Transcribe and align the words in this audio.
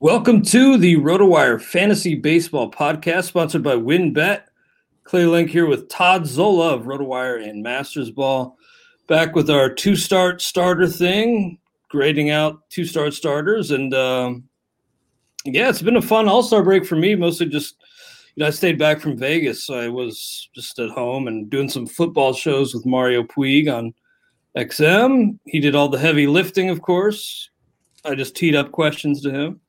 Welcome 0.00 0.42
to 0.42 0.76
the 0.76 0.96
RotoWire 0.96 1.58
Fantasy 1.58 2.14
Baseball 2.14 2.70
Podcast, 2.70 3.24
sponsored 3.24 3.62
by 3.62 3.76
WynnBET. 3.76 4.42
Clay 5.04 5.24
Link 5.24 5.48
here 5.48 5.64
with 5.64 5.88
Todd 5.88 6.26
Zola 6.26 6.74
of 6.74 6.82
RotoWire 6.82 7.42
and 7.42 7.62
Masters 7.62 8.10
Ball. 8.10 8.58
Back 9.06 9.34
with 9.34 9.48
our 9.48 9.72
two 9.72 9.96
start 9.96 10.42
starter 10.42 10.86
thing, 10.86 11.56
grading 11.88 12.28
out 12.28 12.68
two 12.68 12.84
start 12.84 13.14
starters. 13.14 13.70
And 13.70 13.94
um, 13.94 14.44
yeah, 15.46 15.70
it's 15.70 15.80
been 15.80 15.96
a 15.96 16.02
fun 16.02 16.28
all 16.28 16.42
star 16.42 16.62
break 16.62 16.84
for 16.84 16.96
me, 16.96 17.14
mostly 17.14 17.46
just, 17.46 17.76
you 18.34 18.42
know, 18.42 18.48
I 18.48 18.50
stayed 18.50 18.78
back 18.78 19.00
from 19.00 19.16
Vegas. 19.16 19.64
So 19.64 19.80
I 19.80 19.88
was 19.88 20.50
just 20.54 20.78
at 20.78 20.90
home 20.90 21.26
and 21.26 21.48
doing 21.48 21.70
some 21.70 21.86
football 21.86 22.34
shows 22.34 22.74
with 22.74 22.84
Mario 22.84 23.22
Puig 23.22 23.74
on 23.74 23.94
XM. 24.58 25.38
He 25.46 25.58
did 25.58 25.74
all 25.74 25.88
the 25.88 25.98
heavy 25.98 26.26
lifting, 26.26 26.68
of 26.68 26.82
course. 26.82 27.48
I 28.04 28.14
just 28.14 28.36
teed 28.36 28.54
up 28.54 28.72
questions 28.72 29.22
to 29.22 29.30
him 29.30 29.60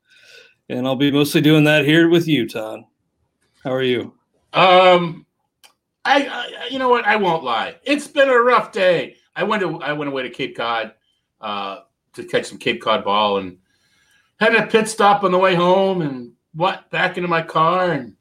and 0.68 0.86
I'll 0.86 0.96
be 0.96 1.10
mostly 1.10 1.40
doing 1.40 1.64
that 1.64 1.84
here 1.84 2.08
with 2.08 2.28
you, 2.28 2.48
Todd. 2.48 2.84
How 3.64 3.72
are 3.72 3.82
you? 3.82 4.14
Um, 4.52 5.26
I, 6.04 6.26
I, 6.26 6.68
you 6.70 6.78
know 6.78 6.88
what? 6.88 7.04
I 7.04 7.16
won't 7.16 7.44
lie. 7.44 7.76
It's 7.84 8.06
been 8.06 8.28
a 8.28 8.38
rough 8.38 8.72
day. 8.72 9.16
I 9.34 9.44
went 9.44 9.62
to 9.62 9.80
I 9.80 9.92
went 9.92 10.08
away 10.08 10.22
to 10.22 10.30
Cape 10.30 10.56
Cod 10.56 10.92
uh, 11.40 11.80
to 12.14 12.24
catch 12.24 12.46
some 12.46 12.58
Cape 12.58 12.82
Cod 12.82 13.04
ball 13.04 13.38
and 13.38 13.58
had 14.40 14.54
a 14.54 14.66
pit 14.66 14.88
stop 14.88 15.24
on 15.24 15.32
the 15.32 15.38
way 15.38 15.54
home 15.54 16.02
and 16.02 16.32
what 16.54 16.90
back 16.90 17.16
into 17.16 17.28
my 17.28 17.42
car 17.42 17.92
and 17.92 18.16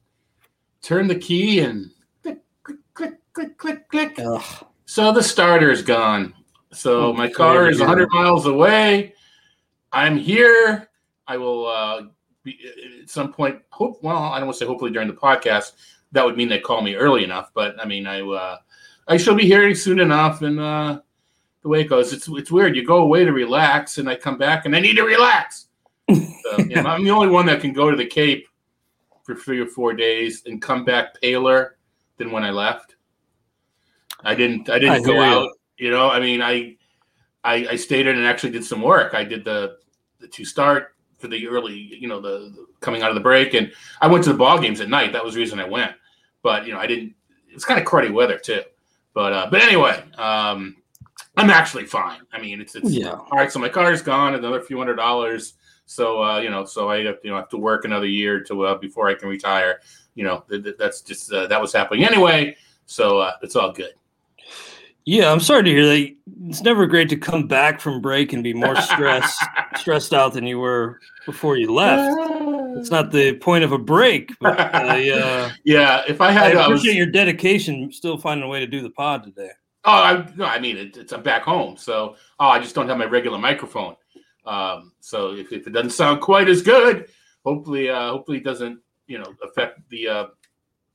turned 0.82 1.10
the 1.10 1.16
key 1.16 1.60
and 1.60 1.92
click 2.22 2.40
click 2.64 2.78
click 2.94 3.14
click 3.34 3.58
click 3.58 3.88
click. 3.90 4.20
Ugh. 4.20 4.66
So 4.86 5.12
the 5.12 5.24
starter 5.24 5.72
is 5.72 5.82
gone. 5.82 6.34
So 6.72 7.08
oh, 7.08 7.14
my 7.14 7.30
car 7.30 7.70
is 7.70 7.80
100 7.80 8.10
miles 8.12 8.46
away. 8.46 9.14
I'm 9.92 10.18
here. 10.18 10.90
I 11.26 11.38
will 11.38 11.68
uh, 11.68 12.02
at 13.02 13.10
some 13.10 13.34
point. 13.34 13.62
Hope 13.70 14.02
well, 14.02 14.18
I 14.18 14.38
don't 14.38 14.48
want 14.48 14.58
to 14.58 14.60
say 14.60 14.68
hopefully 14.68 14.92
during 14.92 15.08
the 15.08 15.14
podcast. 15.14 15.74
That 16.12 16.26
would 16.26 16.38
mean 16.38 16.48
they 16.48 16.60
call 16.60 16.82
me 16.82 16.96
early 16.96 17.24
enough, 17.24 17.52
but 17.54 17.76
I 17.80 17.86
mean, 17.86 18.08
I 18.08 18.22
uh, 18.22 18.58
I 19.08 19.18
shall 19.18 19.36
be 19.36 19.46
hearing 19.46 19.76
soon 19.76 20.00
enough. 20.00 20.42
And 20.42 20.60
uh, 20.60 21.02
the 21.62 21.70
way 21.70 21.82
it 21.82 21.90
goes, 21.90 22.14
it's 22.14 22.28
it's 22.30 22.52
weird. 22.52 22.76
You 22.76 22.86
go 22.86 22.98
away 22.98 23.26
to 23.26 23.34
relax, 23.34 23.98
and 23.98 24.10
I 24.10 24.16
come 24.16 24.38
back, 24.38 24.66
and 24.66 24.76
I 24.76 24.80
need 24.80 24.96
to 24.96 25.04
relax. 25.04 25.68
So, 26.10 26.16
you 26.60 26.82
know, 26.82 26.90
I'm 26.90 27.04
the 27.04 27.12
only 27.12 27.28
one 27.30 27.46
that 27.48 27.62
can 27.62 27.74
go 27.74 27.92
to 27.92 27.98
the 27.98 28.06
Cape 28.06 28.48
for 29.24 29.36
three 29.36 29.60
or 29.60 29.68
four 29.68 29.94
days 29.94 30.44
and 30.46 30.62
come 30.62 30.86
back 30.86 31.20
paler 31.20 31.78
than 32.18 32.32
when 32.32 32.44
I 32.44 32.52
left. 32.52 32.96
I 34.24 34.36
didn't. 34.36 34.70
I 34.70 34.80
didn't 34.80 34.96
I 34.96 35.00
go 35.02 35.22
out. 35.22 35.50
You. 35.78 35.88
you 35.88 35.92
know, 35.92 36.10
I 36.10 36.20
mean, 36.20 36.42
I, 36.42 36.78
I 37.44 37.68
I 37.72 37.76
stayed 37.76 38.08
in 38.08 38.18
and 38.18 38.26
actually 38.26 38.52
did 38.52 38.66
some 38.66 38.82
work. 38.82 39.14
I 39.14 39.24
did 39.24 39.44
the 39.44 39.78
the 40.20 40.28
two 40.28 40.46
start 40.46 40.96
for 41.18 41.28
the 41.28 41.48
early, 41.48 41.76
you 41.76 42.08
know, 42.08 42.20
the, 42.20 42.52
the, 42.56 42.68
coming 42.80 43.02
out 43.02 43.10
of 43.10 43.16
the 43.16 43.22
break. 43.22 43.54
And 43.54 43.72
I 44.02 44.08
went 44.08 44.24
to 44.26 44.32
the 44.32 44.38
ball 44.38 44.60
games 44.60 44.82
at 44.82 44.90
night. 44.90 45.14
That 45.14 45.24
was 45.24 45.34
the 45.34 45.40
reason 45.40 45.60
I 45.60 45.68
went. 45.68 45.94
But 46.44 46.66
you 46.66 46.74
know, 46.74 46.80
I 46.80 46.88
didn't. 46.88 47.14
It's 47.50 47.66
kind 47.66 47.80
of 47.80 47.86
cruddy 47.86 48.12
weather 48.12 48.38
too. 48.38 48.62
But 49.14 49.34
uh, 49.34 49.48
but 49.50 49.62
anyway, 49.62 50.04
um, 50.18 50.78
I'm 51.36 51.50
actually 51.50 51.86
fine. 51.86 52.22
I 52.32 52.40
mean, 52.40 52.62
it's 52.62 52.76
it's 52.76 52.92
yeah. 52.92 53.12
all 53.12 53.38
right. 53.38 53.52
So 53.52 53.60
my 53.60 53.70
car 53.70 53.92
is 53.92 54.02
gone, 54.02 54.36
another 54.36 54.62
few 54.62 54.78
hundred 54.78 54.96
dollars. 54.96 55.54
So 55.86 56.24
uh, 56.24 56.40
you 56.40 56.50
know, 56.50 56.66
so 56.66 56.90
I 56.90 57.04
have 57.04 57.18
you 57.24 57.32
know 57.32 57.38
have 57.38 57.50
to 57.50 57.58
work 57.58 57.86
another 57.86 58.06
year 58.06 58.44
to 58.44 58.66
uh, 58.66 58.78
before 58.78 59.10
I 59.10 59.16
can 59.16 59.30
retire. 59.30 59.82
You 60.16 60.24
know, 60.24 60.44
th- 60.50 60.64
th- 60.64 60.76
that's 60.78 61.02
just 61.02 61.32
uh, 61.32 61.48
that 61.48 61.60
was 61.60 61.74
happening 61.74 62.06
anyway. 62.06 62.56
So 62.86 63.20
uh, 63.20 63.34
it's 63.42 63.56
all 63.56 63.72
good. 63.72 63.94
Yeah, 65.08 65.32
I'm 65.32 65.40
sorry 65.40 65.64
to 65.64 65.70
hear 65.70 65.86
that. 65.86 66.16
It's 66.50 66.62
never 66.64 66.86
great 66.86 67.08
to 67.10 67.16
come 67.16 67.48
back 67.48 67.80
from 67.80 68.02
break 68.02 68.34
and 68.34 68.44
be 68.44 68.54
more 68.54 68.76
stressed 68.76 69.42
stressed 69.78 70.14
out 70.14 70.34
than 70.34 70.46
you 70.46 70.60
were 70.60 71.00
before 71.26 71.56
you 71.56 71.74
left. 71.74 72.14
It's 72.78 72.92
not 72.92 73.12
the 73.12 73.36
point 73.36 73.64
of 73.64 73.72
a 73.72 73.78
break. 73.78 74.38
But 74.42 74.60
I, 74.60 75.10
uh, 75.12 75.52
yeah, 75.64 76.04
if 76.10 76.20
I 76.20 76.32
had, 76.32 76.58
I 76.58 76.66
appreciate 76.66 76.92
was, 76.92 76.98
your 76.98 77.06
dedication. 77.06 77.90
Still 77.94 78.18
finding 78.18 78.44
a 78.46 78.50
way 78.50 78.60
to 78.60 78.68
do 78.68 78.82
the 78.82 78.90
pod 78.90 79.24
today. 79.24 79.52
Oh, 79.86 79.92
I, 79.92 80.30
no, 80.36 80.44
I 80.44 80.60
mean 80.60 80.76
it, 80.76 80.98
it's 80.98 81.14
I'm 81.14 81.24
back 81.24 81.44
home, 81.44 81.78
so 81.78 82.18
oh, 82.42 82.48
I 82.50 82.60
just 82.60 82.76
don't 82.76 82.90
have 82.90 82.98
my 82.98 83.06
regular 83.06 83.38
microphone. 83.38 83.96
Um, 84.46 84.92
so 85.00 85.36
if, 85.36 85.54
if, 85.54 85.68
it 85.68 85.70
doesn't 85.70 85.92
sound 85.92 86.20
quite 86.20 86.50
as 86.50 86.62
good, 86.62 87.08
hopefully, 87.46 87.90
uh, 87.90 88.12
hopefully 88.12 88.40
it 88.40 88.44
doesn't 88.44 88.82
you 89.08 89.20
know 89.20 89.34
affect 89.42 89.88
the 89.90 90.10
uh, 90.10 90.26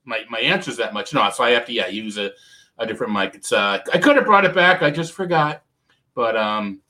my 0.05 0.21
my 0.29 0.39
answers 0.39 0.77
that 0.77 0.93
much. 0.93 1.15
No, 1.15 1.27
so 1.31 1.43
I 1.43 1.49
have 1.49 1.65
to 1.65 1.73
yeah 1.73 1.87
use 1.87 2.19
a 2.19 2.29
a 2.77 2.85
different 2.85 3.13
mic. 3.13 3.35
It's 3.35 3.51
uh, 3.51 3.79
I 3.93 3.97
could 3.97 4.15
have 4.15 4.25
brought 4.25 4.45
it 4.45 4.53
back. 4.53 4.81
I 4.81 4.91
just 4.91 5.13
forgot. 5.13 5.63
But 6.15 6.35
um, 6.37 6.81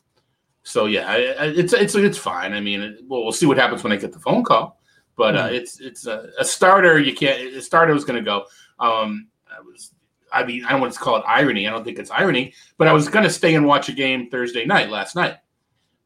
so 0.64 0.86
yeah, 0.86 1.08
I, 1.08 1.16
I, 1.16 1.46
it's 1.48 1.74
it's 1.74 1.96
it's 1.96 2.18
fine. 2.18 2.54
I 2.54 2.60
mean, 2.60 2.82
it, 2.82 3.00
well, 3.08 3.24
we'll 3.24 3.32
see 3.32 3.46
what 3.46 3.58
happens 3.58 3.84
when 3.84 3.94
I 3.94 3.98
get 3.98 4.14
the 4.14 4.20
phone 4.20 4.44
call. 4.44 4.80
But 5.16 5.36
uh, 5.36 5.46
mm-hmm. 5.46 5.56
it's 5.56 5.80
it's 5.80 6.08
a, 6.08 6.30
a, 6.40 6.46
starter. 6.46 7.00
You 7.00 7.14
can't. 7.14 7.56
A 7.56 7.62
starter 7.62 7.94
was 7.94 8.06
going 8.06 8.24
to 8.24 8.26
go. 8.26 8.46
Um, 8.80 9.28
I 9.48 9.62
was. 9.62 9.92
I 10.32 10.44
mean, 10.44 10.66
I 10.66 10.72
don't 10.72 10.82
want 10.82 10.94
to 10.94 11.00
call 11.00 11.18
it 11.18 11.24
irony. 11.28 11.68
I 11.68 11.72
don't 11.72 11.84
think 11.84 12.00
it's 12.00 12.10
irony. 12.10 12.54
But 12.78 12.88
I 12.88 12.94
was 12.94 13.08
going 13.08 13.24
to 13.24 13.30
stay 13.30 13.54
and 13.54 13.68
watch 13.68 13.90
a 13.90 13.94
game 13.94 14.30
Thursday 14.32 14.66
night 14.66 14.90
last 14.90 15.16
night. 15.16 15.38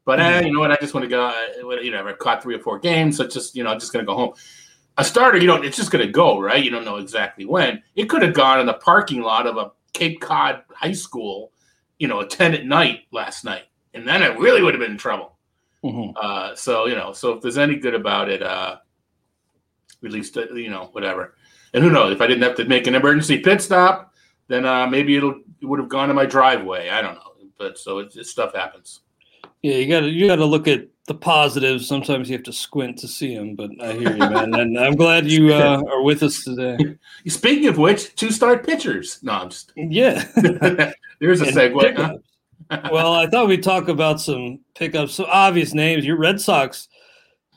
But 0.04 0.20
uh, 0.20 0.24
mm-hmm. 0.24 0.38
uh, 0.38 0.48
you 0.48 0.54
know 0.54 0.60
what? 0.60 0.72
I 0.72 0.78
just 0.82 0.94
want 0.94 1.06
to 1.06 1.10
go. 1.10 1.80
You 1.82 1.92
know, 1.92 2.06
I 2.06 2.14
caught 2.14 2.44
three 2.44 2.56
or 2.56 2.60
four 2.60 2.80
games. 2.80 3.18
So 3.18 3.24
it's 3.24 3.34
just 3.34 3.56
you 3.56 3.64
know, 3.64 3.72
I'm 3.72 3.80
just 3.80 3.94
going 3.94 4.06
to 4.06 4.10
go 4.10 4.18
home 4.18 4.34
a 4.97 5.06
starter, 5.06 5.38
you 5.38 5.47
don't. 5.47 5.63
It's 5.63 5.78
just 5.78 5.91
going 5.91 6.06
to 6.06 6.12
go 6.12 6.40
right. 6.40 6.63
You 6.63 6.72
don't 6.72 6.85
know 6.85 6.97
exactly 6.97 7.46
when. 7.46 7.84
It 7.96 8.09
could 8.09 8.22
have 8.24 8.34
gone 8.34 8.59
in 8.59 8.66
the 8.66 8.74
parking 8.74 9.22
lot 9.22 9.46
of 9.46 9.58
a 9.58 9.72
Cape 9.94 10.19
Cod 10.19 10.63
high 10.74 10.94
school, 10.94 11.51
you 12.00 12.07
know, 12.07 12.22
at 12.22 12.30
ten 12.30 12.54
at 12.54 12.66
night 12.66 13.01
last 13.12 13.44
night, 13.44 13.63
and 13.94 14.07
then 14.07 14.24
it 14.24 14.38
really 14.39 14.62
would 14.62 14.74
have 14.74 14.81
been 14.81 14.92
in 14.92 14.98
trouble. 14.98 15.38
Mm-hmm. 15.83 16.18
Uh, 16.19 16.56
so 16.56 16.88
you 16.88 16.95
know, 16.95 17.13
so 17.13 17.33
if 17.33 17.42
there's 17.42 17.57
any 17.57 17.75
good 17.75 17.94
about 17.94 18.30
it, 18.30 18.42
uh, 18.42 18.77
at 20.04 20.12
least 20.12 20.38
uh, 20.38 20.48
you 20.54 20.69
know 20.69 20.89
whatever. 20.92 21.36
And 21.74 21.83
who 21.83 21.92
knows 21.92 22.13
if 22.13 22.22
I 22.22 22.27
didn't 22.27 22.44
have 22.44 22.56
to 22.56 22.66
make 22.66 22.88
an 22.88 22.95
emergency 22.95 23.39
pit 23.39 23.62
stop, 23.62 24.13
then 24.48 24.66
uh, 24.66 24.88
maybe 24.88 25.16
it'll 25.16 25.42
it 25.62 25.66
would 25.66 25.80
have 25.80 25.89
gone 25.89 26.07
to 26.07 26.13
my 26.13 26.25
driveway. 26.25 26.89
I 26.89 27.01
don't 27.01 27.16
know, 27.16 27.50
but 27.57 27.77
so 27.77 28.00
it, 28.00 28.16
it 28.16 28.25
stuff 28.25 28.56
happens. 28.56 29.01
Yeah, 29.62 29.75
you 29.75 29.88
got 29.88 30.00
to 30.01 30.10
you 30.10 30.27
got 30.27 30.38
to 30.38 30.45
look 30.45 30.68
at 30.68 30.88
the 31.07 31.15
positives. 31.15 31.88
Sometimes 31.88 32.30
you 32.30 32.36
have 32.36 32.44
to 32.44 32.54
squint 32.54 32.98
to 33.00 33.07
see 33.07 33.36
them, 33.36 33.56
but 33.56 33.71
I 33.81 33.94
hear 33.94 34.12
you, 34.12 34.18
man. 34.18 34.54
and 34.59 34.77
I'm 34.77 34.95
glad 34.95 35.25
you 35.25 35.54
uh, 35.54 35.81
are 35.89 36.04
with 36.04 36.21
us 36.21 36.44
today. 36.44 36.77
Speaking 37.27 37.68
of 37.68 37.77
which, 37.77 38.13
two 38.15 38.31
star 38.31 38.57
pitchers. 38.59 39.19
No, 39.24 39.33
I'm 39.33 39.50
just 39.50 39.71
yeah. 39.75 40.25
There's 41.19 41.42
a 41.42 41.45
segue. 41.45 41.98
Huh? 41.98 42.89
well, 42.92 43.13
I 43.13 43.27
thought 43.27 43.48
we'd 43.48 43.63
talk 43.63 43.88
about 43.88 44.19
some 44.19 44.59
pickups. 44.75 45.15
some 45.15 45.27
obvious 45.30 45.74
names. 45.74 46.06
Your 46.06 46.18
Red 46.18 46.39
Sox 46.39 46.89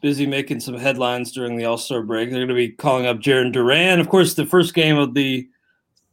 busy 0.00 0.26
making 0.26 0.61
some 0.61 0.79
headlines 0.79 1.32
during 1.32 1.56
the 1.56 1.64
All 1.64 1.76
Star 1.76 2.03
break. 2.03 2.31
They're 2.31 2.38
going 2.38 2.49
to 2.49 2.55
be 2.55 2.70
calling 2.70 3.06
up 3.06 3.19
Jarren 3.19 3.53
Duran. 3.53 4.00
Of 4.00 4.08
course, 4.08 4.35
the 4.35 4.46
first 4.46 4.75
game 4.75 4.96
of 4.96 5.14
the 5.14 5.49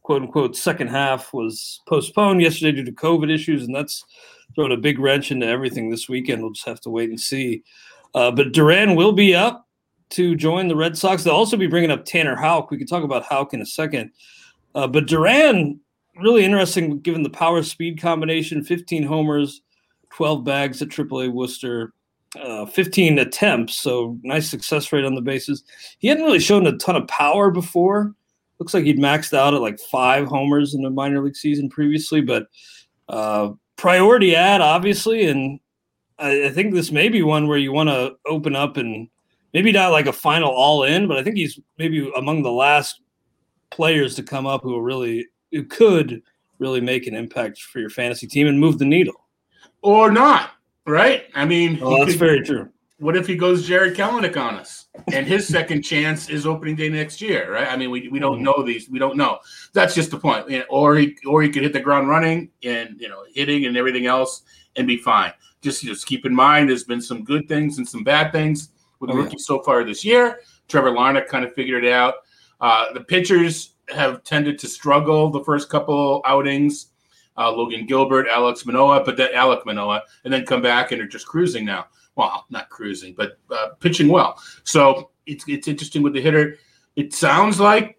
quote 0.02 0.22
unquote 0.22 0.56
second 0.56 0.88
half 0.88 1.32
was 1.32 1.80
postponed 1.86 2.42
yesterday 2.42 2.72
due 2.72 2.84
to 2.84 2.92
COVID 2.92 3.32
issues, 3.32 3.64
and 3.64 3.74
that's 3.74 4.04
thrown 4.54 4.72
a 4.72 4.76
big 4.76 4.98
wrench 4.98 5.30
into 5.30 5.46
everything 5.46 5.90
this 5.90 6.08
weekend. 6.08 6.42
We'll 6.42 6.52
just 6.52 6.66
have 6.66 6.80
to 6.82 6.90
wait 6.90 7.10
and 7.10 7.20
see. 7.20 7.62
Uh, 8.14 8.30
but 8.30 8.52
Duran 8.52 8.94
will 8.94 9.12
be 9.12 9.34
up 9.34 9.66
to 10.10 10.34
join 10.34 10.68
the 10.68 10.76
Red 10.76 10.96
Sox. 10.96 11.22
They'll 11.22 11.34
also 11.34 11.56
be 11.56 11.66
bringing 11.66 11.90
up 11.90 12.04
Tanner 12.04 12.34
Houck. 12.34 12.70
We 12.70 12.78
can 12.78 12.86
talk 12.86 13.04
about 13.04 13.24
Houck 13.24 13.54
in 13.54 13.60
a 13.60 13.66
second. 13.66 14.10
Uh, 14.74 14.86
but 14.86 15.06
Duran, 15.06 15.80
really 16.16 16.44
interesting 16.44 17.00
given 17.00 17.22
the 17.22 17.30
power 17.30 17.62
speed 17.62 18.00
combination 18.00 18.64
15 18.64 19.02
homers, 19.02 19.62
12 20.10 20.44
bags 20.44 20.82
at 20.82 20.88
AAA 20.88 21.32
Worcester, 21.32 21.92
uh, 22.40 22.66
15 22.66 23.18
attempts. 23.18 23.76
So 23.76 24.18
nice 24.22 24.48
success 24.48 24.92
rate 24.92 25.04
on 25.04 25.14
the 25.14 25.20
bases. 25.20 25.64
He 25.98 26.08
hadn't 26.08 26.24
really 26.24 26.40
shown 26.40 26.66
a 26.66 26.76
ton 26.76 26.96
of 26.96 27.06
power 27.08 27.50
before. 27.50 28.14
Looks 28.58 28.74
like 28.74 28.84
he'd 28.84 28.98
maxed 28.98 29.36
out 29.36 29.54
at 29.54 29.60
like 29.60 29.78
five 29.78 30.26
homers 30.26 30.74
in 30.74 30.84
a 30.84 30.90
minor 30.90 31.22
league 31.22 31.36
season 31.36 31.68
previously, 31.68 32.20
but 32.20 32.48
uh, 33.08 33.50
priority 33.78 34.36
ad, 34.36 34.60
obviously. 34.60 35.26
And 35.26 35.58
I, 36.18 36.46
I 36.46 36.50
think 36.50 36.74
this 36.74 36.92
may 36.92 37.08
be 37.08 37.22
one 37.22 37.48
where 37.48 37.56
you 37.56 37.72
want 37.72 37.88
to 37.88 38.16
open 38.26 38.54
up 38.54 38.76
and 38.76 39.08
maybe 39.54 39.72
not 39.72 39.92
like 39.92 40.06
a 40.06 40.12
final 40.12 40.50
all 40.50 40.84
in, 40.84 41.08
but 41.08 41.16
I 41.16 41.22
think 41.22 41.36
he's 41.36 41.58
maybe 41.78 42.12
among 42.16 42.42
the 42.42 42.52
last 42.52 43.00
players 43.70 44.14
to 44.16 44.22
come 44.22 44.46
up 44.46 44.62
who 44.62 44.76
are 44.76 44.82
really 44.82 45.26
who 45.52 45.64
could 45.64 46.22
really 46.58 46.80
make 46.80 47.06
an 47.06 47.14
impact 47.14 47.62
for 47.62 47.78
your 47.78 47.90
fantasy 47.90 48.26
team 48.26 48.46
and 48.46 48.60
move 48.60 48.78
the 48.78 48.84
needle. 48.84 49.26
Or 49.80 50.10
not, 50.10 50.50
right? 50.86 51.26
I 51.34 51.44
mean, 51.44 51.78
well, 51.78 51.98
that's 51.98 52.12
could, 52.12 52.18
very 52.18 52.42
true. 52.42 52.68
What 52.98 53.16
if 53.16 53.26
he 53.26 53.36
goes 53.36 53.66
Jarred 53.66 53.96
Kelenic 53.96 54.36
on 54.36 54.56
us, 54.56 54.77
and 55.12 55.26
his 55.26 55.46
second 55.46 55.82
chance 55.82 56.28
is 56.28 56.46
opening 56.46 56.76
day 56.76 56.88
next 56.88 57.20
year, 57.20 57.52
right? 57.52 57.68
I 57.68 57.76
mean, 57.76 57.90
we, 57.90 58.08
we 58.08 58.18
don't 58.18 58.36
mm-hmm. 58.36 58.44
know 58.44 58.62
these. 58.62 58.88
We 58.88 58.98
don't 58.98 59.16
know. 59.16 59.38
That's 59.72 59.94
just 59.94 60.10
the 60.10 60.18
point. 60.18 60.64
Or 60.68 60.96
he 60.96 61.16
or 61.26 61.42
he 61.42 61.50
could 61.50 61.62
hit 61.62 61.72
the 61.72 61.80
ground 61.80 62.08
running 62.08 62.50
and 62.62 63.00
you 63.00 63.08
know 63.08 63.24
hitting 63.34 63.66
and 63.66 63.76
everything 63.76 64.06
else 64.06 64.42
and 64.76 64.86
be 64.86 64.96
fine. 64.96 65.32
Just 65.60 65.82
just 65.82 66.06
keep 66.06 66.26
in 66.26 66.34
mind, 66.34 66.68
there's 66.68 66.84
been 66.84 67.00
some 67.00 67.24
good 67.24 67.48
things 67.48 67.78
and 67.78 67.88
some 67.88 68.04
bad 68.04 68.32
things 68.32 68.70
with 69.00 69.10
the 69.10 69.16
oh, 69.16 69.20
rookie 69.20 69.38
so 69.38 69.62
far 69.62 69.84
this 69.84 70.04
year. 70.04 70.40
Trevor 70.68 70.90
Larnach 70.90 71.28
kind 71.28 71.44
of 71.44 71.54
figured 71.54 71.84
it 71.84 71.92
out. 71.92 72.14
Uh, 72.60 72.92
the 72.92 73.00
pitchers 73.00 73.74
have 73.94 74.22
tended 74.24 74.58
to 74.58 74.68
struggle 74.68 75.30
the 75.30 75.42
first 75.44 75.68
couple 75.68 76.22
outings. 76.26 76.88
Uh, 77.36 77.52
Logan 77.52 77.86
Gilbert, 77.86 78.26
Alek 78.26 78.66
Manoah, 78.66 79.04
but 79.04 79.16
then 79.16 79.32
Alek 79.32 79.64
Manoah, 79.64 80.02
and 80.24 80.32
then 80.32 80.44
come 80.44 80.60
back 80.60 80.90
and 80.90 81.00
are 81.00 81.06
just 81.06 81.26
cruising 81.26 81.64
now. 81.64 81.86
Well, 82.18 82.46
not 82.50 82.68
cruising, 82.68 83.14
but 83.16 83.38
uh, 83.48 83.68
pitching 83.78 84.08
well. 84.08 84.42
So 84.64 85.10
it's 85.24 85.44
it's 85.46 85.68
interesting 85.68 86.02
with 86.02 86.14
the 86.14 86.20
hitter. 86.20 86.56
It 86.96 87.14
sounds 87.14 87.60
like 87.60 87.96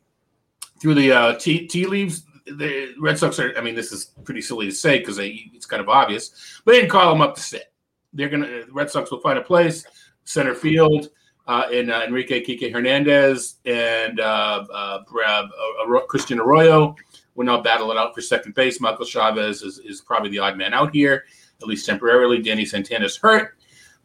through 0.82 0.96
the 0.96 1.14
uh, 1.14 1.40
tea, 1.40 1.68
tea 1.68 1.86
leaves, 1.86 2.24
the 2.46 2.96
Red 3.00 3.18
Sox 3.18 3.40
are. 3.40 3.58
I 3.58 3.62
mean, 3.62 3.76
this 3.76 3.94
is 3.94 4.12
pretty 4.26 4.42
silly 4.42 4.66
to 4.66 4.74
say 4.74 5.00
because 5.00 5.18
it's 5.22 5.66
kind 5.66 5.82
of 5.82 5.88
obvious, 5.88 6.62
but 6.66 6.74
they 6.74 6.80
didn't 6.82 6.92
call 6.92 7.16
him 7.16 7.22
up 7.22 7.36
to 7.36 7.42
sit. 7.42 7.72
They're 8.12 8.28
gonna. 8.28 8.66
The 8.66 8.74
Red 8.74 8.92
Sox 8.92 9.10
will 9.10 9.22
find 9.22 9.40
a 9.40 9.42
place 9.42 9.86
center 10.26 10.54
field 10.54 11.10
uh, 11.48 11.68
in 11.72 11.90
uh, 11.90 12.02
Enrique 12.02 12.44
Kike 12.44 12.74
Hernandez 12.74 13.56
and 13.66 14.20
uh, 14.20 14.66
uh, 14.70 15.04
uh 15.16 16.00
Christian 16.08 16.42
Arroyo 16.42 16.94
will 17.36 17.46
now 17.46 17.62
battle 17.62 17.90
it 17.92 17.98
out 17.98 18.14
for 18.14 18.20
second 18.20 18.54
base. 18.54 18.82
Michael 18.82 19.06
Chavis 19.06 19.64
is, 19.64 19.80
is 19.80 20.02
probably 20.02 20.30
the 20.30 20.40
odd 20.40 20.58
man 20.58 20.74
out 20.74 20.94
here, 20.94 21.24
at 21.62 21.68
least 21.70 21.86
temporarily. 21.86 22.42
Danny 22.42 22.66
Santana's 22.66 23.16
hurt. 23.16 23.56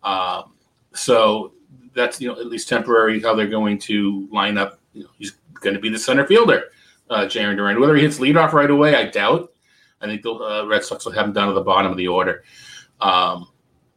Um, 0.04 0.52
so 0.94 1.54
that's, 1.94 2.20
you 2.20 2.28
know, 2.28 2.38
at 2.38 2.46
least 2.46 2.68
temporary 2.68 3.20
how 3.20 3.34
they're 3.34 3.46
going 3.46 3.78
to 3.78 4.28
line 4.30 4.58
up. 4.58 4.78
You 4.92 5.04
know, 5.04 5.10
he's 5.18 5.32
going 5.54 5.74
to 5.74 5.80
be 5.80 5.88
the 5.88 5.98
center 5.98 6.26
fielder, 6.26 6.64
uh, 7.10 7.22
Jarren 7.22 7.56
Duran. 7.56 7.80
Whether 7.80 7.96
he 7.96 8.02
hits 8.02 8.18
leadoff 8.18 8.52
right 8.52 8.70
away, 8.70 8.94
I 8.94 9.06
doubt. 9.06 9.52
I 10.00 10.06
think 10.06 10.22
the 10.22 10.32
uh, 10.34 10.66
Red 10.66 10.84
Sox 10.84 11.04
will 11.04 11.12
have 11.12 11.26
him 11.26 11.32
down 11.32 11.48
to 11.48 11.54
the 11.54 11.62
bottom 11.62 11.90
of 11.90 11.96
the 11.96 12.08
order. 12.08 12.44
Um, 13.00 13.48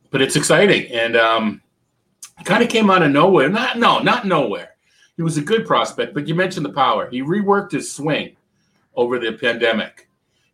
but 0.10 0.22
it's 0.22 0.36
exciting. 0.36 0.92
And, 0.92 1.16
um, 1.16 1.62
kind 2.44 2.64
of 2.64 2.70
came 2.70 2.90
out 2.90 3.04
of 3.04 3.12
nowhere. 3.12 3.50
Not 3.50 3.78
no, 3.78 4.00
not 4.00 4.26
nowhere. 4.26 4.76
He 5.16 5.24
was 5.24 5.38
a 5.38 5.42
good 5.42 5.66
prospect, 5.66 6.14
but 6.14 6.28
you 6.28 6.36
mentioned 6.36 6.66
the 6.66 6.74
power. 6.74 7.10
He 7.10 7.22
reworked 7.22 7.72
his 7.72 7.92
swing 7.92 8.36
over 8.96 9.20
the 9.20 9.34
pandemic, 9.34 10.08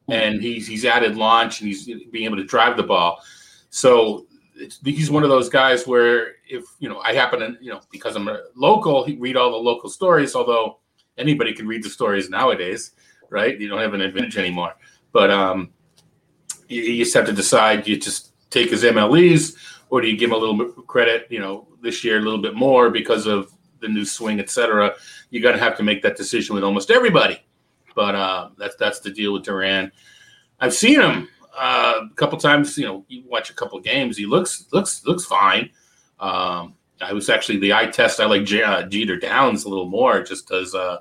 and 0.08 0.42
he's 0.42 0.68
he's 0.68 0.86
added 0.86 1.18
launch 1.18 1.60
and 1.60 1.68
he's 1.68 1.86
being 1.86 2.26
able 2.26 2.38
to 2.38 2.46
drive 2.46 2.78
the 2.78 2.84
ball. 2.84 3.22
So 3.70 4.26
he's 4.84 5.12
one 5.12 5.24
of 5.24 5.30
those 5.30 5.50
guys 5.50 5.88
where 5.88 6.34
if 6.48 6.64
you 6.80 6.90
know 6.90 7.00
I 7.00 7.14
happen 7.14 7.40
to 7.40 7.58
you 7.62 7.72
know 7.72 7.82
because 7.92 8.16
I'm 8.16 8.28
a 8.28 8.42
local, 8.56 9.04
he 9.04 9.16
read 9.16 9.36
all 9.38 9.52
the 9.52 9.58
local 9.58 9.90
stories. 9.90 10.36
Although 10.36 10.80
anybody 11.18 11.54
can 11.54 11.68
read 11.68 11.84
the 11.84 11.90
stories 11.90 12.30
nowadays, 12.30 12.92
right? 13.30 13.60
You 13.60 13.68
don't 13.68 13.80
have 13.80 13.94
an 13.94 14.02
advantage 14.02 14.38
anymore. 14.38 14.74
But 15.12 15.30
um, 15.32 15.72
you, 16.68 16.82
you 16.82 17.04
just 17.04 17.16
have 17.16 17.26
to 17.26 17.34
decide. 17.34 17.88
You 17.88 17.98
just 17.98 18.34
take 18.50 18.70
his 18.70 18.84
MLEs 18.84 19.56
or 19.94 20.02
do 20.02 20.08
you 20.08 20.18
give 20.18 20.32
him 20.32 20.36
a 20.36 20.38
little 20.38 20.72
credit, 20.84 21.28
you 21.30 21.40
know, 21.40 21.68
this 21.84 22.04
year 22.04 22.18
a 22.18 22.22
little 22.22 22.42
bit 22.42 22.56
more 22.56 22.90
because 22.90 23.28
of 23.28 23.52
the 23.80 23.88
new 23.88 24.04
swing, 24.04 24.40
etc. 24.40 24.96
You're 25.30 25.44
going 25.44 25.56
to 25.56 25.62
have 25.62 25.78
to 25.78 25.84
make 25.84 26.02
that 26.02 26.18
decision 26.18 26.56
with 26.56 26.64
almost 26.64 26.90
everybody. 26.90 27.44
But 27.96 28.16
uh, 28.16 28.50
that's 28.58 28.76
that's 28.78 29.02
the 29.02 29.12
deal 29.12 29.34
with 29.34 29.44
Duran. 29.44 29.92
I've 30.60 30.74
seen 30.74 31.00
him 31.00 31.30
uh, 31.58 32.02
a 32.12 32.16
couple 32.16 32.38
times. 32.38 32.78
You 32.78 32.86
know, 32.86 33.06
you 33.08 33.24
watch 33.28 33.50
a 33.50 33.54
couple 33.54 33.80
games. 33.80 34.18
He 34.18 34.26
looks 34.26 34.66
looks 34.72 35.06
looks 35.06 35.26
fine. 35.26 35.70
Um, 36.20 36.76
I 37.02 37.14
was 37.14 37.30
actually 37.30 37.60
the 37.60 37.74
eye 37.74 37.88
test. 37.88 38.20
I 38.20 38.26
like 38.26 38.46
J- 38.46 38.64
uh, 38.64 38.84
Jeter 38.84 39.18
Downs 39.18 39.66
a 39.66 39.70
little 39.70 39.88
more, 39.88 40.24
just 40.24 40.52
as 40.52 40.74
uh, 40.74 41.00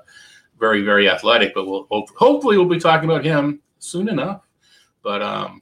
very 0.59 0.81
very 0.81 1.09
athletic. 1.09 1.53
But 1.53 1.65
we'll 1.65 1.87
hopefully 2.17 2.57
we'll 2.57 2.67
be 2.67 2.79
talking 2.79 3.09
about 3.09 3.23
him 3.23 3.61
soon 3.79 4.09
enough. 4.09 4.41
But 5.01 5.21
um, 5.21 5.61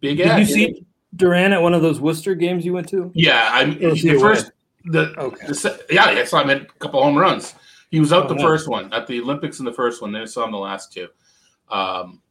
big. 0.00 0.18
Did 0.18 0.28
ad, 0.28 0.40
you 0.40 0.46
see? 0.46 0.86
Duran 1.14 1.52
at 1.52 1.60
one 1.60 1.74
of 1.74 1.82
those 1.82 2.00
Worcester 2.00 2.34
games 2.34 2.64
you 2.64 2.72
went 2.72 2.88
to? 2.88 3.10
Yeah, 3.14 3.50
I 3.52 3.64
the 3.66 4.18
first 4.18 4.50
the, 4.84 5.14
okay. 5.18 5.46
the 5.46 5.84
yeah, 5.90 6.04
I 6.04 6.24
saw 6.24 6.42
him 6.42 6.48
hit 6.48 6.62
a 6.62 6.78
couple 6.78 7.02
home 7.02 7.16
runs. 7.16 7.54
He 7.90 8.00
was 8.00 8.12
out 8.12 8.24
oh, 8.24 8.28
the 8.28 8.34
nice. 8.34 8.44
first 8.44 8.68
one 8.68 8.92
at 8.92 9.06
the 9.06 9.20
Olympics 9.20 9.58
in 9.58 9.66
the 9.66 9.72
first 9.72 10.00
one. 10.00 10.12
Then 10.12 10.22
I 10.22 10.24
saw 10.24 10.44
him 10.44 10.52
the 10.52 10.58
last 10.58 10.92
two. 10.92 11.08
Um, 11.70 12.22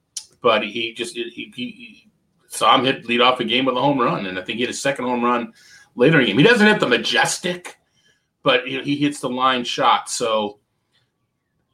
but 0.42 0.64
he 0.64 0.94
just 0.94 1.16
he, 1.16 1.32
he, 1.34 1.52
he, 1.56 2.08
saw 2.48 2.78
him 2.78 2.84
hit 2.84 3.06
lead 3.06 3.22
off 3.22 3.40
a 3.40 3.46
game 3.46 3.64
with 3.64 3.78
a 3.78 3.82
home 3.82 3.98
run, 3.98 4.26
and 4.26 4.38
I 4.38 4.42
think 4.42 4.58
he 4.58 4.66
hit 4.66 4.70
a 4.70 4.74
second 4.74 5.06
home 5.06 5.24
run 5.24 5.54
later 5.96 6.20
in 6.20 6.26
the 6.26 6.32
game. 6.32 6.38
He 6.38 6.44
doesn't 6.44 6.68
hit 6.68 6.82
the 6.82 6.88
majestic, 6.88 7.78
but 8.44 8.68
he, 8.68 8.82
he 8.82 8.98
hits 8.98 9.22
the 9.22 9.30
line 9.30 9.64
shot. 9.64 10.10
So 10.10 10.60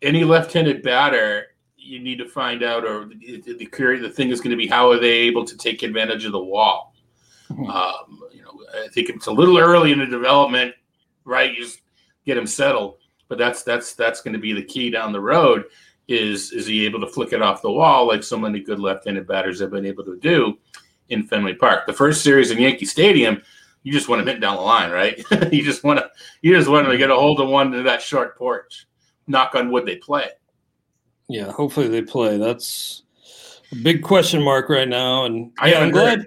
any 0.04 0.24
left-handed 0.24 0.84
batter 0.84 1.48
you 1.88 2.00
need 2.00 2.18
to 2.18 2.28
find 2.28 2.64
out, 2.64 2.86
or 2.86 3.06
the, 3.06 3.42
the, 3.42 3.54
the 3.54 4.10
thing 4.10 4.30
is 4.30 4.42
going 4.42 4.52
to 4.52 4.58
be 4.58 4.68
how 4.68 4.92
are 4.92 5.00
they 5.00 5.10
able 5.10 5.46
to 5.46 5.58
take 5.58 5.84
advantage 5.84 6.26
of 6.26 6.32
the 6.32 6.44
wall? 6.44 6.94
Mm-hmm. 7.50 7.70
Um, 7.70 8.24
you 8.34 8.44
know, 8.44 8.60
I 8.84 8.88
think 8.90 9.10
it's 9.10 9.28
a 9.28 9.32
little 9.32 9.58
early 9.58 9.92
in 9.92 10.00
the 10.00 10.06
development, 10.06 10.76
right? 11.24 11.52
You 11.52 11.64
just 11.64 11.82
get 12.26 12.38
him 12.38 12.46
settled, 12.46 12.98
but 13.30 13.38
that's 13.38 13.64
that's 13.64 13.94
that's 13.96 14.22
going 14.22 14.34
to 14.34 14.40
be 14.40 14.54
the 14.54 14.64
key 14.64 14.90
down 14.90 15.14
the 15.14 15.22
road. 15.22 15.66
Is 16.08 16.52
is 16.54 16.66
he 16.68 16.86
able 16.86 17.02
to 17.02 17.08
flick 17.08 17.34
it 17.34 17.42
off 17.42 17.62
the 17.62 17.72
wall 17.72 18.08
like 18.08 18.24
so 18.24 18.38
many 18.38 18.62
good 18.62 18.80
left-handed 18.80 19.28
batters 19.28 19.60
have 19.60 19.72
been 19.72 19.86
able 19.86 20.06
to 20.06 20.18
do 20.18 20.58
in 21.10 21.28
Fenway 21.28 21.56
Park? 21.56 21.86
The 21.86 21.94
first 21.94 22.24
series 22.24 22.50
in 22.50 22.60
Yankee 22.60 22.86
Stadium, 22.86 23.42
you 23.84 23.92
just 23.92 24.08
want 24.08 24.26
to 24.26 24.32
hit 24.32 24.40
down 24.40 24.56
the 24.56 24.62
line, 24.62 24.90
right? 24.90 25.22
you 25.52 25.64
just 25.64 25.84
want 25.84 26.00
to 26.00 26.10
you 26.42 26.56
just 26.56 26.70
want 26.70 26.88
to 26.88 26.98
get 26.98 27.12
a 27.12 27.16
hold 27.16 27.42
of 27.42 27.50
one 27.50 27.72
to 27.72 27.84
that 27.84 28.02
short 28.02 28.38
porch. 28.38 28.88
Knock 29.28 29.56
on 29.56 29.70
wood, 29.70 29.86
they 29.86 29.98
play. 29.98 30.30
Yeah, 31.28 31.52
hopefully 31.52 31.90
they 31.90 32.02
play. 32.02 32.38
That's 32.38 33.04
a 33.74 33.76
big 33.76 34.02
question 34.02 34.42
mark 34.42 34.70
right 34.70 34.88
now, 34.88 35.26
and 35.26 35.52
I 35.60 35.72
yeah, 35.72 35.80
I'm 35.80 35.92
glad. 35.92 36.26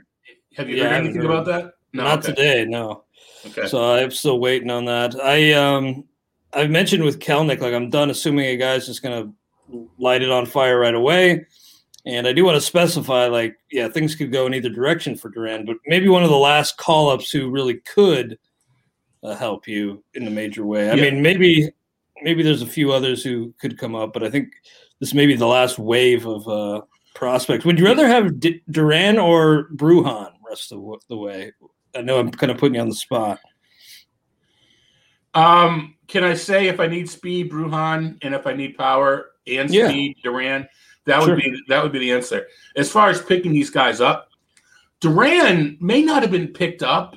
Have 0.57 0.69
you 0.69 0.77
yeah, 0.77 0.85
heard 0.85 0.93
anything 0.93 1.23
heard. 1.23 1.31
about 1.31 1.47
that? 1.47 1.73
No, 1.95 2.05
not 2.05 2.19
okay. 2.19 2.35
today. 2.35 2.65
No. 2.67 3.05
Okay. 3.47 3.67
So 3.67 3.95
I'm 3.95 4.11
still 4.11 4.39
waiting 4.39 4.71
on 4.71 4.85
that. 4.85 5.19
I 5.19 5.53
um 5.53 6.05
I've 6.53 6.71
mentioned 6.71 7.05
with 7.05 7.19
Kelenic, 7.19 7.61
like 7.61 7.73
I'm 7.73 7.89
done 7.89 8.11
assuming 8.11 8.47
a 8.47 8.57
guy's 8.57 8.87
just 8.87 9.03
gonna 9.03 9.33
light 9.99 10.23
it 10.23 10.31
on 10.31 10.47
fire 10.47 10.79
right 10.79 10.95
away. 10.95 11.47
And 12.07 12.27
I 12.27 12.33
do 12.33 12.45
want 12.45 12.57
to 12.57 12.61
specify, 12.63 13.27
like, 13.27 13.59
yeah, 13.71 13.89
things 13.89 14.15
could 14.15 14.33
go 14.33 14.47
in 14.47 14.55
either 14.55 14.71
direction 14.71 15.17
for 15.17 15.29
Duran, 15.29 15.67
but 15.67 15.77
maybe 15.87 16.09
one 16.09 16.23
of 16.23 16.31
the 16.31 16.37
last 16.37 16.79
call 16.79 17.11
ups 17.11 17.31
who 17.31 17.51
really 17.51 17.75
could 17.75 18.39
uh, 19.23 19.35
help 19.35 19.69
you 19.69 20.03
in 20.15 20.27
a 20.27 20.31
major 20.31 20.65
way. 20.65 20.91
I 20.91 20.95
yeah. 20.95 21.11
mean, 21.11 21.23
maybe 21.23 21.71
maybe 22.23 22.43
there's 22.43 22.63
a 22.63 22.67
few 22.67 22.93
others 22.93 23.23
who 23.23 23.53
could 23.61 23.79
come 23.79 23.95
up, 23.95 24.13
but 24.13 24.23
I 24.23 24.31
think 24.31 24.49
this 24.99 25.15
may 25.15 25.27
be 25.27 25.37
the 25.37 25.47
last 25.47 25.79
wave 25.79 26.27
of 26.27 26.49
uh, 26.49 26.83
prospects. 27.15 27.65
Would 27.65 27.79
you 27.79 27.85
rather 27.85 28.09
have 28.09 28.41
D- 28.41 28.63
Duran 28.71 29.19
or 29.19 29.69
Bruján 29.75 30.33
rest 30.49 30.73
of 30.73 30.83
the 31.09 31.17
way? 31.17 31.53
I 31.95 32.03
know 32.03 32.19
I'm 32.19 32.31
kind 32.31 32.51
of 32.51 32.59
putting 32.59 32.77
you 32.77 32.81
on 32.81 32.89
the 32.89 32.95
spot. 32.95 33.41
Um, 35.35 35.97
can 36.09 36.25
I 36.25 36.35
say 36.35 36.69
if 36.69 36.81
I 36.81 36.87
need 36.87 37.09
speed, 37.09 37.51
Bruján, 37.51 38.19
and 38.23 38.35
if 38.35 38.47
I 38.47 38.53
need 38.53 38.77
power 38.77 39.31
and 39.59 39.71
speed, 39.71 40.17
yeah. 40.17 40.23
Duran? 40.23 40.69
That 41.07 41.23
sure. 41.23 41.35
would 41.35 41.43
be 41.43 41.63
that 41.69 41.83
would 41.83 41.93
be 41.93 41.99
the 41.99 42.13
answer. 42.13 42.47
As 42.77 42.91
far 42.91 43.09
as 43.09 43.23
picking 43.23 43.53
these 43.53 43.71
guys 43.71 44.01
up, 44.01 44.29
Duran 45.01 45.79
may 45.81 46.03
not 46.03 46.23
have 46.23 46.31
been 46.31 46.49
picked 46.49 46.83
up 46.83 47.17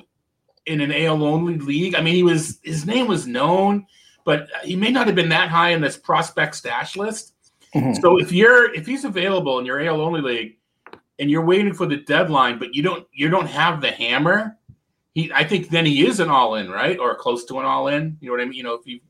in 0.66 0.80
an 0.80 0.92
AL 0.92 1.22
only 1.22 1.58
league. 1.58 1.94
I 1.94 2.00
mean, 2.00 2.14
he 2.14 2.22
was 2.22 2.58
his 2.62 2.86
name 2.86 3.06
was 3.06 3.26
known, 3.26 3.86
but 4.24 4.48
he 4.64 4.76
may 4.76 4.90
not 4.90 5.06
have 5.06 5.16
been 5.16 5.28
that 5.28 5.48
high 5.48 5.70
in 5.70 5.80
this 5.80 5.96
prospect 5.96 6.54
stash 6.56 6.96
list. 6.96 7.34
Mm-hmm. 7.74 7.94
So 8.00 8.18
if 8.18 8.32
you're 8.32 8.72
if 8.74 8.86
he's 8.86 9.04
available 9.04 9.58
in 9.58 9.66
your 9.66 9.80
AL 9.80 10.00
only 10.00 10.20
league, 10.20 10.58
and 11.18 11.30
you're 11.30 11.44
waiting 11.44 11.74
for 11.74 11.86
the 11.86 11.98
deadline, 11.98 12.58
but 12.58 12.74
you 12.74 12.82
don't 12.82 13.06
you 13.12 13.28
don't 13.28 13.46
have 13.46 13.80
the 13.80 13.90
hammer, 13.90 14.56
he 15.14 15.30
I 15.32 15.44
think 15.44 15.68
then 15.68 15.84
he 15.86 16.06
is 16.06 16.20
an 16.20 16.30
all 16.30 16.54
in, 16.54 16.70
right, 16.70 16.98
or 16.98 17.14
close 17.14 17.44
to 17.46 17.58
an 17.58 17.66
all 17.66 17.88
in. 17.88 18.16
You 18.20 18.28
know 18.28 18.36
what 18.36 18.42
I 18.42 18.46
mean? 18.46 18.54
You 18.54 18.62
know, 18.62 18.74
if 18.74 18.86
you 18.86 19.00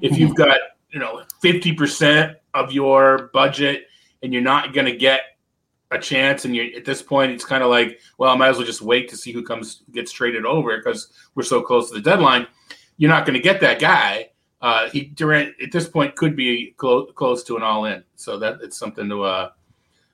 if 0.00 0.18
you've 0.18 0.34
got 0.34 0.58
you 0.90 0.98
know 0.98 1.22
fifty 1.40 1.72
percent 1.72 2.36
of 2.54 2.72
your 2.72 3.30
budget 3.32 3.86
and 4.22 4.32
you're 4.32 4.42
not 4.42 4.72
going 4.74 4.86
to 4.86 4.96
get 4.96 5.22
a 5.90 5.98
chance, 5.98 6.44
and 6.44 6.54
you're 6.54 6.76
at 6.76 6.84
this 6.84 7.02
point 7.02 7.32
it's 7.32 7.44
kind 7.44 7.62
of 7.62 7.70
like, 7.70 8.00
well, 8.18 8.30
I 8.30 8.36
might 8.36 8.48
as 8.48 8.56
well 8.56 8.66
just 8.66 8.82
wait 8.82 9.08
to 9.08 9.16
see 9.16 9.32
who 9.32 9.42
comes 9.42 9.82
gets 9.92 10.12
traded 10.12 10.46
over 10.46 10.76
because 10.76 11.12
we're 11.34 11.42
so 11.42 11.62
close 11.62 11.88
to 11.88 11.94
the 11.94 12.00
deadline. 12.00 12.46
You're 12.96 13.10
not 13.10 13.26
going 13.26 13.34
to 13.34 13.42
get 13.42 13.60
that 13.60 13.80
guy. 13.80 14.30
Uh, 14.60 14.88
he 14.90 15.06
Duran 15.06 15.54
at 15.62 15.72
this 15.72 15.88
point 15.88 16.16
could 16.16 16.36
be 16.36 16.74
close 16.76 17.10
close 17.14 17.42
to 17.44 17.56
an 17.56 17.62
all 17.62 17.86
in, 17.86 18.04
so 18.14 18.38
that 18.38 18.58
it's 18.62 18.78
something 18.78 19.08
to 19.08 19.22
uh, 19.22 19.50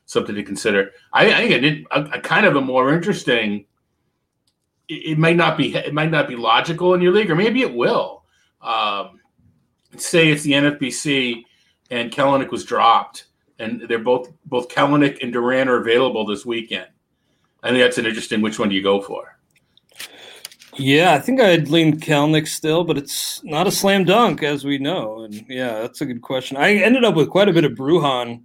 something 0.07 0.35
to 0.35 0.43
consider. 0.43 0.93
I, 1.13 1.27
I 1.27 1.37
think 1.37 1.51
it 1.51 1.61
did 1.61 1.87
a, 1.91 2.19
a, 2.19 2.21
kind 2.21 2.47
of 2.47 2.57
a 2.57 2.61
more 2.61 2.95
interesting. 2.95 3.67
It, 4.89 5.13
it, 5.13 5.19
might 5.19 5.37
not 5.37 5.59
be 5.59 5.75
it 5.75 5.93
might 5.93 6.11
not 6.11 6.29
be 6.29 6.37
logical 6.37 6.95
in 6.95 7.03
your 7.03 7.13
league, 7.13 7.31
or 7.31 7.37
maybe 7.37 7.63
it 7.63 7.75
will. 7.75 8.23
Um, 8.63 9.21
say 9.97 10.29
it's 10.29 10.43
the 10.43 10.53
NFBC 10.53 11.43
and 11.91 12.11
Kelenic 12.11 12.51
was 12.51 12.65
dropped, 12.65 13.27
and 13.59 13.83
they're 13.89 13.99
both 13.99 14.33
both 14.47 14.69
Kelenic 14.69 15.23
and 15.23 15.33
Duran 15.33 15.69
are 15.69 15.81
available 15.81 16.27
this 16.27 16.47
weekend. 16.47 16.87
I 17.63 17.71
think 17.71 17.81
that's 17.81 17.99
an 17.99 18.07
interesting. 18.07 18.43
Which 18.43 18.59
one 18.59 18.69
do 18.69 18.75
you 18.75 18.83
go 18.83 19.01
for? 19.01 19.37
Yeah, 20.79 21.15
I 21.15 21.21
think 21.21 21.41
I'd 21.41 21.69
lean 21.69 21.99
Kelenic 21.99 22.47
still, 22.47 22.85
but 22.85 22.99
it's 22.99 23.43
not 23.43 23.67
a 23.67 23.71
slam 23.71 24.05
dunk, 24.05 24.43
as 24.43 24.65
we 24.65 24.77
know. 24.77 25.25
And 25.25 25.45
yeah, 25.49 25.81
that's 25.81 26.03
a 26.03 26.07
good 26.07 26.21
question. 26.21 26.59
I 26.59 26.75
ended 26.75 27.05
up 27.05 27.15
with 27.15 27.31
quite 27.31 27.49
a 27.49 27.53
bit 27.53 27.65
of 27.65 27.73
Bruján, 27.73 28.43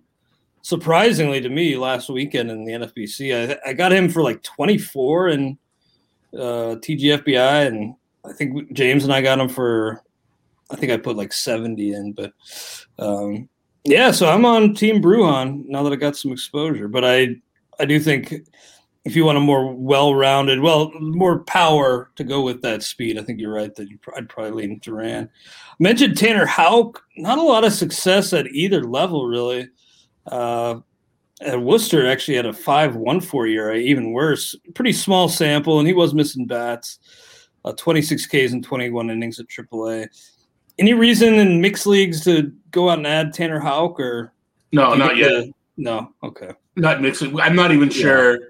surprisingly 0.61 1.41
to 1.41 1.49
me 1.49 1.75
last 1.75 2.09
weekend 2.09 2.49
in 2.49 2.63
the 2.63 2.71
NFBC. 2.71 3.57
I, 3.65 3.69
I 3.69 3.73
got 3.73 3.91
him 3.91 4.07
for 4.07 4.23
like 4.23 4.43
24 4.43 5.29
in 5.29 5.57
uh, 6.33 6.77
TGFBI, 6.79 7.67
and 7.67 7.95
I 8.23 8.31
think 8.31 8.71
James 8.71 9.03
and 9.03 9.13
I 9.13 9.21
got 9.21 9.39
him 9.39 9.49
for, 9.49 10.01
I 10.71 10.75
think 10.75 10.91
I 10.91 10.97
put 10.97 11.17
like 11.17 11.33
70 11.33 11.93
in, 11.93 12.13
but 12.13 12.33
um, 12.99 13.49
yeah, 13.83 14.11
so 14.11 14.29
I'm 14.29 14.45
on 14.45 14.73
Team 14.73 15.01
Bruján 15.01 15.65
now 15.67 15.83
that 15.83 15.93
I 15.93 15.97
got 15.97 16.15
some 16.15 16.31
exposure. 16.31 16.87
But 16.87 17.03
I, 17.03 17.35
I 17.79 17.85
do 17.85 17.99
think 17.99 18.33
if 19.03 19.15
you 19.15 19.25
want 19.25 19.37
a 19.37 19.41
more 19.41 19.73
well-rounded, 19.73 20.59
well, 20.59 20.91
more 20.99 21.39
power 21.45 22.11
to 22.15 22.23
go 22.23 22.41
with 22.41 22.61
that 22.61 22.83
speed, 22.83 23.17
I 23.17 23.23
think 23.23 23.39
you're 23.39 23.53
right 23.53 23.73
that 23.75 23.87
I'd 24.15 24.29
probably 24.29 24.67
lean 24.67 24.79
Duran. 24.79 25.29
mentioned 25.79 26.17
Tanner 26.17 26.45
Houck, 26.45 27.03
not 27.17 27.39
a 27.39 27.43
lot 27.43 27.63
of 27.63 27.73
success 27.73 28.33
at 28.33 28.47
either 28.47 28.83
level 28.83 29.25
really. 29.25 29.69
Uh, 30.27 30.81
at 31.41 31.59
Worcester 31.59 32.05
actually 32.05 32.37
had 32.37 32.45
a 32.45 32.53
five 32.53 32.95
one 32.95 33.19
four 33.19 33.47
ERA, 33.47 33.77
even 33.77 34.11
worse. 34.11 34.55
Pretty 34.75 34.93
small 34.93 35.27
sample, 35.27 35.79
and 35.79 35.87
he 35.87 35.93
was 35.93 36.13
missing 36.13 36.45
bats. 36.45 36.99
Uh, 37.63 37.73
26 37.73 38.25
Ks 38.25 38.53
and 38.53 38.63
21 38.63 39.09
innings 39.11 39.39
at 39.39 39.47
AAA. 39.47 40.07
Any 40.81 40.95
reason 40.95 41.35
in 41.35 41.61
mixed 41.61 41.85
leagues 41.85 42.23
to 42.25 42.51
go 42.71 42.89
out 42.89 42.97
and 42.97 43.05
add 43.05 43.33
Tanner 43.35 43.59
Houck 43.59 43.99
or 43.99 44.33
no, 44.71 44.95
not 44.95 45.15
yet. 45.15 45.29
The, 45.29 45.53
no, 45.77 46.11
okay, 46.23 46.53
not 46.75 47.01
mixed. 47.01 47.21
I'm 47.21 47.55
not 47.55 47.71
even 47.71 47.89
sure. 47.91 48.33
Yeah. 48.33 48.45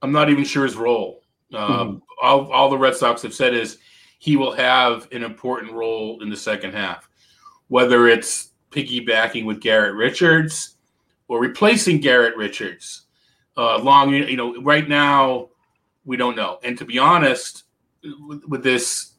I'm 0.00 0.10
not 0.10 0.30
even 0.30 0.44
sure 0.44 0.64
his 0.64 0.76
role. 0.76 1.22
Uh, 1.52 1.84
mm-hmm. 1.84 1.98
all, 2.22 2.50
all 2.50 2.70
the 2.70 2.78
Red 2.78 2.96
Sox 2.96 3.20
have 3.20 3.34
said 3.34 3.52
is 3.52 3.76
he 4.18 4.38
will 4.38 4.52
have 4.52 5.06
an 5.12 5.22
important 5.22 5.72
role 5.72 6.22
in 6.22 6.30
the 6.30 6.36
second 6.36 6.72
half, 6.72 7.10
whether 7.68 8.08
it's 8.08 8.52
piggybacking 8.70 9.44
with 9.44 9.60
Garrett 9.60 9.94
Richards 9.94 10.76
or 11.28 11.40
replacing 11.40 12.00
Garrett 12.00 12.36
Richards. 12.36 13.02
Uh, 13.54 13.78
long, 13.78 14.14
you 14.14 14.36
know, 14.36 14.62
right 14.62 14.88
now 14.88 15.50
we 16.06 16.16
don't 16.16 16.36
know. 16.36 16.58
And 16.62 16.78
to 16.78 16.86
be 16.86 16.98
honest, 16.98 17.64
with, 18.02 18.42
with, 18.46 18.62
this 18.62 19.09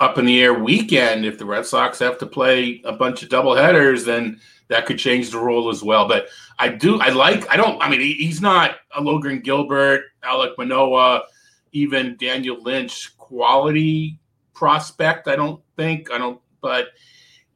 up 0.00 0.18
in 0.18 0.24
the 0.24 0.42
air 0.42 0.54
weekend, 0.54 1.24
if 1.24 1.38
the 1.38 1.44
Red 1.44 1.66
Sox 1.66 1.98
have 1.98 2.18
to 2.18 2.26
play 2.26 2.80
a 2.84 2.92
bunch 2.92 3.22
of 3.22 3.28
double 3.28 3.54
headers, 3.54 4.04
then 4.04 4.40
that 4.68 4.86
could 4.86 4.98
change 4.98 5.30
the 5.30 5.38
rule 5.38 5.68
as 5.68 5.82
well. 5.82 6.08
But 6.08 6.28
I 6.58 6.68
do, 6.68 7.00
I 7.00 7.10
like, 7.10 7.48
I 7.50 7.56
don't, 7.56 7.80
I 7.82 7.88
mean, 7.90 8.00
he's 8.00 8.40
not 8.40 8.76
a 8.96 9.00
Logan 9.00 9.40
Gilbert, 9.40 10.04
Alek 10.24 10.56
Manoah, 10.56 11.24
even 11.72 12.16
Daniel 12.16 12.60
Lynch 12.62 13.16
quality 13.18 14.18
prospect. 14.54 15.28
I 15.28 15.36
don't 15.36 15.62
think, 15.76 16.10
I 16.10 16.18
don't, 16.18 16.40
but 16.60 16.88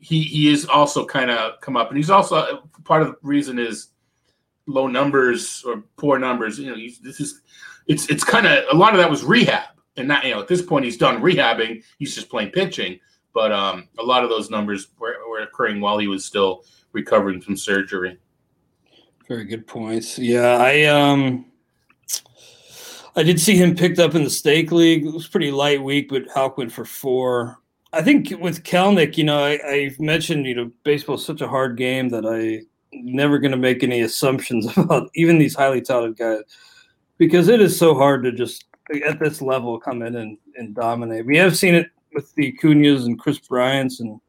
he 0.04 0.22
he 0.22 0.52
is 0.52 0.66
also 0.66 1.06
kind 1.06 1.30
of 1.30 1.60
come 1.62 1.76
up, 1.76 1.88
and 1.88 1.96
he's 1.96 2.10
also 2.10 2.68
part 2.84 3.00
of 3.00 3.08
the 3.08 3.16
reason 3.22 3.58
is 3.58 3.88
low 4.66 4.86
numbers 4.86 5.64
or 5.66 5.82
poor 5.96 6.18
numbers. 6.18 6.58
You 6.58 6.70
know, 6.70 6.76
this 7.02 7.20
is 7.20 7.40
it's 7.86 8.08
it's 8.10 8.22
kind 8.22 8.46
of 8.46 8.64
a 8.70 8.76
lot 8.76 8.92
of 8.92 8.98
that 8.98 9.10
was 9.10 9.24
rehab, 9.24 9.73
and 9.96 10.08
not 10.08 10.24
you 10.24 10.34
know 10.34 10.40
at 10.40 10.48
this 10.48 10.62
point 10.62 10.84
he's 10.84 10.96
done 10.96 11.20
rehabbing. 11.20 11.82
He's 11.98 12.14
just 12.14 12.28
playing 12.28 12.50
pitching, 12.50 12.98
but 13.32 13.52
um, 13.52 13.88
a 13.98 14.02
lot 14.02 14.24
of 14.24 14.30
those 14.30 14.50
numbers 14.50 14.88
were, 14.98 15.16
were 15.28 15.40
occurring 15.40 15.80
while 15.80 15.98
he 15.98 16.08
was 16.08 16.24
still 16.24 16.64
recovering 16.92 17.40
from 17.40 17.56
surgery. 17.56 18.18
Very 19.28 19.44
good 19.44 19.66
points. 19.66 20.18
Yeah, 20.18 20.56
I 20.58 20.84
um. 20.84 21.46
I 23.16 23.22
did 23.22 23.40
see 23.40 23.56
him 23.56 23.76
picked 23.76 24.00
up 24.00 24.16
in 24.16 24.24
the 24.24 24.30
stake 24.30 24.72
league. 24.72 25.06
It 25.06 25.12
was 25.12 25.28
pretty 25.28 25.52
light 25.52 25.80
week, 25.80 26.08
but 26.08 26.28
Houck 26.34 26.58
went 26.58 26.72
for 26.72 26.84
four. 26.84 27.60
I 27.92 28.02
think 28.02 28.32
with 28.40 28.64
Kelenic, 28.64 29.16
you 29.16 29.22
know, 29.22 29.38
I, 29.38 29.60
I've 29.64 30.00
mentioned, 30.00 30.46
you 30.46 30.56
know, 30.56 30.72
baseball 30.82 31.14
is 31.14 31.24
such 31.24 31.40
a 31.40 31.46
hard 31.46 31.76
game 31.76 32.08
that 32.08 32.26
I 32.26 32.66
never 32.92 33.38
going 33.38 33.52
to 33.52 33.56
make 33.56 33.84
any 33.84 34.00
assumptions 34.00 34.66
about 34.76 35.10
even 35.14 35.38
these 35.38 35.54
highly 35.54 35.80
touted 35.80 36.16
guys 36.16 36.42
because 37.18 37.46
it 37.48 37.60
is 37.60 37.78
so 37.78 37.94
hard 37.94 38.24
to 38.24 38.32
just 38.32 38.64
at 39.06 39.18
this 39.18 39.40
level 39.40 39.78
come 39.78 40.02
in 40.02 40.16
and, 40.16 40.38
and 40.56 40.74
dominate. 40.74 41.26
We 41.26 41.36
have 41.38 41.56
seen 41.56 41.74
it 41.74 41.90
with 42.12 42.34
the 42.34 42.52
Acuñas 42.52 43.06
and 43.06 43.18
Kris 43.18 43.38
Bryants 43.38 44.00
and 44.00 44.20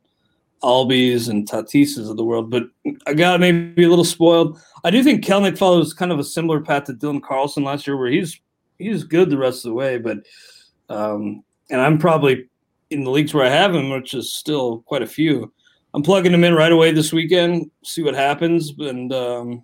Albies 0.63 1.29
and 1.29 1.47
Tatis's 1.47 2.09
of 2.09 2.17
the 2.17 2.23
world, 2.23 2.49
but 2.49 2.63
I 3.05 3.13
got 3.13 3.39
maybe 3.39 3.83
a 3.83 3.89
little 3.89 4.05
spoiled. 4.05 4.59
I 4.83 4.89
do 4.89 5.03
think 5.03 5.23
Kelenic 5.23 5.57
follows 5.57 5.93
kind 5.93 6.11
of 6.11 6.19
a 6.19 6.23
similar 6.23 6.61
path 6.61 6.85
to 6.85 6.93
Dylan 6.93 7.21
Carlson 7.21 7.63
last 7.63 7.85
year, 7.85 7.97
where 7.97 8.09
he's 8.09 8.39
he's 8.79 9.03
good 9.03 9.29
the 9.29 9.37
rest 9.37 9.65
of 9.65 9.69
the 9.69 9.75
way, 9.75 9.97
but 9.97 10.19
um, 10.89 11.43
and 11.69 11.81
I'm 11.81 11.97
probably 11.97 12.47
in 12.89 13.03
the 13.03 13.11
leagues 13.11 13.33
where 13.33 13.45
I 13.45 13.49
have 13.49 13.73
him, 13.75 13.89
which 13.89 14.13
is 14.13 14.33
still 14.33 14.79
quite 14.87 15.01
a 15.01 15.07
few, 15.07 15.51
I'm 15.95 16.03
plugging 16.03 16.33
him 16.33 16.43
in 16.43 16.53
right 16.53 16.73
away 16.73 16.91
this 16.91 17.13
weekend, 17.13 17.71
see 17.83 18.03
what 18.03 18.15
happens. 18.15 18.73
And 18.77 19.13
um, 19.13 19.63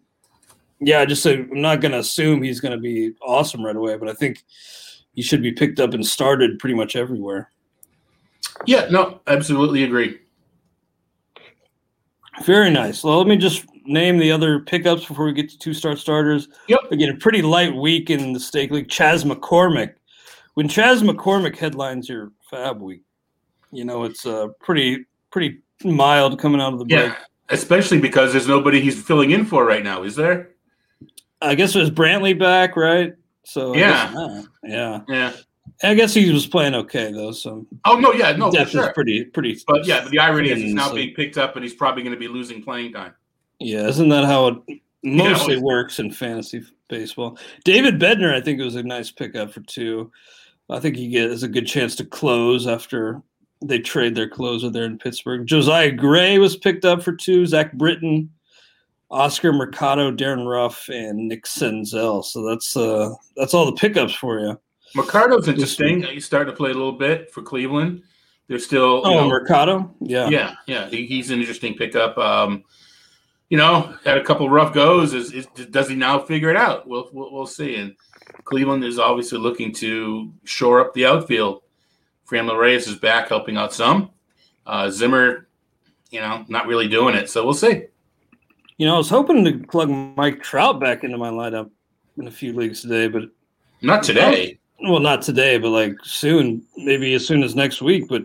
yeah, 0.81 1.05
just 1.05 1.21
say 1.21 1.35
I'm 1.35 1.61
not 1.61 1.79
going 1.79 1.91
to 1.91 1.99
assume 1.99 2.41
he's 2.41 2.59
going 2.59 2.71
to 2.73 2.79
be 2.79 3.13
awesome 3.21 3.63
right 3.63 3.75
away, 3.75 3.97
but 3.97 4.09
I 4.09 4.13
think 4.13 4.43
he 5.13 5.21
should 5.21 5.41
be 5.41 5.51
picked 5.51 5.79
up 5.79 5.93
and 5.93 6.05
started 6.05 6.57
pretty 6.59 6.75
much 6.75 6.95
everywhere. 6.95 7.51
Yeah, 8.65 8.87
no, 8.89 9.21
absolutely 9.27 9.83
agree. 9.83 10.19
Very 12.43 12.71
nice. 12.71 13.03
Well, 13.03 13.17
let 13.19 13.27
me 13.27 13.37
just 13.37 13.65
name 13.85 14.17
the 14.17 14.31
other 14.31 14.59
pickups 14.59 15.05
before 15.05 15.25
we 15.25 15.33
get 15.33 15.49
to 15.49 15.59
two 15.59 15.73
start 15.73 15.99
starters. 15.99 16.47
Yep. 16.67 16.79
Again, 16.91 17.09
a 17.09 17.17
pretty 17.17 17.43
light 17.43 17.75
week 17.75 18.09
in 18.09 18.33
the 18.33 18.39
stake 18.39 18.71
league. 18.71 18.89
Chas 18.89 19.23
McCormick. 19.23 19.93
When 20.55 20.67
Chas 20.67 21.03
McCormick 21.03 21.57
headlines 21.57 22.09
your 22.09 22.31
FAAB 22.51 22.79
Week, 22.79 23.01
you 23.71 23.85
know, 23.85 24.03
it's 24.03 24.25
uh, 24.25 24.47
pretty 24.59 25.05
pretty 25.31 25.59
mild 25.83 26.39
coming 26.39 26.59
out 26.59 26.73
of 26.73 26.79
the 26.79 26.85
break. 26.85 27.11
Yeah, 27.11 27.15
especially 27.49 27.99
because 27.99 28.31
there's 28.31 28.47
nobody 28.47 28.81
he's 28.81 29.01
filling 29.01 29.31
in 29.31 29.45
for 29.45 29.65
right 29.65 29.83
now, 29.83 30.03
is 30.03 30.15
there? 30.15 30.51
I 31.41 31.55
guess 31.55 31.75
it 31.75 31.79
was 31.79 31.91
Brantley 31.91 32.37
back, 32.37 32.75
right? 32.75 33.15
So 33.43 33.75
yeah, 33.75 34.43
yeah, 34.63 35.01
yeah. 35.07 35.33
I 35.83 35.95
guess 35.95 36.13
he 36.13 36.31
was 36.31 36.45
playing 36.45 36.75
okay 36.75 37.11
though. 37.11 37.31
So 37.31 37.65
oh 37.85 37.97
no, 37.97 38.13
yeah, 38.13 38.33
no, 38.33 38.51
depth 38.51 38.71
sure. 38.71 38.87
is 38.87 38.93
pretty 38.93 39.25
pretty. 39.25 39.59
But 39.67 39.85
yeah, 39.85 40.01
but 40.01 40.11
the 40.11 40.19
irony 40.19 40.49
is 40.49 40.59
he's 40.59 40.73
now 40.73 40.89
so. 40.89 40.95
being 40.95 41.13
picked 41.15 41.37
up, 41.37 41.55
and 41.55 41.63
he's 41.63 41.73
probably 41.73 42.03
going 42.03 42.13
to 42.13 42.19
be 42.19 42.27
losing 42.27 42.63
playing 42.63 42.93
time. 42.93 43.13
Yeah, 43.59 43.87
isn't 43.87 44.09
that 44.09 44.25
how 44.25 44.47
it 44.47 44.81
mostly 45.03 45.57
works 45.57 45.99
in 45.99 46.11
fantasy 46.11 46.63
baseball? 46.87 47.37
David 47.63 47.99
Bednar, 47.99 48.33
I 48.33 48.41
think, 48.41 48.59
it 48.59 48.63
was 48.63 48.75
a 48.75 48.83
nice 48.83 49.11
pickup 49.11 49.51
for 49.51 49.61
two. 49.61 50.11
I 50.69 50.79
think 50.79 50.95
he 50.95 51.09
gets 51.09 51.43
a 51.43 51.47
good 51.47 51.67
chance 51.67 51.95
to 51.97 52.05
close 52.05 52.65
after 52.65 53.21
they 53.61 53.79
trade 53.79 54.15
their 54.15 54.29
closer 54.29 54.69
there 54.69 54.85
in 54.85 54.97
Pittsburgh. 54.97 55.45
Josiah 55.45 55.91
Gray 55.91 56.39
was 56.39 56.55
picked 56.57 56.85
up 56.85 57.03
for 57.03 57.13
two. 57.13 57.45
Zach 57.45 57.73
Britton, 57.73 58.29
Oscar 59.11 59.51
Mercado, 59.51 60.09
Darin 60.09 60.45
Ruf, 60.45 60.89
and 60.89 61.27
Nick 61.27 61.45
Senzel. 61.45 62.23
So 62.23 62.47
that's 62.47 62.75
uh 62.75 63.13
that's 63.35 63.53
all 63.53 63.65
the 63.65 63.73
pickups 63.73 64.13
for 64.13 64.39
you. 64.39 64.59
Mercado's 64.95 65.47
interesting. 65.47 66.01
He's 66.03 66.25
starting 66.25 66.51
to 66.51 66.57
play 66.57 66.71
a 66.71 66.73
little 66.73 66.93
bit 66.93 67.31
for 67.31 67.41
Cleveland. 67.41 68.03
They're 68.47 68.59
still 68.59 69.01
oh 69.05 69.21
know, 69.21 69.29
Mercado, 69.29 69.93
yeah, 70.01 70.27
yeah, 70.27 70.55
yeah. 70.65 70.89
He, 70.89 71.05
he's 71.05 71.31
an 71.31 71.39
interesting 71.39 71.75
pickup. 71.75 72.17
Um, 72.17 72.63
you 73.49 73.57
know, 73.57 73.95
had 74.03 74.17
a 74.17 74.23
couple 74.23 74.49
rough 74.49 74.73
goes. 74.73 75.13
Is, 75.13 75.31
is, 75.31 75.45
does 75.69 75.87
he 75.87 75.95
now 75.95 76.19
figure 76.19 76.49
it 76.49 76.57
out? 76.57 76.87
We'll, 76.87 77.09
we'll 77.13 77.31
we'll 77.31 77.45
see. 77.45 77.75
And 77.75 77.95
Cleveland 78.43 78.83
is 78.83 78.99
obviously 78.99 79.39
looking 79.39 79.73
to 79.75 80.33
shore 80.43 80.81
up 80.81 80.93
the 80.93 81.05
outfield. 81.05 81.61
Franmil 82.29 82.57
Reyes 82.57 82.87
is 82.87 82.95
back 82.95 83.29
helping 83.29 83.57
out 83.57 83.73
some. 83.73 84.11
Uh, 84.65 84.89
Zimmer, 84.89 85.47
you 86.11 86.19
know, 86.19 86.45
not 86.47 86.67
really 86.67 86.87
doing 86.87 87.15
it. 87.15 87.29
So 87.29 87.43
we'll 87.43 87.53
see. 87.53 87.85
You 88.81 88.87
know, 88.87 88.95
I 88.95 88.97
was 88.97 89.11
hoping 89.11 89.45
to 89.45 89.59
plug 89.67 89.89
Mike 90.17 90.41
Trout 90.41 90.79
back 90.79 91.03
into 91.03 91.15
my 91.15 91.29
lineup 91.29 91.69
in 92.17 92.25
a 92.25 92.31
few 92.31 92.51
leagues 92.51 92.81
today, 92.81 93.07
but 93.07 93.29
not 93.83 94.01
today. 94.01 94.57
Well, 94.79 94.99
not 94.99 95.21
today, 95.21 95.59
but 95.59 95.69
like 95.69 95.93
soon, 96.01 96.65
maybe 96.77 97.13
as 97.13 97.27
soon 97.27 97.43
as 97.43 97.53
next 97.53 97.83
week. 97.83 98.05
But 98.09 98.23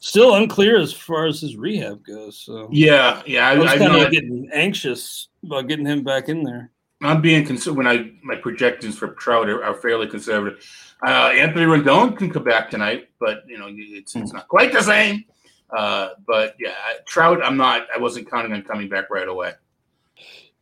still 0.00 0.34
unclear 0.34 0.76
as 0.76 0.92
far 0.92 1.26
as 1.26 1.40
his 1.40 1.54
rehab 1.54 2.04
goes. 2.04 2.36
So 2.36 2.68
yeah, 2.72 3.22
yeah, 3.26 3.46
I, 3.46 3.52
I 3.52 3.58
was 3.58 3.74
kind 3.74 3.94
of 3.94 4.10
getting 4.10 4.50
anxious 4.52 5.28
about 5.44 5.68
getting 5.68 5.86
him 5.86 6.02
back 6.02 6.28
in 6.28 6.42
there. 6.42 6.72
I'm 7.00 7.20
being 7.20 7.46
concerned 7.46 7.76
when 7.76 7.86
I 7.86 8.10
my 8.24 8.34
projections 8.34 8.98
for 8.98 9.10
Trout 9.10 9.48
are, 9.48 9.62
are 9.62 9.74
fairly 9.74 10.08
conservative. 10.08 10.68
Uh, 11.06 11.28
Anthony 11.28 11.64
Rendon 11.64 12.18
can 12.18 12.32
come 12.32 12.42
back 12.42 12.70
tonight, 12.70 13.10
but 13.20 13.44
you 13.46 13.56
know 13.56 13.68
it's 13.70 14.16
it's 14.16 14.32
not 14.32 14.48
quite 14.48 14.72
the 14.72 14.82
same. 14.82 15.26
Uh, 15.70 16.08
but 16.26 16.56
yeah, 16.58 16.74
Trout, 17.06 17.38
I'm 17.40 17.56
not. 17.56 17.86
I 17.94 17.98
wasn't 17.98 18.28
counting 18.28 18.52
on 18.52 18.62
coming 18.62 18.88
back 18.88 19.10
right 19.10 19.28
away. 19.28 19.52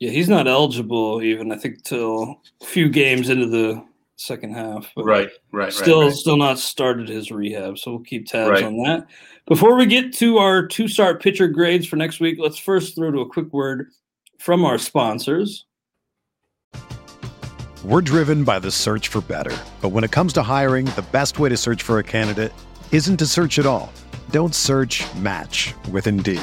Yeah, 0.05 0.11
he's 0.11 0.29
not 0.29 0.47
eligible 0.47 1.23
even. 1.23 1.51
I 1.51 1.57
think 1.57 1.83
till 1.83 2.39
a 2.61 2.67
few 2.67 2.91
games 2.91 3.31
into 3.31 3.47
the 3.47 3.83
second 4.17 4.55
half. 4.55 4.93
right, 4.99 5.31
right, 5.51 5.73
Still, 5.73 6.01
right, 6.01 6.07
right. 6.09 6.15
still 6.15 6.37
not 6.37 6.59
started 6.59 7.09
his 7.09 7.31
rehab, 7.31 7.79
so 7.79 7.93
we'll 7.93 8.01
keep 8.01 8.27
tabs 8.27 8.51
right. 8.51 8.65
on 8.65 8.77
that. 8.83 9.07
Before 9.47 9.75
we 9.77 9.87
get 9.87 10.13
to 10.17 10.37
our 10.37 10.67
two-start 10.67 11.23
pitcher 11.23 11.49
grades 11.49 11.87
for 11.87 11.97
next 11.97 12.21
week, 12.21 12.37
let's 12.39 12.59
first 12.59 12.95
throw 12.95 13.13
to 13.13 13.21
a 13.21 13.29
quick 13.29 13.51
word 13.51 13.93
from 14.39 14.67
our 14.67 14.77
sponsors. 14.77 15.65
We're 17.83 18.03
driven 18.03 18.45
by 18.45 18.59
the 18.59 18.71
search 18.71 19.09
for 19.09 19.23
better, 19.23 19.57
but 19.81 19.89
when 19.89 20.05
it 20.05 20.11
comes 20.11 20.35
to 20.35 20.43
hiring, 20.43 20.85
the 20.85 21.07
best 21.13 21.39
way 21.39 21.49
to 21.49 21.57
search 21.57 21.83
for 21.83 21.99
a 21.99 22.05
candidate 22.05 22.53
isn't 22.93 23.17
to 23.17 23.27
search 23.27 23.59
at 23.59 23.65
all. 23.65 23.91
Don't 24.33 24.55
search. 24.55 25.03
Match 25.15 25.73
with 25.91 26.07
Indeed. 26.07 26.43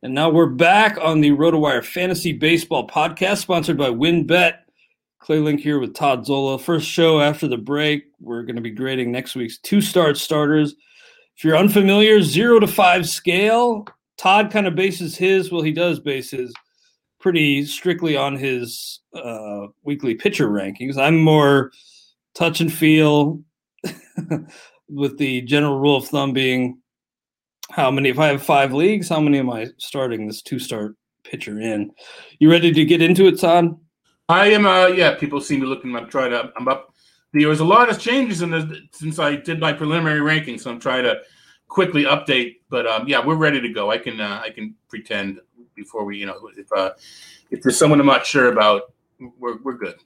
And 0.00 0.14
now 0.14 0.30
we're 0.30 0.46
back 0.46 0.96
on 1.02 1.20
the 1.20 1.32
RotoWire 1.32 1.84
Fantasy 1.84 2.32
Baseball 2.32 2.86
podcast, 2.86 3.38
sponsored 3.38 3.76
by 3.76 3.88
WynnBET. 3.88 4.58
Clay 5.18 5.40
Link 5.40 5.58
here 5.58 5.80
with 5.80 5.92
Todd 5.92 6.24
Zola. 6.24 6.56
First 6.56 6.88
show 6.88 7.20
after 7.20 7.48
the 7.48 7.56
break. 7.56 8.04
We're 8.20 8.44
going 8.44 8.54
to 8.54 8.62
be 8.62 8.70
grading 8.70 9.10
next 9.10 9.34
week's 9.34 9.58
two 9.58 9.80
start 9.80 10.16
starters. 10.16 10.76
If 11.36 11.42
you're 11.42 11.56
unfamiliar, 11.56 12.22
zero 12.22 12.60
to 12.60 12.68
five 12.68 13.08
scale. 13.08 13.88
Todd 14.16 14.52
kind 14.52 14.68
of 14.68 14.76
bases 14.76 15.16
his, 15.16 15.50
well, 15.50 15.62
he 15.62 15.72
does 15.72 15.98
base 15.98 16.30
his 16.30 16.54
pretty 17.18 17.64
strictly 17.64 18.16
on 18.16 18.36
his 18.36 19.00
uh, 19.14 19.66
weekly 19.82 20.14
pitcher 20.14 20.48
rankings. 20.48 20.96
I'm 20.96 21.18
more 21.18 21.72
touch 22.36 22.60
and 22.60 22.72
feel, 22.72 23.40
with 24.88 25.18
the 25.18 25.42
general 25.42 25.80
rule 25.80 25.96
of 25.96 26.06
thumb 26.06 26.32
being 26.32 26.78
how 27.70 27.90
many 27.90 28.08
if 28.08 28.18
i 28.18 28.26
have 28.28 28.42
five 28.42 28.72
leagues 28.72 29.08
how 29.08 29.20
many 29.20 29.38
am 29.38 29.50
i 29.50 29.66
starting 29.78 30.26
this 30.26 30.42
two 30.42 30.58
start 30.58 30.94
pitcher 31.24 31.60
in? 31.60 31.90
You 32.38 32.50
ready 32.50 32.72
to 32.72 32.84
get 32.84 33.02
into 33.02 33.26
it 33.26 33.38
Son? 33.38 33.76
i 34.28 34.48
am 34.48 34.66
uh 34.66 34.86
yeah 34.86 35.14
people 35.14 35.40
see 35.40 35.58
me 35.58 35.66
looking 35.66 35.94
i'm 35.94 36.08
trying 36.08 36.30
to 36.30 36.50
i'm 36.56 36.68
up. 36.68 36.94
There 37.34 37.48
was 37.48 37.60
a 37.60 37.64
lot 37.64 37.90
of 37.90 38.00
changes 38.00 38.42
in 38.42 38.50
the 38.50 38.80
since 38.92 39.18
i 39.18 39.36
did 39.36 39.60
my 39.60 39.72
preliminary 39.72 40.20
ranking 40.20 40.58
so 40.58 40.70
i'm 40.70 40.80
trying 40.80 41.04
to 41.04 41.20
quickly 41.68 42.04
update 42.04 42.56
but 42.70 42.86
um 42.86 43.06
yeah 43.06 43.24
we're 43.24 43.36
ready 43.36 43.60
to 43.60 43.68
go. 43.68 43.90
I 43.90 43.98
can 43.98 44.20
uh, 44.20 44.40
i 44.42 44.50
can 44.50 44.74
pretend 44.88 45.40
before 45.74 46.04
we 46.04 46.16
you 46.16 46.26
know 46.26 46.50
if 46.56 46.72
uh 46.72 46.92
if 47.50 47.62
there's 47.62 47.78
someone 47.78 48.00
i'm 48.00 48.06
not 48.06 48.26
sure 48.26 48.50
about 48.52 48.92
we're, 49.38 49.58
we're 49.62 49.76
good. 49.76 49.96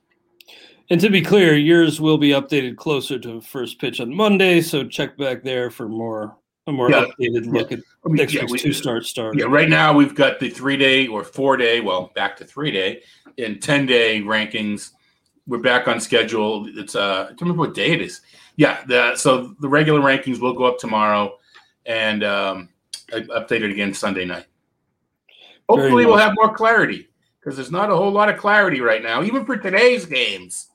And 0.91 1.01
to 1.01 1.11
be 1.11 1.23
clear 1.23 1.55
yours 1.55 2.01
will 2.01 2.19
be 2.19 2.31
updated 2.31 2.77
closer 2.77 3.19
to 3.21 3.41
first 3.41 3.81
pitch 3.81 4.01
on 4.01 4.13
monday 4.13 4.61
so 4.61 4.85
check 4.85 5.17
back 5.17 5.43
there 5.45 5.71
for 5.71 5.89
more 5.89 6.37
a 6.67 6.73
more 6.73 6.91
yeah, 6.91 7.05
updated 7.05 7.47
look 7.47 7.71
yeah. 7.71 7.79
at 7.79 7.85
I 8.05 8.09
mean, 8.09 8.17
next 8.17 8.35
yeah, 8.35 8.43
week's 8.43 8.53
we, 8.53 8.59
two 8.59 8.73
start 8.73 9.05
start. 9.05 9.37
Yeah, 9.37 9.47
right 9.47 9.69
now 9.69 9.93
we've 9.93 10.15
got 10.15 10.39
the 10.39 10.49
three 10.49 10.77
day 10.77 11.07
or 11.07 11.25
four 11.25 11.57
day, 11.57 11.81
well, 11.81 12.13
back 12.15 12.37
to 12.39 12.45
three 12.45 12.71
day 12.71 13.03
and 13.39 13.61
10 13.61 13.87
day 13.87 14.21
rankings. 14.21 14.91
We're 15.47 15.59
back 15.59 15.89
on 15.89 16.01
schedule. 16.01 16.69
It's 16.79 16.95
uh 16.95 17.25
I 17.25 17.29
don't 17.31 17.41
remember 17.43 17.63
what 17.63 17.75
day 17.75 17.93
it 17.93 18.01
is. 18.01 18.21
Yeah, 18.57 18.85
the, 18.87 19.17
so 19.17 19.55
the 19.61 19.69
regular 19.69 20.01
rankings 20.01 20.41
will 20.41 20.53
go 20.53 20.65
up 20.65 20.79
tomorrow 20.79 21.39
and 21.87 22.23
um 22.23 22.69
updated 23.11 23.73
again 23.73 23.93
Sunday 23.93 24.25
night. 24.25 24.47
Hopefully 25.69 26.07
we'll 26.07 26.17
have 26.17 26.35
more 26.35 26.55
clarity 26.55 27.09
because 27.41 27.57
there's 27.57 27.71
not 27.71 27.91
a 27.91 27.97
whole 27.97 28.13
lot 28.13 28.29
of 28.29 28.39
clarity 28.39 28.81
right 28.81 29.03
now, 29.03 29.23
even 29.23 29.45
for 29.45 29.57
today's 29.57 30.07
games. 30.07 30.69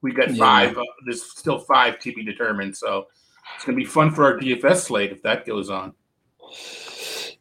We 0.00 0.12
got 0.12 0.30
five. 0.32 0.76
Uh, 0.76 0.82
there's 1.06 1.22
still 1.22 1.58
five 1.58 1.98
to 2.00 2.12
be 2.12 2.22
determined. 2.22 2.76
So 2.76 3.08
it's 3.54 3.64
going 3.64 3.78
to 3.78 3.84
be 3.84 3.88
fun 3.88 4.10
for 4.10 4.24
our 4.24 4.38
DFS 4.38 4.76
slate 4.76 5.12
if 5.12 5.22
that 5.22 5.46
goes 5.46 5.70
on. 5.70 5.94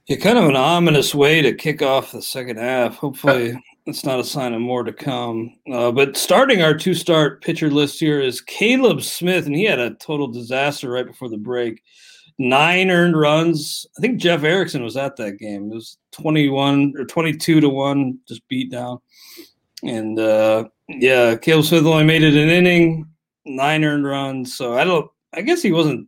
Yeah, 0.08 0.18
kind 0.18 0.38
of 0.38 0.50
an 0.50 0.58
ominous 0.58 1.16
way 1.16 1.42
to 1.42 1.54
kick 1.54 1.82
off 1.82 2.12
the 2.12 2.22
second 2.22 2.58
half. 2.58 2.98
Hopefully, 2.98 3.58
it's 3.86 4.04
not 4.04 4.20
a 4.20 4.24
sign 4.24 4.54
of 4.54 4.60
more 4.60 4.84
to 4.84 4.92
come. 4.92 5.56
Uh, 5.72 5.92
but 5.92 6.18
starting 6.18 6.62
our 6.62 6.74
two 6.74 6.94
start 6.94 7.42
pitcher 7.42 7.70
list 7.72 8.00
here 8.00 8.20
is 8.20 8.42
Caleb 8.42 9.02
Smith, 9.02 9.46
and 9.46 9.56
he 9.56 9.64
had 9.64 9.80
a 9.80 9.96
total 9.96 10.28
disaster 10.28 10.90
right 10.90 11.08
before 11.08 11.30
the 11.30 11.38
break. 11.38 11.82
Nine 12.38 12.90
earned 12.90 13.18
runs. 13.18 13.86
I 13.98 14.02
think 14.02 14.20
Jeff 14.20 14.44
Erickson 14.44 14.84
was 14.84 14.98
at 14.98 15.16
that 15.18 15.38
game. 15.38 15.72
It 15.72 15.76
was 15.76 15.98
21 16.12 16.96
or 16.98 17.06
22 17.06 17.62
to 17.62 17.70
1, 17.70 18.20
just 18.28 18.46
beat 18.50 18.72
down. 18.72 19.00
And 19.84 20.20
uh, 20.20 20.66
yeah, 20.90 21.36
Caleb 21.36 21.66
Smith 21.66 21.86
only 21.86 22.04
made 22.04 22.24
it 22.24 22.36
an 22.36 22.50
inning, 22.50 23.08
nine 23.46 23.84
earned 23.84 24.06
runs. 24.06 24.56
So 24.56 24.78
I 24.78 24.84
don't 24.84 25.10
I 25.34 25.42
guess 25.42 25.62
he 25.62 25.72
wasn't 25.72 26.08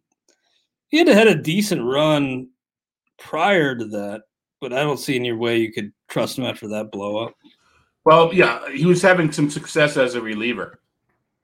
he 0.88 0.98
had 0.98 1.08
had 1.08 1.28
a 1.28 1.36
decent 1.36 1.84
run 1.84 2.50
prior 3.18 3.76
to 3.76 3.86
that, 3.86 4.24
but 4.62 4.74
I 4.74 4.84
don't 4.84 5.00
see 5.00 5.16
any 5.16 5.32
way 5.32 5.58
you 5.58 5.72
could 5.72 5.92
trust 6.08 6.38
him 6.38 6.46
after 6.46 6.68
that 6.70 6.92
blow 6.92 7.18
up. 7.18 7.34
Well, 8.04 8.34
yeah, 8.34 8.70
he 8.70 8.86
was 8.86 9.02
having 9.02 9.32
some 9.32 9.50
success 9.50 9.98
as 9.98 10.16
a 10.16 10.22
reliever. 10.22 10.80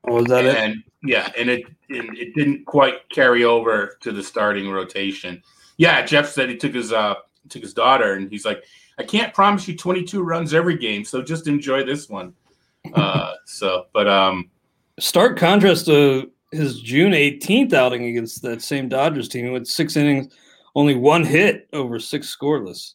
Oh, 0.08 0.15
was 0.15 0.26
that 0.26 0.46
and, 0.46 0.76
it? 0.76 0.84
Yeah, 1.04 1.32
and 1.38 1.50
it 1.50 1.63
and 1.89 2.17
it 2.17 2.34
didn't 2.36 2.65
quite 2.65 3.10
carry 3.10 3.44
over 3.44 3.98
to 4.02 4.12
the 4.12 4.24
starting 4.24 4.70
rotation. 4.70 5.41
Yeah, 5.78 6.06
Jeff 6.06 6.30
said 6.30 6.50
he 6.50 6.58
took 6.58 6.74
his 6.74 6.91
uh 6.91 7.15
took 7.50 7.63
his 7.63 7.74
daughter, 7.74 8.13
and 8.13 8.30
he's 8.30 8.46
like, 8.46 8.63
I 8.98 9.04
can't 9.04 9.34
promise 9.34 9.67
you 9.67 9.76
22 9.76 10.22
runs 10.22 10.54
every 10.54 10.78
game, 10.78 11.04
so 11.04 11.22
just 11.22 11.48
enjoy 11.48 11.84
this 11.84 12.08
one. 12.08 12.34
Uh, 12.94 13.34
so, 13.46 13.88
but 13.94 14.08
um, 14.08 14.52
stark 15.00 15.38
contrast 15.38 15.88
to 15.88 16.32
his 16.52 16.82
June 16.82 17.14
18th 17.14 17.74
outing 17.74 18.06
against 18.06 18.42
that 18.42 18.62
same 18.62 18.90
Dodgers 18.90 19.30
team. 19.30 19.46
He 19.46 19.52
went 19.52 19.68
six 19.68 19.96
innings, 19.96 20.34
only 20.76 20.96
one 20.96 21.24
hit 21.24 21.68
over 21.74 22.00
six 22.00 22.36
scoreless. 22.36 22.94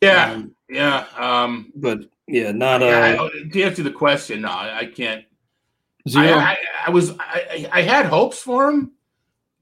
Yeah, 0.00 0.32
um, 0.32 0.54
yeah. 0.68 1.06
Um, 1.16 1.72
but 1.74 2.00
yeah, 2.26 2.52
not 2.52 2.82
uh, 2.82 2.86
yeah, 2.86 3.18
I, 3.20 3.48
to 3.48 3.62
answer 3.62 3.82
the 3.82 3.90
question, 3.90 4.42
no, 4.42 4.48
I, 4.48 4.80
I 4.80 4.86
can't. 4.86 5.24
I, 6.14 6.32
I, 6.32 6.56
I, 6.86 6.90
was 6.90 7.16
I, 7.18 7.68
I 7.72 7.82
had 7.82 8.06
hopes 8.06 8.38
for 8.38 8.70
him 8.70 8.92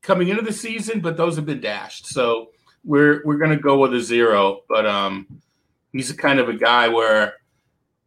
coming 0.02 0.28
into 0.28 0.42
the 0.42 0.52
season, 0.52 1.00
but 1.00 1.16
those 1.16 1.36
have 1.36 1.46
been 1.46 1.60
dashed. 1.60 2.06
So 2.06 2.50
we're 2.84 3.22
we're 3.24 3.38
gonna 3.38 3.56
go 3.56 3.78
with 3.78 3.94
a 3.94 4.00
zero. 4.00 4.60
But 4.68 4.86
um, 4.86 5.26
he's 5.92 6.10
a 6.10 6.16
kind 6.16 6.38
of 6.38 6.48
a 6.48 6.54
guy 6.54 6.88
where, 6.88 7.34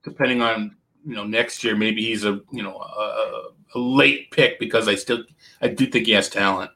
depending 0.04 0.42
on 0.42 0.76
you 1.06 1.16
know 1.16 1.24
next 1.24 1.64
year, 1.64 1.76
maybe 1.76 2.04
he's 2.04 2.26
a 2.26 2.42
you 2.52 2.62
know 2.62 2.78
a, 2.78 3.50
a 3.76 3.80
late 3.80 4.32
pick 4.32 4.60
because 4.60 4.88
I 4.88 4.96
still 4.96 5.24
I 5.62 5.68
do 5.68 5.86
think 5.88 6.06
he 6.06 6.14
has 6.14 6.30
talent. 6.30 6.72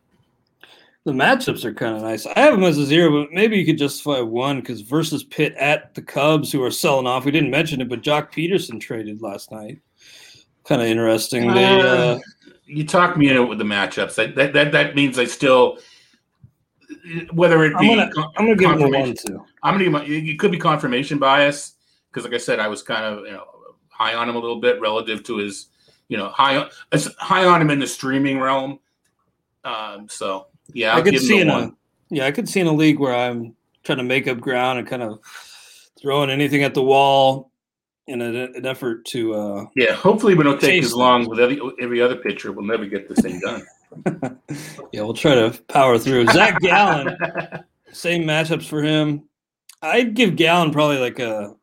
The 1.04 1.12
matchups 1.12 1.65
are 1.65 1.73
kind 1.73 1.95
of 1.95 2.04
nice. 2.04 2.27
I 2.27 2.39
have 2.39 2.54
him 2.54 2.63
as 2.63 2.77
a 2.77 2.86
zero, 2.86 3.23
but 3.23 3.34
maybe 3.34 3.58
you 3.58 3.65
could 3.65 3.80
justify 3.80 4.19
one 4.19 4.60
because 4.60 4.82
versus 4.82 5.23
Pitt 5.23 5.56
at 5.56 5.95
the 5.95 6.01
Cubs, 6.01 6.51
who 6.51 6.62
are 6.63 6.69
selling 6.69 7.08
off. 7.08 7.25
We 7.25 7.32
didn't 7.32 7.49
mention 7.49 7.82
it, 7.82 7.89
but 7.89 8.04
Joc 8.04 8.32
Pederson 8.32 8.80
traded 8.80 9.21
last 9.21 9.51
night. 9.51 9.80
Kind 10.63 10.82
of 10.82 10.88
interesting. 10.88 11.49
Uh, 11.49 11.54
they 11.56 11.82
uh, 11.82 12.19
you 12.65 12.86
talk 12.86 13.17
me 13.17 13.30
into 13.30 13.41
it 13.41 13.49
with 13.49 13.58
the 13.58 13.63
matchups. 13.63 14.13
That, 14.15 14.36
that 14.36 14.54
that 14.54 14.71
that 14.73 14.95
means 14.95 15.17
I 15.17 15.25
still 15.25 15.80
whether 17.34 17.63
it 17.65 17.77
be 17.80 17.91
I'm 17.91 18.10
gonna, 18.10 18.27
I'm 18.38 18.45
gonna 18.45 18.56
give 18.56 18.71
him 18.71 18.91
one 18.91 19.15
too. 19.15 19.43
I'm 19.63 19.77
gonna 19.77 20.04
it 20.06 20.38
could 20.39 20.51
be 20.51 20.60
confirmation 20.60 21.17
bias 21.17 21.73
because, 22.10 22.25
like 22.25 22.34
I 22.34 22.38
said, 22.38 22.60
I 22.60 22.67
was 22.67 22.84
kind 22.84 23.06
of 23.06 23.25
you 23.25 23.32
know 23.32 23.45
high 23.89 24.13
on 24.13 24.30
him 24.30 24.36
a 24.36 24.39
little 24.39 24.60
bit 24.60 24.80
relative 24.80 25.23
to 25.23 25.38
his 25.38 25.67
you 26.12 26.17
know 26.17 26.28
high 26.28 26.67
high 27.17 27.45
on 27.45 27.62
him 27.62 27.69
in 27.69 27.80
the 27.80 27.88
streaming 27.88 28.38
realm. 28.38 28.80
Um, 29.63 30.10
so 30.10 30.47
yeah, 30.74 30.93
I'll 30.93 31.00
i 31.00 31.02
could 31.02 31.17
see 31.19 31.39
in 31.39 31.47
one. 31.47 31.63
a 31.63 31.71
yeah, 32.10 32.26
I 32.26 32.32
could 32.32 32.50
see 32.50 32.60
in 32.60 32.67
a 32.67 32.74
league 32.74 33.00
where 33.00 33.15
I'm 33.15 33.56
trying 33.84 34.00
to 34.00 34.04
make 34.04 34.28
up 34.28 34.41
ground 34.41 34.78
and 34.78 34.88
kind 34.88 35.04
of 35.04 35.19
throwing 36.00 36.30
anything 36.30 36.63
at 36.63 36.74
the 36.74 36.84
wall 36.84 37.52
in 38.08 38.21
a, 38.21 38.26
an 38.26 38.65
effort 38.65 39.06
to. 39.06 39.34
uh 39.34 39.65
Yeah, 39.78 39.93
hopefully 39.93 40.36
we 40.36 40.43
don't 40.43 40.60
take 40.60 40.84
as 40.84 40.93
long 40.93 41.30
with 41.30 41.39
every, 41.39 41.62
every 41.80 42.02
other 42.02 42.17
pitcher. 42.17 42.52
We'll 42.52 42.65
never 42.65 42.86
get 42.86 43.08
this 43.08 43.19
thing 43.21 43.39
done. 43.39 43.65
yeah, 44.91 45.04
we'll 45.04 45.13
try 45.13 45.36
to 45.36 45.58
power 45.69 45.97
through. 45.97 46.28
Zach 46.28 46.60
Gallen, 46.60 47.15
same 47.93 48.24
matchups 48.24 48.67
for 48.67 48.84
him. 48.84 49.30
I'd 49.82 50.13
give 50.13 50.36
Gallen 50.36 50.71
probably 50.71 50.97
like 50.97 51.19
a. 51.19 51.56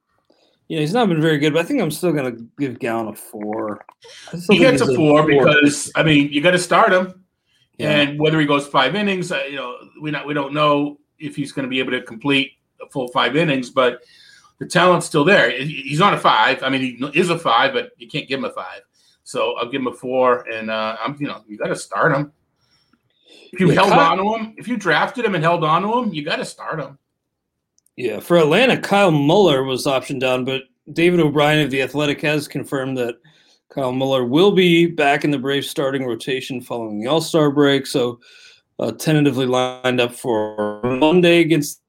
You 0.68 0.76
know, 0.76 0.80
he's 0.82 0.92
not 0.92 1.08
been 1.08 1.20
very 1.20 1.38
good, 1.38 1.54
but 1.54 1.60
I 1.60 1.62
think 1.64 1.80
I'm 1.80 1.90
still 1.90 2.12
going 2.12 2.36
to 2.36 2.46
give 2.58 2.78
Gallen 2.78 3.08
a 3.08 3.14
four. 3.14 3.84
He 4.48 4.58
gets 4.58 4.82
a 4.82 4.94
four, 4.94 5.20
a 5.20 5.22
four 5.22 5.26
because 5.26 5.90
I 5.94 6.02
mean 6.02 6.30
you 6.30 6.42
got 6.42 6.50
to 6.50 6.58
start 6.58 6.92
him. 6.92 7.24
Yeah. 7.78 7.90
And 7.90 8.20
whether 8.20 8.38
he 8.38 8.46
goes 8.46 8.66
five 8.66 8.94
innings, 8.94 9.32
uh, 9.32 9.44
you 9.48 9.56
know, 9.56 9.76
we 10.00 10.10
not 10.10 10.26
we 10.26 10.34
don't 10.34 10.52
know 10.52 10.98
if 11.18 11.36
he's 11.36 11.52
going 11.52 11.64
to 11.64 11.70
be 11.70 11.78
able 11.78 11.92
to 11.92 12.02
complete 12.02 12.52
a 12.82 12.88
full 12.90 13.08
five 13.08 13.34
innings, 13.34 13.70
but 13.70 14.02
the 14.58 14.66
talent's 14.66 15.06
still 15.06 15.24
there. 15.24 15.50
He's 15.50 16.00
on 16.00 16.14
a 16.14 16.18
five. 16.18 16.62
I 16.62 16.68
mean, 16.68 16.80
he 16.80 17.18
is 17.18 17.30
a 17.30 17.38
five, 17.38 17.72
but 17.72 17.92
you 17.96 18.08
can't 18.08 18.28
give 18.28 18.40
him 18.40 18.44
a 18.44 18.50
five. 18.50 18.82
So 19.22 19.56
I'll 19.56 19.70
give 19.70 19.80
him 19.80 19.86
a 19.86 19.92
four, 19.92 20.48
and 20.50 20.70
uh, 20.70 20.96
I'm 21.00 21.16
you 21.20 21.28
know 21.28 21.44
you 21.46 21.56
got 21.56 21.68
to 21.68 21.76
start 21.76 22.14
him. 22.14 22.32
If 23.52 23.60
you 23.60 23.68
yeah, 23.68 23.74
held 23.74 23.90
Kyle, 23.90 24.12
on 24.12 24.18
to 24.18 24.34
him, 24.34 24.54
if 24.58 24.68
you 24.68 24.76
drafted 24.76 25.24
him 25.24 25.34
and 25.34 25.42
held 25.42 25.64
on 25.64 25.82
to 25.82 25.98
him, 25.98 26.12
you 26.12 26.24
got 26.24 26.36
to 26.36 26.44
start 26.44 26.80
him. 26.80 26.98
Yeah, 27.98 28.20
for 28.20 28.36
Atlanta, 28.36 28.80
Kyle 28.80 29.10
Muller 29.10 29.64
was 29.64 29.84
optioned 29.84 30.20
down, 30.20 30.44
but 30.44 30.62
David 30.92 31.18
O'Brien 31.18 31.64
of 31.64 31.72
the 31.72 31.82
Athletic 31.82 32.20
has 32.20 32.46
confirmed 32.46 32.96
that 32.96 33.16
Kyle 33.70 33.90
Muller 33.90 34.24
will 34.24 34.52
be 34.52 34.86
back 34.86 35.24
in 35.24 35.32
the 35.32 35.38
Braves 35.38 35.68
starting 35.68 36.06
rotation 36.06 36.60
following 36.60 37.00
the 37.00 37.08
All 37.08 37.20
Star 37.20 37.50
break. 37.50 37.88
So, 37.88 38.20
uh, 38.78 38.92
tentatively 38.92 39.46
lined 39.46 40.00
up 40.00 40.14
for 40.14 40.80
Monday 40.84 41.40
against. 41.40 41.82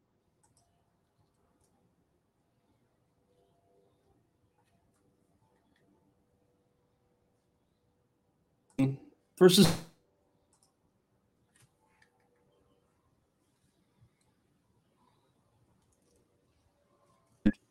Versus 9.38 9.72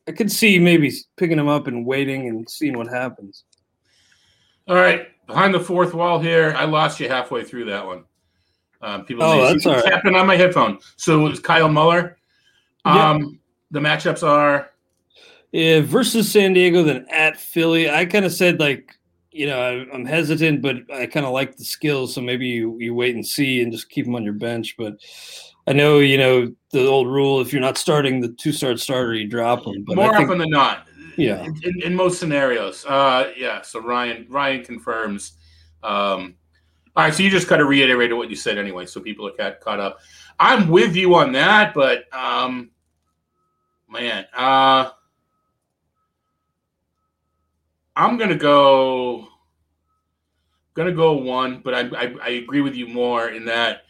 I 0.08 0.12
could 0.12 0.32
see 0.32 0.58
maybe 0.58 0.90
picking 1.16 1.38
him 1.38 1.48
up 1.48 1.66
and 1.66 1.84
waiting 1.84 2.28
and 2.28 2.48
seeing 2.48 2.76
what 2.76 2.88
happens. 2.88 3.44
All 4.66 4.76
right, 4.76 5.08
behind 5.26 5.54
the 5.54 5.60
fourth 5.60 5.94
wall 5.94 6.18
here. 6.18 6.54
I 6.56 6.64
lost 6.64 6.98
you 6.98 7.08
halfway 7.08 7.44
through 7.44 7.66
that 7.66 7.86
one. 7.86 8.04
Um, 8.80 9.04
people, 9.04 9.24
oh, 9.24 9.42
that's 9.42 9.66
all 9.66 9.74
right. 9.74 9.84
tapping 9.84 10.14
on 10.14 10.26
my 10.26 10.36
headphone. 10.36 10.78
So 10.96 11.26
it 11.26 11.30
was 11.30 11.40
Kyle 11.40 11.68
Muller. 11.68 12.16
Um, 12.84 13.20
yep. 13.20 13.30
The 13.70 13.80
matchups 13.80 14.26
are 14.26 14.70
yeah, 15.52 15.80
versus 15.80 16.30
San 16.30 16.52
Diego, 16.52 16.82
then 16.82 17.06
at 17.10 17.38
Philly. 17.38 17.90
I 17.90 18.04
kind 18.04 18.24
of 18.24 18.32
said 18.32 18.60
like, 18.60 18.94
you 19.30 19.46
know, 19.46 19.60
I, 19.60 19.94
am 19.94 20.04
hesitant, 20.04 20.62
but 20.62 20.76
I 20.92 21.06
kind 21.06 21.24
of 21.24 21.32
like 21.32 21.56
the 21.56 21.64
skills, 21.64 22.14
so 22.14 22.20
maybe 22.20 22.46
you, 22.46 22.76
you 22.78 22.94
wait 22.94 23.14
and 23.14 23.26
see 23.26 23.62
and 23.62 23.72
just 23.72 23.88
keep 23.88 24.04
them 24.04 24.14
on 24.14 24.24
your 24.24 24.34
bench. 24.34 24.76
But 24.76 24.98
I 25.68 25.72
know, 25.74 25.98
you 25.98 26.16
know, 26.16 26.50
the 26.70 26.86
old 26.86 27.08
rule: 27.08 27.42
if 27.42 27.52
you're 27.52 27.60
not 27.60 27.76
starting 27.76 28.20
the 28.20 28.28
two-start 28.28 28.80
starter, 28.80 29.12
you 29.12 29.28
drop 29.28 29.64
them. 29.64 29.84
But 29.86 29.96
more 29.96 30.16
think, 30.16 30.24
often 30.24 30.38
than 30.38 30.48
not, 30.48 30.88
yeah. 31.18 31.44
In, 31.44 31.82
in, 31.82 31.94
most 31.94 32.18
scenarios. 32.18 32.86
Uh, 32.86 33.32
yeah. 33.36 33.60
So 33.60 33.78
Ryan 33.78 34.24
Ryan 34.30 34.64
confirms. 34.64 35.32
Um, 35.82 36.36
all 36.96 37.04
right. 37.04 37.12
So 37.12 37.22
you 37.22 37.28
just 37.28 37.48
kind 37.48 37.60
of 37.60 37.68
reiterated 37.68 38.16
what 38.16 38.30
you 38.30 38.36
said 38.36 38.56
anyway, 38.56 38.86
so 38.86 38.98
people 38.98 39.26
are 39.26 39.32
caught, 39.32 39.60
caught 39.60 39.78
up. 39.78 39.98
I'm 40.40 40.68
with 40.68 40.96
you 40.96 41.14
on 41.16 41.32
that, 41.32 41.74
but 41.74 42.04
um, 42.14 42.70
man, 43.90 44.24
uh, 44.34 44.90
I'm 47.94 48.16
gonna 48.16 48.36
go. 48.36 49.28
Gonna 50.72 50.92
go 50.92 51.12
one, 51.14 51.60
but 51.62 51.74
I, 51.74 51.80
I 51.88 52.14
I 52.22 52.28
agree 52.28 52.62
with 52.62 52.74
you 52.74 52.86
more 52.86 53.28
in 53.28 53.44
that 53.46 53.82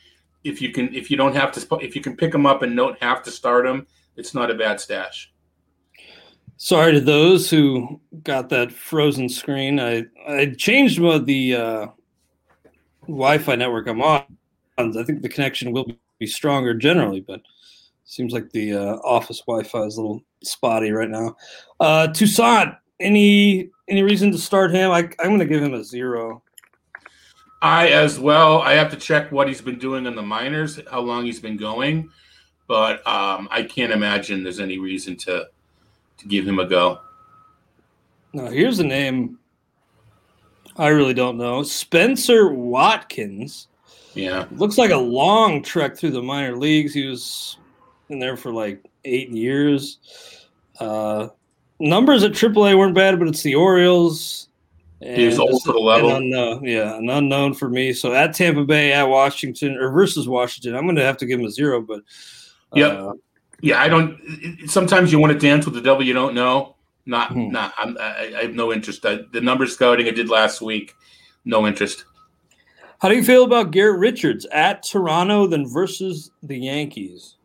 if 0.49 0.63
you 0.63 0.73
can 0.73 0.95
if 0.95 1.11
you 1.11 1.17
don't 1.17 1.35
have 1.35 1.53
to 1.53 1.77
if 1.77 1.95
you 1.95 2.01
can 2.01 2.17
pick 2.17 2.33
them 2.33 2.47
up 2.47 2.63
and 2.63 2.77
don't 2.77 3.01
have 3.03 3.23
to 3.25 3.31
start 3.31 3.65
them, 3.65 3.87
it's 4.17 4.35
not 4.35 4.51
a 4.51 4.55
bad 4.55 4.81
stash. 4.81 5.33
Sorry 6.57 6.93
to 6.93 7.01
those 7.01 7.49
who 7.49 8.01
got 8.25 8.49
that 8.49 8.73
frozen 8.73 9.29
screen. 9.29 9.79
I 9.79 10.07
I 10.29 10.55
changed 10.57 10.99
the 10.99 11.55
uh, 11.55 11.87
Wi-Fi 13.03 13.55
network 13.55 13.87
I'm 13.87 14.03
on. 14.03 14.25
I 14.77 15.03
think 15.05 15.23
the 15.23 15.29
connection 15.29 15.73
will 15.73 15.91
be 16.19 16.27
stronger 16.27 16.75
generally, 16.75 17.21
but 17.21 17.43
seems 18.05 18.33
like 18.33 18.51
the 18.51 18.75
uh, 18.75 18.97
office 19.05 19.41
Wi-Fi 19.47 19.83
is 19.83 19.97
a 19.97 20.01
little 20.01 20.23
spotty 20.43 20.91
right 20.91 21.11
now. 21.11 21.37
Uh, 21.79 22.09
Toussaint, 22.09 22.75
any 23.01 23.71
any 23.89 24.03
reason 24.03 24.33
to 24.33 24.39
start 24.39 24.75
him? 24.75 24.91
I, 24.91 25.09
I'm 25.21 25.29
going 25.29 25.39
to 25.39 25.47
give 25.47 25.63
him 25.63 25.75
a 25.75 25.85
zero. 25.85 26.43
I 27.61 27.88
as 27.88 28.18
well. 28.21 28.62
I 28.62 28.75
have 28.75 28.90
to 28.90 28.97
check 28.97 29.33
what 29.33 29.49
he's 29.49 29.61
been 29.61 29.79
doing 29.79 30.07
in 30.07 30.14
the 30.14 30.23
minors, 30.23 30.81
how 30.90 31.01
long 31.01 31.25
he's 31.25 31.40
been 31.40 31.57
going, 31.57 32.11
but 32.66 33.05
um, 33.07 33.49
I 33.51 33.64
can't 33.64 33.92
imagine 33.92 34.42
there's 34.42 34.61
any 34.61 34.79
reason 34.79 35.16
to 35.18 35.49
to 36.18 36.29
give 36.29 36.47
him 36.47 36.59
a 36.59 36.66
go. 36.66 37.01
Now, 38.33 38.47
here's 38.47 38.79
a 38.79 38.85
name 38.85 39.38
I 40.77 40.88
really 40.88 41.14
don't 41.14 41.37
know 41.37 41.62
Spencer 41.62 42.53
Watkins. 42.53 43.68
Yeah. 44.14 44.47
Looks 44.53 44.79
like 44.79 44.90
a 44.90 44.97
long 44.97 45.62
trek 45.62 45.97
through 45.97 46.12
the 46.12 46.23
minor 46.23 46.57
leagues. 46.57 46.94
He 46.94 47.07
was 47.07 47.59
in 48.09 48.18
there 48.18 48.37
for 48.37 48.53
like 48.53 48.85
eight 49.05 49.31
years. 49.31 49.99
Uh, 50.81 51.29
numbers 51.81 52.23
at 52.25 52.33
AAA 52.33 52.79
weren't 52.79 52.94
bad, 52.94 53.18
but 53.18 53.29
it's 53.29 53.42
the 53.42 53.55
Orioles. 53.55 54.48
He's 55.01 55.39
old 55.39 55.63
for 55.63 55.73
the 55.73 55.79
level. 55.79 56.17
Unknown, 56.17 56.65
yeah, 56.65 56.97
an 56.97 57.09
unknown 57.09 57.55
for 57.55 57.69
me. 57.69 57.93
So 57.93 58.15
at 58.15 58.35
Tampa 58.35 58.65
Bay, 58.65 58.93
at 58.93 59.05
Washington, 59.05 59.77
or 59.77 59.91
versus 59.91 60.27
Washington, 60.27 60.75
I'm 60.75 60.85
going 60.85 60.97
to 60.97 61.05
have 61.05 61.17
to 61.19 61.27
give 61.27 61.39
him 61.39 61.47
a 61.47 61.51
zero. 61.51 61.81
But 61.81 62.01
uh, 62.01 62.75
yeah, 62.75 63.13
yeah, 63.61 63.81
I 63.81 63.89
don't. 63.89 64.19
Sometimes 64.67 65.13
you 65.13 65.21
want 65.21 65.33
to 65.33 65.39
dance 65.39 65.65
with 65.65 65.75
the 65.75 65.81
devil 65.81 66.03
you 66.03 66.15
don't 66.15 66.35
know. 66.35 66.75
Not, 67.07 67.33
hmm. 67.33 67.51
not. 67.51 67.73
I'm, 67.79 67.97
I, 67.99 68.35
I, 68.37 68.43
have 68.43 68.55
no 68.55 68.73
interest. 68.73 69.07
I, 69.07 69.21
the 69.33 69.41
number 69.41 69.67
scouting 69.67 70.09
I 70.09 70.11
did 70.11 70.29
last 70.29 70.61
week, 70.61 70.95
no 71.45 71.67
interest. 71.67 72.05
How 73.01 73.09
do 73.09 73.15
you 73.15 73.25
feel 73.25 73.45
about 73.45 73.71
Garrett 73.71 73.99
Richards 73.99 74.47
at 74.53 74.83
Toronto, 74.83 75.47
then 75.47 75.67
versus 75.67 76.33
the 76.43 76.59
Yankees? 76.59 77.37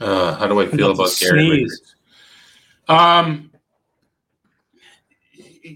Uh, 0.00 0.34
how 0.36 0.46
do 0.46 0.60
I 0.60 0.66
feel 0.74 0.92
about 0.92 1.14
Garrett 1.20 1.50
Richards? 1.50 1.96
Um, 2.88 3.50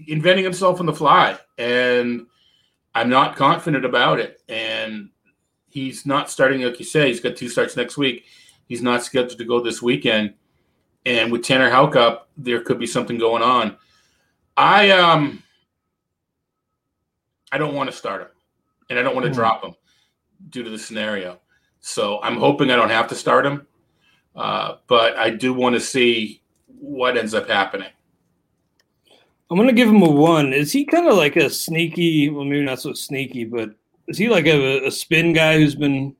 inventing 0.07 0.43
himself 0.43 0.79
on 0.79 0.85
the 0.85 0.93
fly, 0.93 1.37
and 1.57 2.27
I'm 2.95 3.09
not 3.09 3.35
confident 3.35 3.85
about 3.85 4.19
it. 4.19 4.41
And 4.47 5.09
he's 5.67 6.05
not 6.05 6.29
starting, 6.29 6.61
like 6.61 6.79
you 6.79 6.85
say, 6.85 7.07
he's 7.07 7.19
got 7.19 7.35
two 7.35 7.49
starts 7.49 7.75
next 7.75 7.97
week. 7.97 8.25
He's 8.67 8.81
not 8.81 9.03
scheduled 9.03 9.37
to 9.37 9.45
go 9.45 9.61
this 9.61 9.81
weekend. 9.81 10.35
And 11.05 11.31
with 11.31 11.43
Tanner 11.43 11.69
Houck 11.69 11.95
up, 11.95 12.29
there 12.37 12.61
could 12.61 12.79
be 12.79 12.87
something 12.87 13.17
going 13.17 13.41
on. 13.41 13.77
I 14.55 14.91
um 14.91 15.41
I 17.51 17.57
don't 17.57 17.73
want 17.73 17.89
to 17.89 17.95
start 17.95 18.21
him, 18.21 18.27
and 18.89 18.99
I 18.99 19.03
don't 19.03 19.15
want 19.15 19.25
to 19.25 19.31
mm. 19.31 19.35
drop 19.35 19.63
him 19.63 19.75
due 20.49 20.63
to 20.63 20.69
the 20.69 20.77
scenario. 20.77 21.39
So 21.79 22.19
I'm 22.21 22.37
hoping 22.37 22.69
I 22.69 22.75
don't 22.75 22.89
have 22.89 23.07
to 23.07 23.15
start 23.15 23.45
him, 23.45 23.65
uh, 24.35 24.75
but 24.87 25.15
I 25.17 25.29
do 25.29 25.53
want 25.53 25.75
to 25.75 25.79
see 25.79 26.43
what 26.67 27.17
ends 27.17 27.33
up 27.33 27.47
happening. 27.47 27.89
I'm 29.49 29.57
gonna 29.57 29.73
give 29.73 29.89
him 29.89 30.01
a 30.01 30.09
one. 30.09 30.53
Is 30.53 30.71
he 30.71 30.85
kind 30.85 31.07
of 31.07 31.15
like 31.15 31.35
a 31.35 31.49
sneaky? 31.49 32.29
Well, 32.29 32.45
maybe 32.45 32.63
not 32.63 32.79
so 32.79 32.93
sneaky, 32.93 33.45
but 33.45 33.71
is 34.07 34.17
he 34.17 34.29
like 34.29 34.45
a, 34.45 34.85
a 34.85 34.91
spin 34.91 35.33
guy 35.33 35.57
who's 35.57 35.75
been 35.75 36.15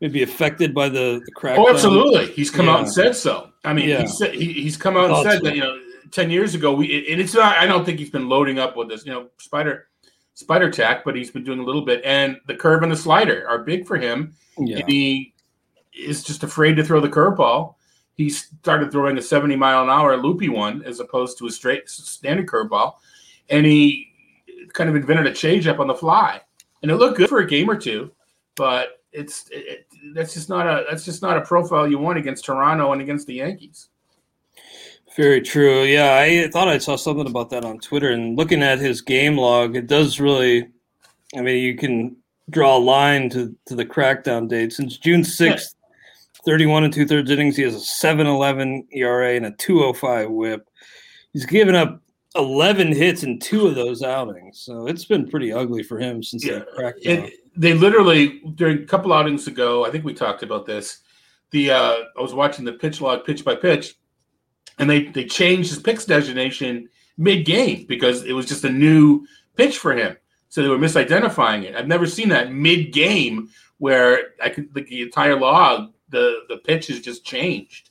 maybe 0.00 0.22
affected 0.22 0.74
by 0.74 0.88
the, 0.88 1.22
the 1.24 1.32
crack? 1.32 1.58
Oh, 1.58 1.70
absolutely. 1.70 2.26
He's 2.32 2.50
come 2.50 2.66
yeah. 2.66 2.72
out 2.72 2.80
and 2.80 2.90
said 2.90 3.16
so. 3.16 3.50
I 3.64 3.72
mean, 3.72 3.88
yeah. 3.88 4.04
said, 4.06 4.34
he, 4.34 4.52
he's 4.52 4.76
come 4.76 4.96
out 4.96 5.10
and 5.10 5.30
said 5.30 5.42
that 5.42 5.54
you 5.54 5.62
know, 5.62 5.78
ten 6.10 6.30
years 6.30 6.54
ago, 6.54 6.74
we 6.74 7.10
and 7.10 7.20
it's 7.20 7.34
not. 7.34 7.56
I 7.56 7.66
don't 7.66 7.84
think 7.84 7.98
he's 7.98 8.10
been 8.10 8.28
loading 8.28 8.58
up 8.58 8.76
with 8.76 8.88
this, 8.88 9.06
you 9.06 9.12
know, 9.12 9.28
spider 9.38 9.88
spider 10.34 10.70
tack, 10.70 11.04
but 11.04 11.16
he's 11.16 11.30
been 11.30 11.44
doing 11.44 11.58
a 11.58 11.64
little 11.64 11.84
bit. 11.84 12.02
And 12.04 12.36
the 12.46 12.54
curve 12.54 12.82
and 12.82 12.92
the 12.92 12.96
slider 12.96 13.48
are 13.48 13.58
big 13.58 13.86
for 13.86 13.96
him. 13.96 14.34
Yeah. 14.58 14.82
He 14.86 15.34
is 15.98 16.22
just 16.22 16.44
afraid 16.44 16.76
to 16.76 16.84
throw 16.84 17.00
the 17.00 17.08
curveball 17.08 17.74
he 18.18 18.28
started 18.28 18.90
throwing 18.90 19.16
a 19.16 19.22
70 19.22 19.54
mile 19.56 19.84
an 19.84 19.88
hour 19.88 20.16
loopy 20.16 20.48
one 20.48 20.82
as 20.82 20.98
opposed 20.98 21.38
to 21.38 21.46
a 21.46 21.50
straight 21.50 21.88
standard 21.88 22.46
curveball. 22.46 22.94
And 23.48 23.64
he 23.64 24.08
kind 24.74 24.90
of 24.90 24.96
invented 24.96 25.26
a 25.26 25.30
changeup 25.30 25.78
on 25.78 25.86
the 25.86 25.94
fly. 25.94 26.40
And 26.82 26.90
it 26.90 26.96
looked 26.96 27.16
good 27.16 27.28
for 27.28 27.38
a 27.38 27.46
game 27.46 27.70
or 27.70 27.76
two, 27.76 28.10
but 28.56 29.00
it's 29.12 29.48
it, 29.52 29.86
that's 30.14 30.34
just 30.34 30.48
not 30.48 30.66
a 30.66 30.84
that's 30.90 31.04
just 31.04 31.22
not 31.22 31.36
a 31.36 31.40
profile 31.40 31.88
you 31.88 31.98
want 31.98 32.18
against 32.18 32.44
Toronto 32.44 32.92
and 32.92 33.00
against 33.00 33.26
the 33.28 33.34
Yankees. 33.34 33.88
Very 35.16 35.40
true. 35.40 35.84
Yeah, 35.84 36.16
I 36.16 36.48
thought 36.48 36.68
I 36.68 36.78
saw 36.78 36.96
something 36.96 37.26
about 37.26 37.50
that 37.50 37.64
on 37.64 37.78
Twitter. 37.78 38.10
And 38.10 38.36
looking 38.36 38.62
at 38.62 38.78
his 38.78 39.00
game 39.00 39.36
log, 39.36 39.76
it 39.76 39.86
does 39.86 40.20
really. 40.20 40.68
I 41.36 41.40
mean, 41.40 41.62
you 41.62 41.76
can 41.76 42.16
draw 42.50 42.76
a 42.76 42.78
line 42.78 43.30
to 43.30 43.54
to 43.66 43.76
the 43.76 43.86
crackdown 43.86 44.48
date 44.48 44.72
since 44.72 44.96
June 44.96 45.22
sixth. 45.22 45.76
31 46.44 46.84
and 46.84 46.92
two 46.92 47.06
thirds 47.06 47.30
innings. 47.30 47.56
He 47.56 47.62
has 47.62 47.74
a 47.74 48.06
7.11 48.06 48.86
ERA 48.92 49.34
and 49.34 49.46
a 49.46 49.52
2.05 49.52 50.30
WHIP. 50.30 50.68
He's 51.32 51.46
given 51.46 51.74
up 51.74 52.02
11 52.36 52.92
hits 52.92 53.22
in 53.22 53.38
two 53.38 53.66
of 53.66 53.74
those 53.74 54.02
outings, 54.02 54.60
so 54.60 54.86
it's 54.86 55.04
been 55.04 55.28
pretty 55.28 55.52
ugly 55.52 55.82
for 55.82 55.98
him 55.98 56.22
since 56.22 56.44
yeah. 56.44 56.60
they 56.60 56.64
cracked. 56.76 56.98
It, 57.02 57.32
they 57.56 57.74
literally 57.74 58.40
during 58.54 58.82
a 58.82 58.86
couple 58.86 59.12
outings 59.12 59.46
ago, 59.48 59.84
I 59.84 59.90
think 59.90 60.04
we 60.04 60.14
talked 60.14 60.42
about 60.42 60.64
this. 60.64 61.00
The 61.50 61.72
uh, 61.72 61.96
I 62.16 62.22
was 62.22 62.34
watching 62.34 62.64
the 62.64 62.74
pitch 62.74 63.00
log 63.00 63.24
pitch 63.24 63.44
by 63.44 63.56
pitch, 63.56 63.94
and 64.78 64.88
they 64.88 65.04
they 65.04 65.24
changed 65.24 65.70
his 65.70 65.80
pitch 65.80 66.06
designation 66.06 66.88
mid 67.16 67.44
game 67.44 67.84
because 67.88 68.24
it 68.24 68.32
was 68.32 68.46
just 68.46 68.64
a 68.64 68.70
new 68.70 69.26
pitch 69.56 69.78
for 69.78 69.92
him. 69.96 70.16
So 70.50 70.62
they 70.62 70.68
were 70.68 70.78
misidentifying 70.78 71.64
it. 71.64 71.74
I've 71.74 71.88
never 71.88 72.06
seen 72.06 72.28
that 72.28 72.52
mid 72.52 72.92
game 72.92 73.50
where 73.78 74.34
I 74.42 74.50
could 74.50 74.72
the 74.74 75.02
entire 75.02 75.38
log 75.38 75.92
the 76.10 76.40
the 76.48 76.58
pitch 76.58 76.88
has 76.88 77.00
just 77.00 77.24
changed. 77.24 77.90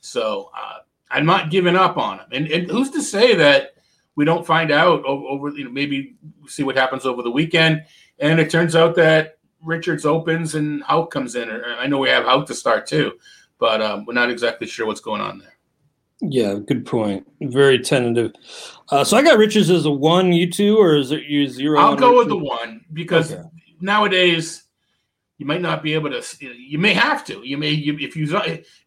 So 0.00 0.50
uh, 0.56 0.78
I'm 1.10 1.26
not 1.26 1.50
giving 1.50 1.76
up 1.76 1.96
on 1.96 2.18
him. 2.18 2.26
And, 2.32 2.46
and 2.48 2.70
who's 2.70 2.90
to 2.90 3.02
say 3.02 3.34
that 3.36 3.74
we 4.16 4.24
don't 4.24 4.46
find 4.46 4.70
out 4.70 5.04
over, 5.04 5.26
over 5.26 5.48
you 5.50 5.64
know 5.64 5.70
maybe 5.70 6.16
see 6.46 6.62
what 6.62 6.76
happens 6.76 7.06
over 7.06 7.22
the 7.22 7.30
weekend, 7.30 7.84
and 8.18 8.38
it 8.38 8.50
turns 8.50 8.76
out 8.76 8.94
that 8.96 9.38
Richards 9.62 10.04
opens 10.04 10.54
and 10.54 10.82
Houck 10.84 11.10
comes 11.10 11.34
in. 11.34 11.50
Or 11.50 11.64
I 11.64 11.86
know 11.86 11.98
we 11.98 12.08
have 12.08 12.24
Houck 12.24 12.46
to 12.46 12.54
start 12.54 12.86
too, 12.86 13.12
but 13.58 13.80
um, 13.80 14.04
we're 14.04 14.14
not 14.14 14.30
exactly 14.30 14.66
sure 14.66 14.86
what's 14.86 15.00
going 15.00 15.20
on 15.20 15.38
there. 15.38 15.54
Yeah, 16.20 16.54
good 16.54 16.86
point. 16.86 17.26
Very 17.40 17.78
tentative. 17.78 18.32
Uh, 18.90 19.04
so 19.04 19.16
I 19.16 19.22
got 19.22 19.38
Richards 19.38 19.70
as 19.70 19.84
a 19.84 19.90
one. 19.90 20.32
You 20.32 20.50
two, 20.50 20.78
or 20.78 20.96
is 20.96 21.10
it 21.10 21.24
you 21.24 21.48
zero? 21.48 21.80
I'll 21.80 21.96
go 21.96 22.18
with 22.18 22.28
the 22.28 22.36
one 22.36 22.84
because 22.92 23.32
okay. 23.32 23.42
nowadays 23.80 24.63
you 25.38 25.46
might 25.46 25.60
not 25.60 25.82
be 25.82 25.94
able 25.94 26.10
to. 26.10 26.22
You 26.40 26.78
may 26.78 26.94
have 26.94 27.24
to. 27.26 27.40
You 27.46 27.58
may 27.58 27.70
you, 27.70 27.96
if 27.98 28.16
you. 28.16 28.36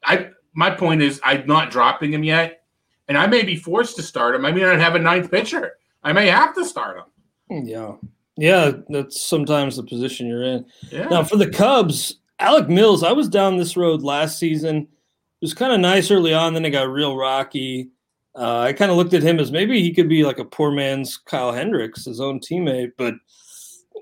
I 0.03 0.29
my 0.53 0.71
point 0.71 1.01
is 1.01 1.19
I'm 1.23 1.45
not 1.45 1.71
dropping 1.71 2.13
him 2.13 2.23
yet, 2.23 2.63
and 3.07 3.17
I 3.17 3.27
may 3.27 3.43
be 3.43 3.55
forced 3.55 3.95
to 3.97 4.03
start 4.03 4.35
him. 4.35 4.45
I 4.45 4.51
may 4.51 4.61
not 4.61 4.79
have 4.79 4.95
a 4.95 4.99
ninth 4.99 5.29
pitcher. 5.29 5.73
I 6.03 6.13
may 6.13 6.27
have 6.27 6.55
to 6.55 6.65
start 6.65 6.97
him. 6.97 7.65
Yeah, 7.67 7.93
yeah. 8.37 8.71
That's 8.89 9.21
sometimes 9.21 9.75
the 9.75 9.83
position 9.83 10.27
you're 10.27 10.43
in. 10.43 10.65
Yeah. 10.89 11.07
Now 11.07 11.23
for 11.23 11.37
the 11.37 11.49
Cubs, 11.49 12.19
Alec 12.39 12.69
Mills. 12.69 13.03
I 13.03 13.11
was 13.11 13.27
down 13.27 13.57
this 13.57 13.75
road 13.75 14.01
last 14.01 14.39
season. 14.39 14.77
It 14.77 15.45
was 15.45 15.53
kind 15.53 15.73
of 15.73 15.79
nice 15.79 16.09
early 16.09 16.33
on. 16.33 16.53
Then 16.53 16.65
it 16.65 16.71
got 16.71 16.89
real 16.89 17.15
rocky. 17.15 17.89
Uh, 18.35 18.59
I 18.59 18.73
kind 18.73 18.91
of 18.91 18.97
looked 18.97 19.15
at 19.15 19.23
him 19.23 19.39
as 19.39 19.51
maybe 19.51 19.81
he 19.81 19.93
could 19.93 20.07
be 20.07 20.23
like 20.23 20.37
a 20.37 20.45
poor 20.45 20.71
man's 20.71 21.17
Kyle 21.17 21.51
Hendricks, 21.51 22.05
his 22.05 22.21
own 22.21 22.39
teammate, 22.39 22.91
but 22.95 23.15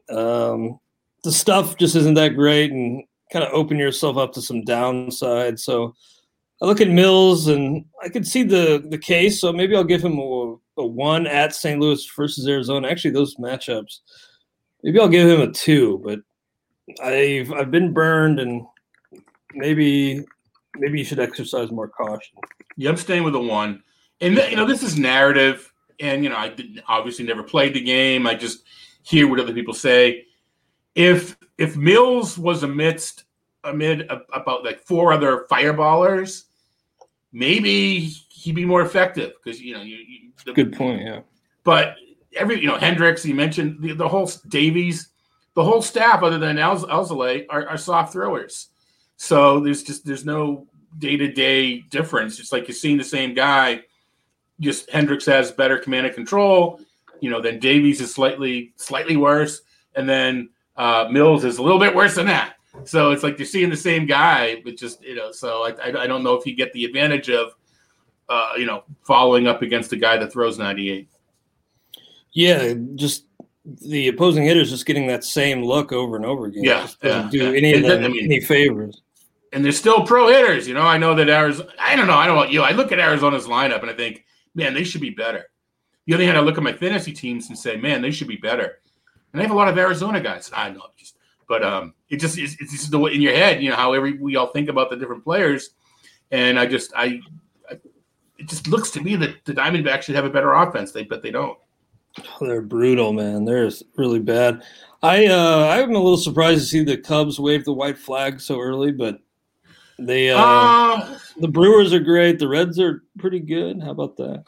um, 0.10 0.78
the 1.26 1.32
stuff 1.32 1.76
just 1.76 1.96
isn't 1.96 2.14
that 2.14 2.36
great 2.36 2.72
and 2.72 3.04
kind 3.34 3.44
of 3.44 3.52
open 3.52 3.78
yourself 3.78 4.16
up 4.16 4.32
to 4.34 4.42
some 4.42 4.64
downside. 4.64 5.60
So 5.60 5.96
I 6.62 6.66
look 6.66 6.80
at 6.80 6.88
Mills 6.88 7.48
and 7.48 7.84
I 8.02 8.10
can 8.10 8.24
see 8.24 8.44
the 8.44 8.86
the 8.88 8.98
case. 8.98 9.42
So 9.42 9.52
maybe 9.52 9.76
I'll 9.76 9.84
give 9.84 10.06
him 10.06 10.20
a, 10.20 10.56
a 10.78 10.86
one 10.86 11.26
at 11.26 11.56
St. 11.56 11.82
Louis 11.82 12.08
versus 12.16 12.48
Arizona. 12.48 12.88
Actually, 12.88 13.12
those 13.12 13.36
matchups, 13.38 14.00
maybe 14.84 15.00
I'll 15.00 15.10
give 15.10 15.28
him 15.28 15.42
a 15.42 15.52
two. 15.52 16.00
But 16.06 16.20
I've 17.04 17.52
I've 17.52 17.72
been 17.72 17.92
burned 17.92 18.40
and 18.40 18.62
maybe 19.56 20.24
maybe 20.78 21.00
you 21.00 21.06
should 21.06 21.20
exercise 21.20 21.72
more 21.72 21.90
caution. 21.90 22.38
Yeah, 22.78 22.92
I'm 22.92 22.98
staying 22.98 23.24
with 23.24 23.36
a 23.36 23.40
one. 23.40 23.82
And 24.22 24.36
you 24.36 24.56
know, 24.56 24.68
this 24.68 24.84
is 24.84 24.98
narrative, 24.98 25.74
and 26.00 26.24
you 26.24 26.30
know, 26.30 26.38
I 26.38 26.56
obviously 26.88 27.26
never 27.26 27.42
played 27.42 27.74
the 27.74 27.82
game. 27.82 28.28
I 28.28 28.36
just 28.36 28.64
hear 29.02 29.28
what 29.28 29.40
other 29.40 29.54
people 29.54 29.74
say 29.74 30.25
if 30.96 31.38
if 31.58 31.78
Mills 31.78 32.38
was 32.38 32.64
amidst 32.64 33.26
amid 33.64 34.02
a, 34.02 34.22
about 34.34 34.64
like 34.64 34.80
four 34.80 35.14
other 35.14 35.46
fireballers, 35.52 36.44
maybe 37.32 38.00
he'd 38.30 38.56
be 38.56 38.66
more 38.66 38.82
effective 38.82 39.34
because 39.44 39.62
you 39.62 39.74
know 39.74 39.82
you, 39.82 39.98
you 39.98 40.32
the, 40.46 40.54
good 40.54 40.74
point, 40.74 41.02
yeah. 41.02 41.22
But 41.64 41.96
every 42.36 42.62
you 42.62 42.68
know 42.68 42.78
Hendricks, 42.78 43.26
you 43.26 43.36
mentioned 43.36 43.82
the, 43.82 43.94
the 43.94 44.08
whole 44.08 44.32
Davies, 44.48 45.10
the 45.54 45.64
whole 45.64 45.82
staff 45.82 46.24
other 46.24 46.38
than 46.38 46.58
El- 46.58 46.90
are, 46.92 47.68
are 47.68 47.78
soft 47.78 48.14
throwers. 48.14 48.70
So 49.18 49.60
there's 49.60 49.84
just 49.84 50.06
there's 50.06 50.26
no 50.26 50.68
day 50.98 51.18
to 51.18 51.32
day 51.32 51.80
difference. 51.82 52.40
It's 52.40 52.52
like 52.52 52.68
you're 52.68 52.76
seeing 52.76 52.98
the 52.98 53.04
same 53.04 53.34
guy. 53.34 53.82
Just 54.60 54.90
Hendricks 54.90 55.26
has 55.26 55.52
better 55.52 55.78
command 55.78 56.06
and 56.06 56.16
control. 56.16 56.80
You 57.20 57.30
know, 57.30 57.42
then 57.42 57.60
Davies 57.60 58.02
is 58.02 58.14
slightly 58.14 58.74
slightly 58.78 59.18
worse, 59.18 59.62
and 59.96 60.08
then 60.08 60.50
uh, 60.78 61.08
Mills 61.12 61.46
is 61.46 61.58
a 61.58 61.64
little 61.64 61.80
bit 61.80 61.96
worse 61.96 62.16
than 62.16 62.26
that. 62.28 62.56
So 62.84 63.12
it's 63.12 63.24
like 63.24 63.40
you're 63.40 63.46
seeing 63.46 63.70
the 63.70 63.78
same 63.78 64.06
guy, 64.06 64.62
but 64.64 64.76
just 64.76 65.04
you 65.04 65.16
know. 65.16 65.32
So 65.32 65.66
I, 65.66 65.72
I, 65.82 66.04
I 66.04 66.08
don't 66.08 66.24
know 66.24 66.34
if 66.34 66.46
you 66.46 66.56
get 66.56 66.74
the 66.74 66.86
advantage 66.86 67.30
of, 67.30 67.54
uh, 68.28 68.52
you 68.58 68.66
know, 68.66 68.84
following 69.04 69.48
up 69.48 69.62
against 69.62 69.94
a 69.94 69.96
guy 69.96 70.18
that 70.18 70.34
throws 70.34 70.58
98. 70.58 71.08
Yeah, 72.34 72.74
just 72.96 73.26
the 73.82 74.10
opposing 74.10 74.44
hitters 74.44 74.70
just 74.70 74.86
getting 74.86 75.08
that 75.08 75.24
same 75.24 75.64
look 75.64 75.94
over 75.94 76.18
and 76.18 76.26
over 76.26 76.48
again. 76.48 76.64
Yeah, 76.64 76.88
yeah 77.02 77.30
do 77.32 77.38
yeah. 77.38 77.58
any 77.58 77.74
of 77.74 77.84
them 77.84 78.04
I 78.04 78.08
mean, 78.10 78.26
any 78.26 78.42
favors. 78.42 79.02
And 79.54 79.64
they're 79.64 79.72
still 79.72 80.06
pro 80.06 80.28
hitters. 80.28 80.68
You 80.68 80.74
know, 80.74 80.82
I 80.82 80.98
know 80.98 81.16
that 81.16 81.30
Arizona. 81.30 81.70
I 81.80 81.96
don't 81.96 82.08
know. 82.08 82.14
I 82.14 82.28
don't 82.28 82.36
know 82.36 82.42
about 82.42 82.52
you. 82.52 82.62
I 82.62 82.72
look 82.72 82.92
at 82.92 83.00
Arizona's 83.00 83.46
lineup 83.46 83.82
and 83.82 83.90
I 83.90 83.94
think, 83.94 84.26
man, 84.54 84.74
they 84.74 84.84
should 84.84 85.00
be 85.00 85.12
better. 85.12 85.46
The 86.08 86.14
other 86.14 86.26
hand, 86.26 86.38
I 86.38 86.42
look 86.42 86.58
at 86.58 86.64
my 86.64 86.74
fantasy 86.74 87.14
teams 87.14 87.48
and 87.48 87.58
say, 87.58 87.78
man, 87.78 88.02
they 88.02 88.12
should 88.12 88.28
be 88.28 88.36
better 88.36 88.80
and 89.36 89.42
they 89.42 89.44
have 89.44 89.52
a 89.52 89.58
lot 89.58 89.68
of 89.68 89.78
Arizona 89.78 90.22
guys. 90.22 90.50
I 90.54 90.70
know, 90.70 90.86
just 90.96 91.18
but 91.50 91.62
um, 91.62 91.94
it 92.10 92.22
just 92.22 92.38
it's, 92.38 92.56
it's 92.62 92.72
just 92.72 92.90
the 92.90 92.98
way 92.98 93.14
in 93.14 93.22
your 93.22 93.34
head, 93.34 93.62
you 93.62 93.70
know, 93.70 93.76
how 93.76 93.92
every 93.92 94.14
we 94.14 94.38
all 94.38 94.48
think 94.48 94.70
about 94.70 94.90
the 94.90 94.96
different 94.96 95.26
players, 95.26 95.72
and 96.32 96.58
I 96.58 96.66
just 96.66 96.94
I, 96.96 97.20
I 97.70 97.74
it 98.38 98.48
just 98.48 98.70
looks 98.70 98.92
to 98.92 99.02
me 99.02 99.18
that 99.18 99.44
the 99.44 99.52
Diamondbacks 99.52 100.04
should 100.04 100.16
have 100.16 100.24
a 100.24 100.30
better 100.30 100.54
offense. 100.54 100.94
They 100.94 101.04
but 101.04 101.22
they 101.22 101.32
don't. 101.32 101.60
Oh, 102.40 102.48
they're 102.48 102.62
brutal, 102.62 103.12
man. 103.12 103.44
They're 103.44 103.70
really 103.98 104.20
bad. 104.20 104.64
I 105.04 105.26
uh, 105.26 105.68
I'm 105.68 105.90
a 105.90 106.00
little 106.00 106.16
surprised 106.16 106.62
to 106.62 106.66
see 106.66 106.84
the 106.86 106.98
Cubs 106.98 107.38
wave 107.38 107.66
the 107.66 107.74
white 107.74 107.98
flag 107.98 108.40
so 108.40 108.62
early, 108.62 108.94
but 108.94 109.20
they 110.00 110.30
uh, 110.32 110.40
uh, 110.40 111.20
the 111.42 111.50
Brewers 111.50 111.92
are 111.92 112.00
great. 112.00 112.40
The 112.40 112.48
Reds 112.48 112.80
are 112.80 113.04
pretty 113.20 113.42
good. 113.42 113.84
How 113.84 113.92
about 113.92 114.16
that? 114.16 114.46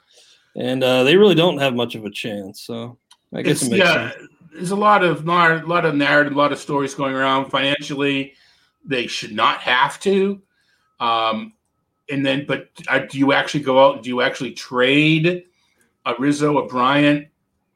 And 0.56 0.82
uh, 0.82 1.04
they 1.04 1.18
really 1.18 1.36
don't 1.36 1.58
have 1.58 1.76
much 1.76 1.96
of 1.96 2.06
a 2.06 2.10
chance. 2.10 2.62
So 2.62 2.98
I 3.34 3.42
guess 3.42 3.64
it 3.64 3.72
makes 3.72 3.84
yeah, 3.84 4.12
sense 4.12 4.30
there's 4.58 4.72
a 4.72 4.76
lot 4.76 5.04
of 5.04 5.24
nar- 5.24 5.64
lot 5.66 5.86
of 5.86 5.96
narrative, 5.96 6.34
a 6.34 6.36
lot 6.38 6.52
of 6.52 6.58
stories 6.58 6.96
going 6.96 7.14
around. 7.14 7.52
Financially, 7.52 8.34
they 8.84 9.06
should 9.06 9.32
not 9.32 9.60
have 9.60 10.00
to. 10.00 10.42
Um, 11.00 11.54
and 12.10 12.26
then, 12.26 12.46
but 12.48 12.70
uh, 12.88 13.00
do 13.00 13.20
you 13.20 13.34
actually 13.34 13.60
go 13.62 13.86
out? 13.86 14.02
Do 14.02 14.10
you 14.10 14.22
actually 14.22 14.54
trade 14.54 15.44
a 16.06 16.14
Rizzo, 16.18 16.58
a 16.58 16.68
Bryant, 16.68 17.28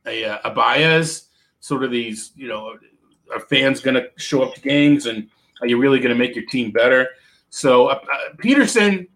a, 0.08 0.26
uh, 0.26 0.40
a 0.46 0.52
Baez? 0.52 1.28
Sort 1.60 1.84
of 1.84 1.92
these, 1.92 2.32
you 2.36 2.48
know, 2.48 2.78
are 3.32 3.40
fans 3.42 3.80
going 3.80 3.94
to 3.94 4.10
show 4.18 4.42
up 4.42 4.56
to 4.56 4.62
games, 4.62 5.06
and 5.06 5.30
are 5.62 5.68
you 5.68 5.78
really 5.78 6.00
going 6.00 6.14
to 6.14 6.18
make 6.18 6.36
your 6.36 6.46
team 6.46 6.72
better? 6.72 7.10
So 7.52 7.88
uh, 7.88 8.00
uh, 8.12 8.34
Pederson, 8.38 9.08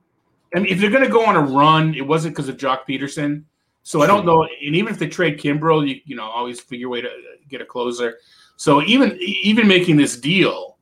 I 0.54 0.60
mean, 0.60 0.72
if 0.72 0.80
they're 0.80 0.92
going 0.92 1.04
to 1.04 1.10
go 1.10 1.26
on 1.26 1.36
a 1.36 1.42
run, 1.42 1.96
it 1.96 2.06
wasn't 2.06 2.36
because 2.36 2.48
of 2.48 2.58
Joc 2.58 2.82
Pederson. 2.88 3.44
So 3.86 4.02
I 4.02 4.08
don't 4.08 4.26
know. 4.26 4.42
And 4.42 4.76
even 4.76 4.92
if 4.92 4.98
they 4.98 5.08
trade 5.08 5.40
Kimbrel, 5.40 5.88
you 5.88 6.02
you 6.06 6.16
know 6.16 6.24
always 6.24 6.60
figure 6.60 6.88
a 6.88 6.90
way 6.90 7.02
to 7.02 7.08
uh, 7.08 7.12
get 7.48 7.62
a 7.62 7.66
closer. 7.66 8.18
So 8.56 8.82
even 8.82 9.16
even 9.22 9.68
making 9.68 9.96
this 9.96 10.18
deal, 10.18 10.80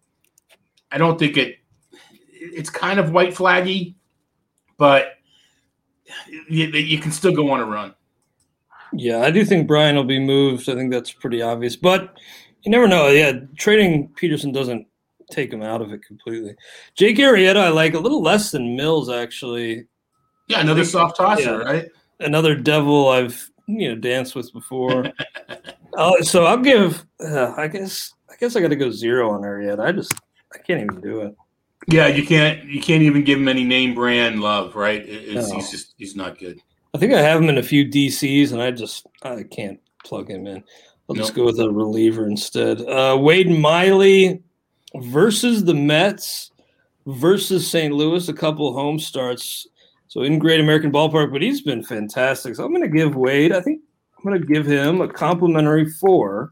I 0.90 0.98
don't 0.98 1.20
think 1.20 1.36
it. 1.36 1.58
It's 2.32 2.70
kind 2.70 3.02
of 3.02 3.12
white 3.12 3.34
flaggy, 3.34 3.96
but 4.78 5.16
you, 6.48 6.68
you 6.68 6.98
can 6.98 7.12
still 7.12 7.34
go 7.34 7.52
on 7.52 7.60
a 7.60 7.66
run. 7.66 7.94
Yeah, 8.94 9.20
I 9.20 9.32
do 9.32 9.44
think 9.44 9.68
Bryant 9.68 9.98
will 9.98 10.06
be 10.06 10.20
moved. 10.20 10.70
I 10.70 10.76
think 10.76 10.90
that's 10.90 11.12
pretty 11.12 11.42
obvious, 11.42 11.76
but 11.76 12.18
you 12.62 12.72
never 12.72 12.88
know. 12.88 13.08
Yeah, 13.08 13.34
trading 13.58 14.14
Pederson 14.16 14.54
doesn't 14.54 14.88
take 15.30 15.52
him 15.52 15.62
out 15.62 15.82
of 15.82 15.92
it 15.92 16.06
completely. 16.06 16.56
Jake 16.96 17.18
Arrieta, 17.18 17.58
I 17.58 17.68
like 17.68 17.96
a 17.96 18.00
little 18.00 18.22
less 18.22 18.52
than 18.52 18.78
Mills 18.78 19.10
actually. 19.10 19.88
Yeah, 20.48 20.62
another 20.62 20.86
soft 20.86 21.18
tosser, 21.18 21.62
yeah. 21.62 21.72
right? 21.72 21.86
Another 22.20 22.56
devil 22.56 23.10
I've 23.10 23.50
you 23.68 23.90
know 23.90 23.96
danced 23.96 24.36
with 24.36 24.52
before. 24.54 25.12
uh, 25.98 26.22
so 26.22 26.46
I'll 26.46 26.58
give. 26.58 27.06
Uh, 27.20 27.54
I 27.56 27.68
guess. 27.68 28.14
I 28.30 28.36
guess 28.40 28.56
I 28.56 28.62
got 28.62 28.70
to 28.70 28.76
go 28.76 28.90
zero 28.92 29.32
on 29.32 29.42
Arrieta. 29.42 29.80
I 29.80 29.92
just. 29.92 30.14
I 30.54 30.58
can't 30.60 30.82
even 30.82 31.02
do 31.02 31.22
it. 31.22 31.36
Yeah, 31.88 32.08
you 32.08 32.26
can't. 32.26 32.64
You 32.66 32.82
can't 32.82 33.04
even 33.04 33.24
give 33.24 33.40
him 33.40 33.48
any 33.48 33.64
name 33.64 33.94
brand 33.94 34.42
love, 34.42 34.76
right? 34.76 35.06
No. 35.08 35.56
He's 35.56 35.72
just. 35.72 35.94
He's 35.98 36.16
not 36.16 36.38
good. 36.38 36.60
I 36.94 36.98
think 36.98 37.14
I 37.14 37.22
have 37.22 37.42
him 37.42 37.50
in 37.50 37.58
a 37.58 37.64
few 37.64 37.86
DCs, 37.86 38.52
and 38.52 38.62
I 38.62 38.72
just. 38.72 39.08
I 39.24 39.44
can't 39.44 39.80
plug 40.04 40.30
him 40.30 40.48
in. 40.48 40.64
I'll 41.10 41.16
nope. 41.16 41.18
just 41.18 41.36
go 41.36 41.46
with 41.46 41.60
a 41.60 41.70
reliever 41.70 42.28
instead. 42.28 42.82
Uh, 42.82 43.18
Wade 43.20 43.50
Miley 43.50 44.42
versus 44.96 45.64
the 45.64 45.74
Mets 45.74 46.52
versus 47.06 47.70
St. 47.70 47.94
Louis, 47.94 48.30
a 48.30 48.34
couple 48.34 48.74
home 48.74 49.00
starts. 49.00 49.68
So 50.14 50.22
in 50.22 50.38
Great 50.38 50.60
American 50.60 50.92
Ballpark, 50.92 51.32
but 51.32 51.42
he's 51.42 51.62
been 51.62 51.82
fantastic. 51.82 52.56
So 52.56 52.64
I'm 52.64 52.72
going 52.72 52.84
to 52.84 52.88
give 52.88 53.16
Wade, 53.16 53.52
I 53.52 53.60
think 53.60 53.82
I'm 54.16 54.24
going 54.24 54.40
to 54.40 54.48
give 54.48 54.64
him 54.64 55.02
a 55.02 55.08
complimentary 55.08 55.90
four. 55.90 56.52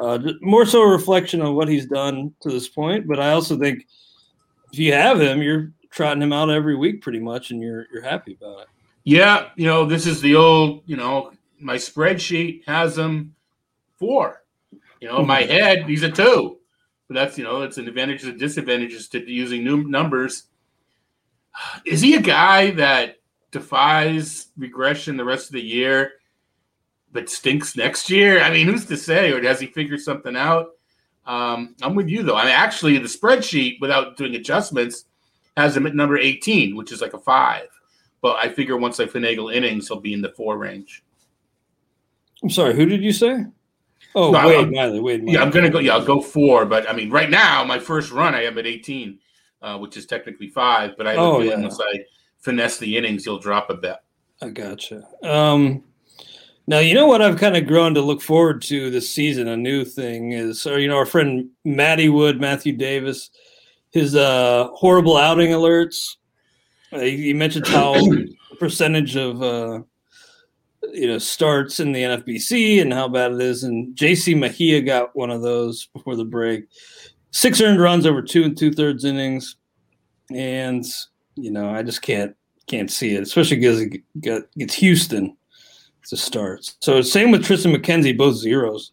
Uh, 0.00 0.18
more 0.40 0.64
so 0.64 0.80
a 0.80 0.88
reflection 0.88 1.42
of 1.42 1.52
what 1.52 1.68
he's 1.68 1.84
done 1.84 2.32
to 2.40 2.48
this 2.48 2.66
point, 2.66 3.06
but 3.06 3.20
I 3.20 3.32
also 3.32 3.58
think 3.58 3.86
if 4.72 4.78
you 4.78 4.94
have 4.94 5.20
him, 5.20 5.42
you're 5.42 5.72
trotting 5.90 6.22
him 6.22 6.32
out 6.32 6.48
every 6.48 6.74
week 6.74 7.02
pretty 7.02 7.20
much, 7.20 7.50
and 7.50 7.60
you're 7.60 7.86
you're 7.92 8.02
happy 8.02 8.38
about 8.40 8.62
it. 8.62 8.68
Yeah, 9.04 9.50
you 9.56 9.66
know 9.66 9.84
this 9.84 10.06
is 10.06 10.22
the 10.22 10.34
old, 10.34 10.84
you 10.86 10.96
know, 10.96 11.32
my 11.60 11.76
spreadsheet 11.76 12.62
has 12.66 12.96
him 12.96 13.34
four. 13.98 14.42
You 15.00 15.08
know, 15.08 15.22
my 15.22 15.42
head 15.42 15.84
he's 15.84 16.02
a 16.02 16.10
two. 16.10 16.60
But 17.08 17.14
that's 17.14 17.36
you 17.36 17.44
know 17.44 17.60
it's 17.60 17.76
an 17.76 17.86
advantages 17.88 18.26
and 18.26 18.38
disadvantages 18.38 19.06
to 19.10 19.30
using 19.30 19.64
new 19.64 19.84
numbers. 19.84 20.44
Is 21.84 22.00
he 22.00 22.14
a 22.14 22.20
guy 22.20 22.72
that 22.72 23.16
defies 23.50 24.48
regression 24.56 25.16
the 25.16 25.24
rest 25.24 25.46
of 25.46 25.52
the 25.52 25.62
year, 25.62 26.12
but 27.12 27.30
stinks 27.30 27.76
next 27.76 28.10
year? 28.10 28.40
I 28.40 28.50
mean, 28.50 28.66
who's 28.66 28.86
to 28.86 28.96
say? 28.96 29.32
Or 29.32 29.42
has 29.42 29.60
he 29.60 29.66
figured 29.66 30.00
something 30.00 30.36
out? 30.36 30.70
Um, 31.26 31.74
I'm 31.82 31.94
with 31.94 32.08
you 32.08 32.22
though. 32.22 32.36
I 32.36 32.44
mean, 32.44 32.52
actually, 32.52 32.98
the 32.98 33.04
spreadsheet 33.04 33.80
without 33.80 34.16
doing 34.16 34.34
adjustments 34.34 35.06
has 35.56 35.76
him 35.76 35.86
at 35.86 35.94
number 35.94 36.18
18, 36.18 36.76
which 36.76 36.92
is 36.92 37.00
like 37.00 37.14
a 37.14 37.18
five. 37.18 37.68
But 38.20 38.36
I 38.36 38.48
figure 38.48 38.76
once 38.76 39.00
I 39.00 39.06
finagle 39.06 39.54
innings, 39.54 39.88
he'll 39.88 40.00
be 40.00 40.12
in 40.12 40.22
the 40.22 40.30
four 40.30 40.58
range. 40.58 41.04
I'm 42.42 42.50
sorry, 42.50 42.74
who 42.74 42.86
did 42.86 43.02
you 43.02 43.12
say? 43.12 43.46
Oh, 44.14 44.30
no, 44.30 44.46
Wade 44.46 44.70
Miley. 44.70 45.00
Wade 45.00 45.22
Miley. 45.22 45.34
Yeah, 45.34 45.42
I'm 45.42 45.50
gonna 45.50 45.70
go. 45.70 45.78
Yeah, 45.78 45.94
I'll 45.94 46.04
go 46.04 46.20
four. 46.20 46.66
But 46.66 46.88
I 46.88 46.92
mean, 46.92 47.10
right 47.10 47.30
now, 47.30 47.64
my 47.64 47.78
first 47.78 48.12
run, 48.12 48.34
I 48.34 48.44
am 48.44 48.58
at 48.58 48.66
18, 48.66 49.18
uh, 49.64 49.78
which 49.78 49.96
is 49.96 50.06
technically 50.06 50.48
five. 50.48 50.96
But 50.96 51.06
I 51.06 51.10
have 51.12 51.20
oh, 51.20 51.36
a 51.36 51.42
feeling 51.42 51.60
yeah. 51.60 51.66
once 51.66 51.80
I 51.80 52.04
finesse 52.40 52.78
the 52.78 52.96
innings, 52.96 53.24
you'll 53.24 53.38
drop 53.38 53.70
a 53.70 53.74
bet. 53.74 54.04
I 54.42 54.50
gotcha. 54.50 55.08
Um, 55.22 55.82
now 56.66 56.78
you 56.78 56.94
know 56.94 57.06
what 57.06 57.22
I've 57.22 57.38
kind 57.38 57.56
of 57.56 57.66
grown 57.66 57.94
to 57.94 58.00
look 58.00 58.20
forward 58.20 58.62
to 58.62 58.90
this 58.90 59.08
season. 59.08 59.48
A 59.48 59.56
new 59.56 59.84
thing 59.84 60.32
is, 60.32 60.66
or 60.66 60.78
you 60.78 60.88
know, 60.88 60.96
our 60.96 61.06
friend 61.06 61.48
Matty 61.64 62.08
Wood, 62.08 62.40
Matthew 62.40 62.76
Davis, 62.76 63.30
his 63.90 64.14
uh, 64.14 64.68
horrible 64.74 65.16
outing 65.16 65.50
alerts. 65.50 66.16
Uh, 66.92 67.00
he 67.00 67.32
mentioned 67.32 67.66
how 67.66 67.96
percentage 68.58 69.16
of 69.16 69.42
uh, 69.42 69.80
you 70.92 71.06
know 71.06 71.18
starts 71.18 71.80
in 71.80 71.92
the 71.92 72.02
NFBC 72.02 72.82
and 72.82 72.92
how 72.92 73.08
bad 73.08 73.32
it 73.32 73.40
is. 73.40 73.64
And 73.64 73.96
JC 73.96 74.38
Mejia 74.38 74.82
got 74.82 75.16
one 75.16 75.30
of 75.30 75.42
those 75.42 75.86
before 75.86 76.16
the 76.16 76.24
break. 76.24 76.66
Six 77.34 77.60
earned 77.60 77.80
runs 77.80 78.06
over 78.06 78.22
two 78.22 78.44
and 78.44 78.56
two 78.56 78.72
thirds 78.72 79.04
innings, 79.04 79.56
and 80.30 80.86
you 81.34 81.50
know 81.50 81.68
I 81.68 81.82
just 81.82 82.00
can't 82.00 82.36
can't 82.68 82.88
see 82.88 83.16
it, 83.16 83.24
especially 83.24 83.56
because 83.56 83.80
it 83.80 84.48
gets 84.56 84.74
Houston 84.74 85.36
to 86.06 86.16
start. 86.16 86.72
So 86.80 87.02
same 87.02 87.32
with 87.32 87.44
Tristan 87.44 87.72
McKenzie, 87.72 88.16
both 88.16 88.36
zeros. 88.36 88.92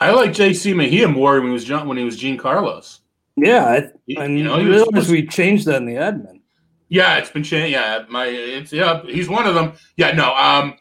I 0.00 0.12
like 0.12 0.30
JC 0.30 0.76
Mejia 0.76 1.08
more 1.08 1.40
when 1.40 1.48
he 1.48 1.52
was 1.52 1.64
John, 1.64 1.88
when 1.88 1.96
he 1.96 2.04
was 2.04 2.16
Jean 2.16 2.38
Carlos. 2.38 3.00
Yeah, 3.34 3.64
I, 3.64 4.20
I 4.20 4.26
you 4.26 4.44
know, 4.44 4.62
realized 4.62 5.10
we 5.10 5.26
changed 5.26 5.66
that 5.66 5.78
in 5.78 5.86
the 5.86 5.94
admin. 5.94 6.42
Yeah, 6.90 7.16
it's 7.16 7.30
been 7.30 7.42
changed. 7.42 7.72
Yeah, 7.72 8.04
my 8.08 8.26
it's 8.26 8.72
yeah, 8.72 9.02
he's 9.02 9.28
one 9.28 9.48
of 9.48 9.56
them. 9.56 9.72
Yeah, 9.96 10.12
no, 10.12 10.32
um, 10.36 10.74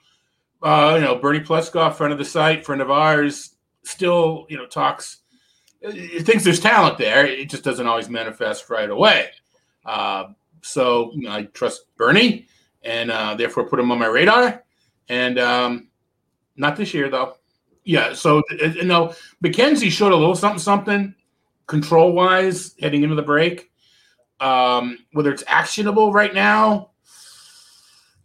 uh, 0.62 0.94
you 0.94 1.02
know, 1.02 1.16
Bernie 1.16 1.40
Pleskoff, 1.40 1.96
friend 1.96 2.14
of 2.14 2.20
the 2.20 2.26
site, 2.26 2.64
friend 2.64 2.84
of 2.84 2.92
ours, 2.92 3.56
still, 3.84 4.46
you 4.48 4.58
know, 4.58 4.68
talks, 4.68 5.21
thinks 5.84 6.44
there's 6.44 6.60
talent 6.60 6.98
there. 6.98 7.26
It 7.26 7.50
just 7.50 7.64
doesn't 7.64 7.88
always 7.88 8.10
manifest 8.10 8.70
right 8.70 8.90
away. 8.90 9.30
Uh, 9.86 10.26
so 10.62 11.12
you 11.14 11.24
know, 11.24 11.32
I 11.32 11.44
trust 11.44 11.86
Bernie 11.98 12.48
and 12.84 13.12
uh, 13.12 13.36
therefore 13.36 13.68
put 13.68 13.80
him 13.80 13.92
on 13.92 14.00
my 14.00 14.08
radar. 14.08 14.64
And 15.10 15.40
um, 15.40 15.88
not 16.56 16.76
this 16.76 16.94
year, 16.94 17.10
though. 17.10 17.38
Yeah. 17.84 18.14
So, 18.14 18.44
you 18.52 18.84
know, 18.84 19.14
McKenzie 19.44 19.92
showed 19.92 20.12
a 20.12 20.16
little 20.16 20.36
something, 20.36 20.60
something 20.60 21.16
control 21.68 22.14
wise 22.14 22.76
heading 22.80 23.04
into 23.04 23.16
the 23.16 23.22
break. 23.22 23.72
Um, 24.40 25.00
whether 25.14 25.32
it's 25.32 25.44
actionable 25.48 26.14
right 26.14 26.34
now, 26.34 26.92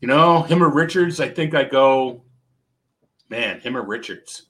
you 0.00 0.08
know, 0.08 0.42
him 0.42 0.62
or 0.62 0.68
Richards, 0.70 1.20
I 1.20 1.28
think 1.28 1.54
I 1.54 1.64
go 1.64 2.22
man, 3.28 3.60
him 3.60 3.76
or 3.76 3.82
Richards. 3.82 4.46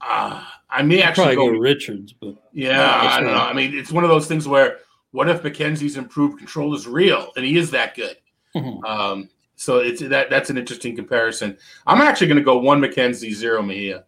Uh, 0.00 0.44
I 0.70 0.82
may 0.82 1.02
actually 1.02 1.34
go, 1.34 1.50
go, 1.50 1.58
Richards, 1.58 2.12
but 2.12 2.36
yeah, 2.52 3.00
I 3.02 3.20
don't 3.20 3.32
know. 3.32 3.38
I 3.38 3.52
mean, 3.52 3.76
it's 3.76 3.90
one 3.90 4.04
of 4.04 4.10
those 4.10 4.26
things 4.26 4.46
where 4.46 4.78
what 5.12 5.28
if 5.28 5.42
McKenzie's 5.42 5.96
improved 5.96 6.38
control 6.38 6.74
is 6.74 6.86
real 6.86 7.32
and 7.36 7.44
he 7.44 7.56
is 7.56 7.70
that 7.70 7.94
good? 7.94 8.16
Mm-hmm. 8.54 8.84
Um, 8.84 9.30
so 9.56 9.78
it's 9.78 10.00
that 10.00 10.30
that's 10.30 10.50
an 10.50 10.58
interesting 10.58 10.94
comparison. 10.94 11.56
I'm 11.86 12.00
actually 12.00 12.28
going 12.28 12.38
to 12.38 12.44
go 12.44 12.58
one 12.58 12.80
McKenzie, 12.80 13.32
zero 13.32 13.62
Mejia. 13.62 14.04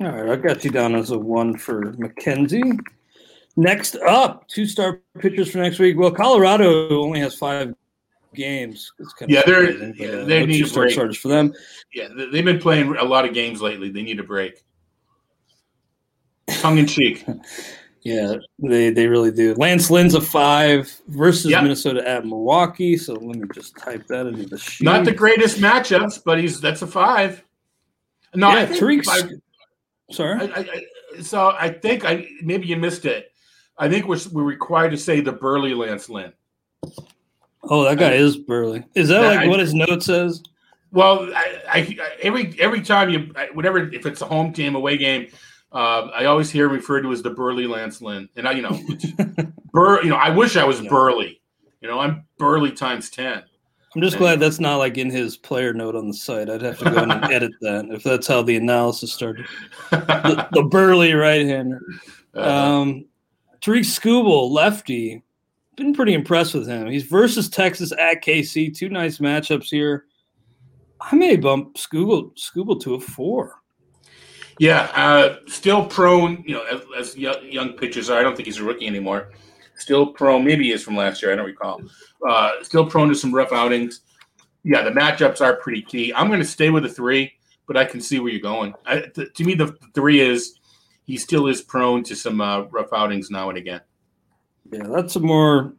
All 0.00 0.12
right, 0.12 0.30
I 0.30 0.36
got 0.36 0.64
you 0.64 0.70
down 0.70 0.94
as 0.94 1.10
a 1.10 1.18
one 1.18 1.56
for 1.56 1.92
McKenzie. 1.94 2.78
Next 3.56 3.96
up, 3.96 4.46
two 4.46 4.66
star 4.66 5.00
pitchers 5.18 5.50
for 5.50 5.58
next 5.58 5.80
week. 5.80 5.98
Well, 5.98 6.12
Colorado 6.12 7.02
only 7.02 7.18
has 7.18 7.34
five 7.34 7.74
games. 8.34 8.92
yeah, 9.26 9.42
they're 9.44 9.72
yeah, 9.94 10.08
uh, 10.08 10.24
they 10.24 10.46
need 10.46 10.66
start 10.68 10.92
starters 10.92 11.16
for 11.16 11.28
them. 11.28 11.52
Yeah, 11.92 12.08
they've 12.32 12.44
been 12.44 12.60
playing 12.60 12.96
a 12.96 13.04
lot 13.04 13.24
of 13.24 13.34
games 13.34 13.60
lately. 13.60 13.90
They 13.90 14.02
need 14.02 14.20
a 14.20 14.24
break. 14.24 14.64
Tongue 16.48 16.78
in 16.78 16.86
cheek. 16.86 17.24
yeah, 18.02 18.36
they 18.58 18.90
they 18.90 19.06
really 19.06 19.30
do. 19.30 19.54
Lance 19.54 19.90
Lynn's 19.90 20.14
a 20.14 20.20
five 20.20 20.94
versus 21.08 21.50
yep. 21.50 21.62
Minnesota 21.62 22.06
at 22.08 22.24
Milwaukee. 22.24 22.96
So 22.96 23.14
let 23.14 23.36
me 23.36 23.48
just 23.54 23.76
type 23.76 24.06
that 24.08 24.26
into 24.26 24.46
the 24.46 24.58
sheet. 24.58 24.84
Not 24.84 25.04
the 25.04 25.12
greatest 25.12 25.58
matchups, 25.58 26.22
but 26.24 26.38
he's 26.38 26.60
that's 26.60 26.82
a 26.82 26.86
five. 26.86 27.44
No, 28.34 28.50
yeah, 28.50 28.66
Tarik's. 28.66 29.08
Sorry. 30.10 30.40
I, 30.40 30.60
I, 30.60 31.22
so 31.22 31.54
I 31.58 31.70
think 31.70 32.04
I 32.04 32.28
maybe 32.42 32.66
you 32.66 32.76
missed 32.76 33.04
it. 33.04 33.32
I 33.76 33.88
think 33.88 34.06
we're 34.06 34.18
we're 34.32 34.42
required 34.42 34.90
to 34.90 34.98
say 34.98 35.20
the 35.20 35.32
Burley 35.32 35.74
Lance 35.74 36.08
Lynn. 36.08 36.32
Oh, 37.64 37.84
that 37.84 37.98
guy 37.98 38.10
I, 38.10 38.14
is 38.14 38.36
burly. 38.36 38.84
Is 38.94 39.08
that 39.08 39.22
like 39.22 39.38
I, 39.40 39.48
what 39.48 39.60
his 39.60 39.74
note 39.74 40.02
says? 40.02 40.42
Well, 40.90 41.30
I, 41.34 41.98
every 42.22 42.54
every 42.58 42.80
time 42.80 43.10
you 43.10 43.32
whatever 43.52 43.78
if 43.92 44.06
it's 44.06 44.22
a 44.22 44.26
home 44.26 44.52
game, 44.52 44.74
away 44.74 44.96
game, 44.96 45.28
uh, 45.72 46.08
I 46.14 46.24
always 46.24 46.50
hear 46.50 46.68
referred 46.68 47.02
to 47.02 47.12
as 47.12 47.22
the 47.22 47.30
burly 47.30 47.66
Lance 47.66 48.00
Lynn, 48.00 48.28
and 48.36 48.48
I 48.48 48.52
you 48.52 48.62
know, 48.62 48.80
bur 49.72 50.02
you 50.02 50.10
know 50.10 50.16
I 50.16 50.30
wish 50.30 50.56
I 50.56 50.64
was 50.64 50.80
yeah. 50.80 50.88
burly. 50.88 51.40
You 51.80 51.88
know, 51.88 52.00
I'm 52.00 52.24
burly 52.38 52.72
times 52.72 53.10
ten. 53.10 53.42
I'm 53.94 54.02
just 54.02 54.18
glad 54.18 54.38
that's 54.38 54.60
not 54.60 54.76
like 54.76 54.98
in 54.98 55.10
his 55.10 55.36
player 55.36 55.72
note 55.72 55.96
on 55.96 56.08
the 56.08 56.14
site. 56.14 56.50
I'd 56.50 56.62
have 56.62 56.78
to 56.78 56.90
go 56.90 57.02
in 57.02 57.10
and 57.10 57.24
edit 57.32 57.52
that 57.62 57.86
if 57.90 58.02
that's 58.02 58.26
how 58.26 58.42
the 58.42 58.56
analysis 58.56 59.12
started. 59.12 59.46
The, 59.90 60.48
the 60.52 60.62
burly 60.64 61.14
right 61.14 61.46
hander. 61.46 61.80
Uh, 62.34 62.40
Um, 62.40 63.06
Tarik 63.60 63.84
Skubal, 63.84 64.50
lefty, 64.50 65.22
been 65.76 65.94
pretty 65.94 66.12
impressed 66.12 66.54
with 66.54 66.68
him. 66.68 66.86
He's 66.86 67.04
versus 67.04 67.48
Texas 67.48 67.92
at 67.92 68.22
KC. 68.22 68.76
Two 68.76 68.88
nice 68.88 69.18
matchups 69.18 69.70
here. 69.70 70.04
I 71.00 71.14
may 71.16 71.36
bump 71.36 71.76
Skubal 71.76 72.80
to 72.80 72.94
a 72.94 73.00
four. 73.00 73.57
Yeah, 74.58 74.90
uh, 74.94 75.36
still 75.46 75.86
prone. 75.86 76.44
You 76.46 76.54
know, 76.54 76.64
as, 76.64 76.82
as 76.96 77.16
young, 77.16 77.36
young 77.44 77.72
pitchers 77.74 78.10
are. 78.10 78.18
I 78.18 78.22
don't 78.22 78.36
think 78.36 78.46
he's 78.46 78.58
a 78.58 78.64
rookie 78.64 78.86
anymore. 78.86 79.32
Still 79.76 80.06
prone. 80.06 80.44
Maybe 80.44 80.64
he 80.64 80.72
is 80.72 80.82
from 80.82 80.96
last 80.96 81.22
year. 81.22 81.32
I 81.32 81.36
don't 81.36 81.46
recall. 81.46 81.80
Uh, 82.28 82.52
still 82.62 82.84
prone 82.86 83.08
to 83.08 83.14
some 83.14 83.32
rough 83.32 83.52
outings. 83.52 84.00
Yeah, 84.64 84.82
the 84.82 84.90
matchups 84.90 85.40
are 85.40 85.56
pretty 85.56 85.82
key. 85.82 86.12
I'm 86.12 86.26
going 86.26 86.40
to 86.40 86.46
stay 86.46 86.68
with 86.68 86.82
the 86.82 86.88
three, 86.88 87.32
but 87.66 87.76
I 87.76 87.84
can 87.84 88.00
see 88.00 88.18
where 88.18 88.32
you're 88.32 88.40
going. 88.40 88.74
I, 88.84 89.00
th- 89.00 89.32
to 89.32 89.44
me, 89.44 89.54
the 89.54 89.76
three 89.94 90.20
is 90.20 90.58
he 91.04 91.16
still 91.16 91.46
is 91.46 91.62
prone 91.62 92.02
to 92.04 92.16
some 92.16 92.40
uh, 92.40 92.62
rough 92.62 92.92
outings 92.92 93.30
now 93.30 93.48
and 93.48 93.56
again. 93.56 93.80
Yeah, 94.70 94.88
that's 94.88 95.16
a 95.16 95.20
more 95.20 95.74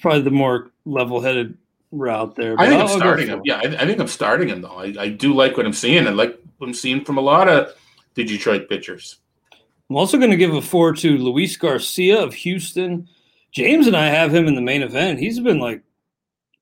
probably 0.00 0.22
the 0.22 0.30
more 0.30 0.72
level-headed 0.84 1.56
route 1.92 2.34
there. 2.34 2.56
I 2.58 2.68
think 2.68 2.82
I'll 2.82 2.88
I'm 2.88 2.98
starting 2.98 3.28
him. 3.28 3.40
Yeah, 3.44 3.56
I, 3.56 3.82
I 3.82 3.86
think 3.86 4.00
I'm 4.00 4.08
starting 4.08 4.48
him 4.48 4.60
though. 4.60 4.76
I, 4.76 4.94
I 4.98 5.08
do 5.08 5.32
like 5.32 5.56
what 5.56 5.64
I'm 5.64 5.72
seeing. 5.72 6.06
I 6.06 6.10
like 6.10 6.38
what 6.58 6.66
I'm 6.66 6.74
seeing 6.74 7.04
from 7.04 7.18
a 7.18 7.22
lot 7.22 7.48
of 7.48 7.74
the 8.14 8.24
Detroit 8.24 8.68
pitchers. 8.68 9.18
I'm 9.90 9.96
also 9.96 10.18
going 10.18 10.30
to 10.30 10.36
give 10.36 10.54
a 10.54 10.62
four 10.62 10.92
to 10.94 11.18
Luis 11.18 11.56
Garcia 11.56 12.22
of 12.22 12.32
Houston. 12.34 13.08
James 13.52 13.86
and 13.86 13.96
I 13.96 14.06
have 14.06 14.34
him 14.34 14.46
in 14.46 14.54
the 14.54 14.60
main 14.62 14.82
event. 14.82 15.18
He's 15.20 15.38
been 15.40 15.58
like 15.58 15.82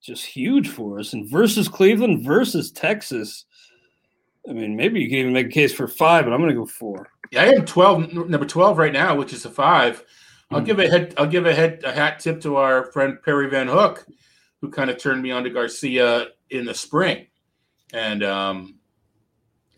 just 0.03 0.25
huge 0.27 0.69
for 0.69 0.99
us. 0.99 1.13
And 1.13 1.29
versus 1.31 1.69
Cleveland 1.69 2.25
versus 2.25 2.71
Texas. 2.73 3.45
I 4.49 4.53
mean, 4.53 4.75
maybe 4.77 5.01
you 5.01 5.09
can 5.09 5.19
even 5.19 5.33
make 5.33 5.47
a 5.47 5.51
case 5.51 5.73
for 5.73 5.87
five, 5.87 6.25
but 6.25 6.33
I'm 6.33 6.41
going 6.41 6.51
to 6.51 6.57
go 6.57 6.67
four. 6.67 7.09
Yeah, 7.31 7.43
I 7.45 7.47
am 7.51 7.65
12, 7.65 8.13
number 8.13 8.45
12 8.45 8.77
right 8.77 8.93
now, 8.93 9.15
which 9.15 9.33
is 9.33 9.45
a 9.45 9.51
five. 9.51 10.05
I'll 10.51 10.59
Hmm. 10.59 10.67
give 10.67 10.79
a 10.81 10.89
head. 10.89 11.15
I'll 11.17 11.27
give 11.29 11.47
a 11.47 11.55
head 11.55 11.81
a 11.85 11.93
hat 11.93 12.19
tip 12.19 12.41
to 12.43 12.57
our 12.57 12.91
friend 12.93 13.19
Perry 13.25 13.49
Van 13.49 13.69
Hook, 13.69 14.05
who 14.61 14.69
kind 14.71 14.91
of 14.91 14.99
turned 14.99 15.23
me 15.23 15.31
on 15.31 15.45
to 15.45 15.51
Garcia 15.51 16.27
in 16.51 16.65
the 16.67 16.75
spring, 16.75 17.27
and 17.95 18.23
um, 18.23 18.75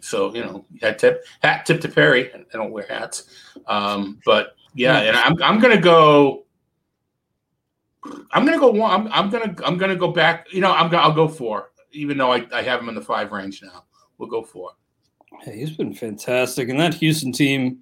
so 0.05 0.35
you 0.35 0.43
know, 0.43 0.65
hat 0.83 0.99
tip, 0.99 1.25
hat 1.43 1.65
tip 1.65 1.81
to 1.81 1.89
Perry. 1.89 2.33
I 2.35 2.45
don't 2.53 2.73
wear 2.73 2.87
hats, 2.89 3.25
um, 3.67 4.21
but 4.25 4.55
yeah, 4.75 5.01
and 5.01 5.17
I'm 5.17 5.43
I'm 5.43 5.61
gonna 5.61 5.81
go. 5.81 6.45
I'm 8.33 8.45
gonna 8.45 8.59
go 8.59 8.71
one. 8.71 8.91
I'm, 8.91 9.13
I'm 9.13 9.31
gonna 9.31 9.55
I'm 9.65 9.79
gonna 9.79 9.97
go 9.97 10.09
back. 10.09 10.53
You 10.53 10.61
know, 10.61 10.73
I'm 10.73 10.91
gonna 10.91 11.03
I'll 11.03 11.13
go 11.13 11.27
four, 11.27 11.71
even 11.93 12.19
though 12.19 12.33
I, 12.33 12.47
I 12.53 12.63
have 12.63 12.81
him 12.81 12.91
in 12.91 12.95
the 12.95 13.01
five 13.01 13.33
range 13.33 13.63
now. 13.63 13.85
We'll 14.19 14.29
go 14.29 14.43
four. 14.43 14.73
Hey, 15.41 15.59
he's 15.59 15.77
been 15.77 15.95
fantastic. 15.95 16.69
And 16.69 16.79
that 16.79 16.95
Houston 16.95 17.33
team 17.33 17.79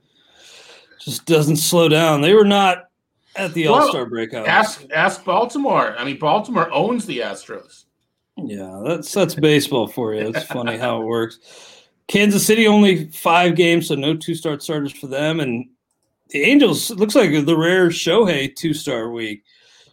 just 1.00 1.26
doesn't 1.26 1.56
slow 1.56 1.88
down. 1.88 2.20
They 2.20 2.34
were 2.34 2.44
not 2.44 2.88
at 3.34 3.52
the 3.52 3.66
All 3.66 3.88
Star 3.88 4.06
breakout. 4.06 4.46
Ask 4.46 4.84
ask 4.92 5.24
Baltimore. 5.24 5.96
I 5.98 6.04
mean, 6.04 6.20
Baltimore 6.20 6.70
owns 6.72 7.04
the 7.04 7.18
Astros. 7.18 7.86
Yeah, 8.36 8.80
that's 8.84 9.12
that's 9.12 9.34
baseball 9.34 9.88
for 9.88 10.14
you. 10.14 10.28
It's 10.28 10.44
funny 10.44 10.78
how 10.78 11.02
it 11.02 11.04
works. 11.04 11.40
Kansas 12.08 12.46
City 12.46 12.66
only 12.66 13.10
five 13.10 13.56
games, 13.56 13.88
so 13.88 13.94
no 13.94 14.16
two 14.16 14.34
star 14.34 14.58
starters 14.60 14.92
for 14.92 15.06
them. 15.06 15.40
And 15.40 15.68
the 16.30 16.42
Angels 16.42 16.90
looks 16.90 17.14
like 17.14 17.30
the 17.44 17.56
rare 17.56 17.88
Shohei 17.88 18.54
two 18.54 18.74
star 18.74 19.10
week. 19.10 19.42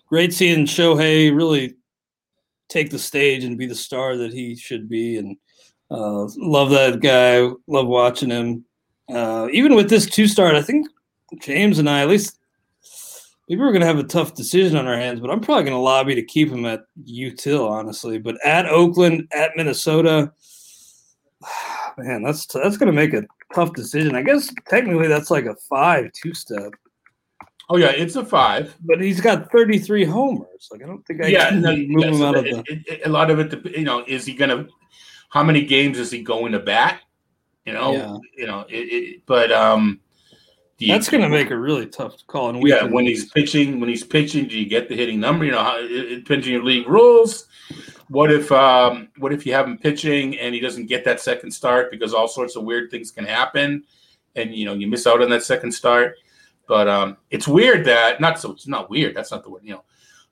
Great 0.08 0.34
seeing 0.34 0.66
Shohei 0.66 1.36
really 1.36 1.76
take 2.68 2.90
the 2.90 3.00
stage 3.00 3.44
and 3.44 3.58
be 3.58 3.66
the 3.66 3.76
star 3.76 4.18
that 4.18 4.34
he 4.34 4.56
should 4.56 4.88
be. 4.90 5.18
And 5.18 5.38
uh, 5.92 6.28
love 6.38 6.70
that 6.72 7.00
guy. 7.02 7.50
Love 7.68 7.88
watching 7.88 8.30
him. 8.30 8.66
Uh, 9.12 9.48
even 9.52 9.76
with 9.76 9.90
this 9.90 10.06
two 10.06 10.28
star, 10.28 10.54
I 10.54 10.62
think 10.62 10.88
James 11.40 11.80
and 11.80 11.90
I 11.90 12.02
at 12.02 12.10
least 12.10 12.40
maybe 13.48 13.62
we're 13.62 13.72
gonna 13.72 13.86
have 13.86 14.00
a 14.00 14.04
tough 14.04 14.36
decision 14.36 14.78
on 14.78 14.88
our 14.88 14.98
hands, 14.98 15.20
but 15.20 15.32
I'm 15.32 15.42
probably 15.42 15.64
gonna 15.66 15.82
lobby 15.82 16.16
to 16.16 16.24
keep 16.24 16.50
him 16.50 16.66
at 16.66 16.82
util, 17.04 17.70
honestly. 17.70 18.20
But 18.20 18.38
at 18.46 18.68
Oakland, 18.68 19.28
at 19.32 19.52
Minnesota, 19.56 20.32
man, 22.00 22.24
that's 22.24 22.46
that's 22.48 22.78
gonna 22.78 22.92
make 22.92 23.14
a 23.14 23.24
tough 23.54 23.74
decision. 23.74 24.16
I 24.16 24.22
guess 24.22 24.52
technically 24.68 25.08
that's 25.08 25.30
like 25.32 25.46
a 25.46 25.56
five 25.70 26.12
two 26.14 26.34
step, 26.34 26.74
Oh 27.70 27.78
yeah, 27.78 27.92
it's 27.92 28.16
a 28.16 28.26
five. 28.26 28.76
but 28.82 29.00
he's 29.00 29.22
got 29.22 29.52
33 29.52 30.04
homers. 30.06 30.70
Like 30.72 30.82
I 30.84 30.88
don't 30.88 31.06
think 31.06 31.24
I 31.24 31.28
yeah, 31.28 31.50
can 31.50 31.62
no, 31.62 31.76
move 31.76 32.02
yeah, 32.06 32.12
him 32.12 32.22
out 32.24 32.38
of 32.38 32.44
the. 32.46 32.64
it- 32.68 32.88
it- 32.88 33.02
a 33.06 33.10
lot 33.10 33.30
of 33.30 33.40
it. 33.40 33.78
You 33.78 33.84
know, 33.86 34.04
is 34.08 34.26
he 34.26 34.34
gonna? 34.34 34.68
How 35.30 35.44
many 35.44 35.64
games 35.64 36.00
is 36.00 36.10
he 36.10 36.24
going 36.24 36.52
to 36.54 36.60
bat? 36.60 37.02
You 37.66 37.74
know, 37.74 37.92
Yeah. 37.94 38.18
you 38.36 38.48
know, 38.48 38.66
it, 38.68 38.76
it, 38.78 39.22
but 39.28 39.52
um, 39.52 40.00
you- 40.80 40.94
That's 40.94 41.10
gonna 41.10 41.30
make 41.30 41.52
a 41.52 41.58
really 41.58 41.86
tough 41.86 42.26
call. 42.28 42.50
And 42.50 42.66
yeah. 42.68 42.84
When 42.84 43.06
he's 43.06 43.30
pitching, 43.32 43.80
when 43.80 43.90
he's 43.90 44.04
pitching, 44.04 44.48
do 44.48 44.58
you 44.58 44.66
get 44.68 44.90
the 44.90 44.96
hitting 44.96 45.20
number? 45.20 45.46
You 45.46 45.52
know, 45.52 45.64
how, 45.64 45.78
it, 45.80 45.92
it 45.92 46.16
depends 46.24 46.48
on 46.48 46.54
your 46.54 46.64
league 46.64 46.88
rules. 46.88 47.48
What 48.10 48.32
if 48.32 48.52
um, 48.52 49.10
what 49.18 49.32
if 49.34 49.46
you 49.46 49.54
have 49.54 49.68
him 49.68 49.78
pitching 49.78 50.38
and 50.40 50.56
he 50.56 50.60
doesn't 50.60 50.88
get 50.88 51.06
that 51.06 51.20
second 51.20 51.52
start 51.52 51.92
because 51.92 52.14
all 52.14 52.28
sorts 52.28 52.56
of 52.56 52.64
weird 52.64 52.90
things 52.90 53.12
can 53.12 53.24
happen, 53.26 53.84
and 54.36 54.56
you 54.56 54.66
know 54.66 54.74
you 54.74 54.88
miss 54.88 55.06
out 55.06 55.22
on 55.22 55.30
that 55.30 55.44
second 55.44 55.72
start. 55.72 56.16
But 56.68 56.88
um, 56.88 57.18
it's 57.30 57.48
weird 57.48 57.86
that 57.86 58.20
not 58.20 58.40
so 58.40 58.52
it's 58.52 58.68
not 58.68 58.90
weird. 58.90 59.16
That's 59.16 59.32
not 59.32 59.44
the 59.44 59.50
word. 59.52 59.62
You 59.64 59.74
know, 59.74 59.84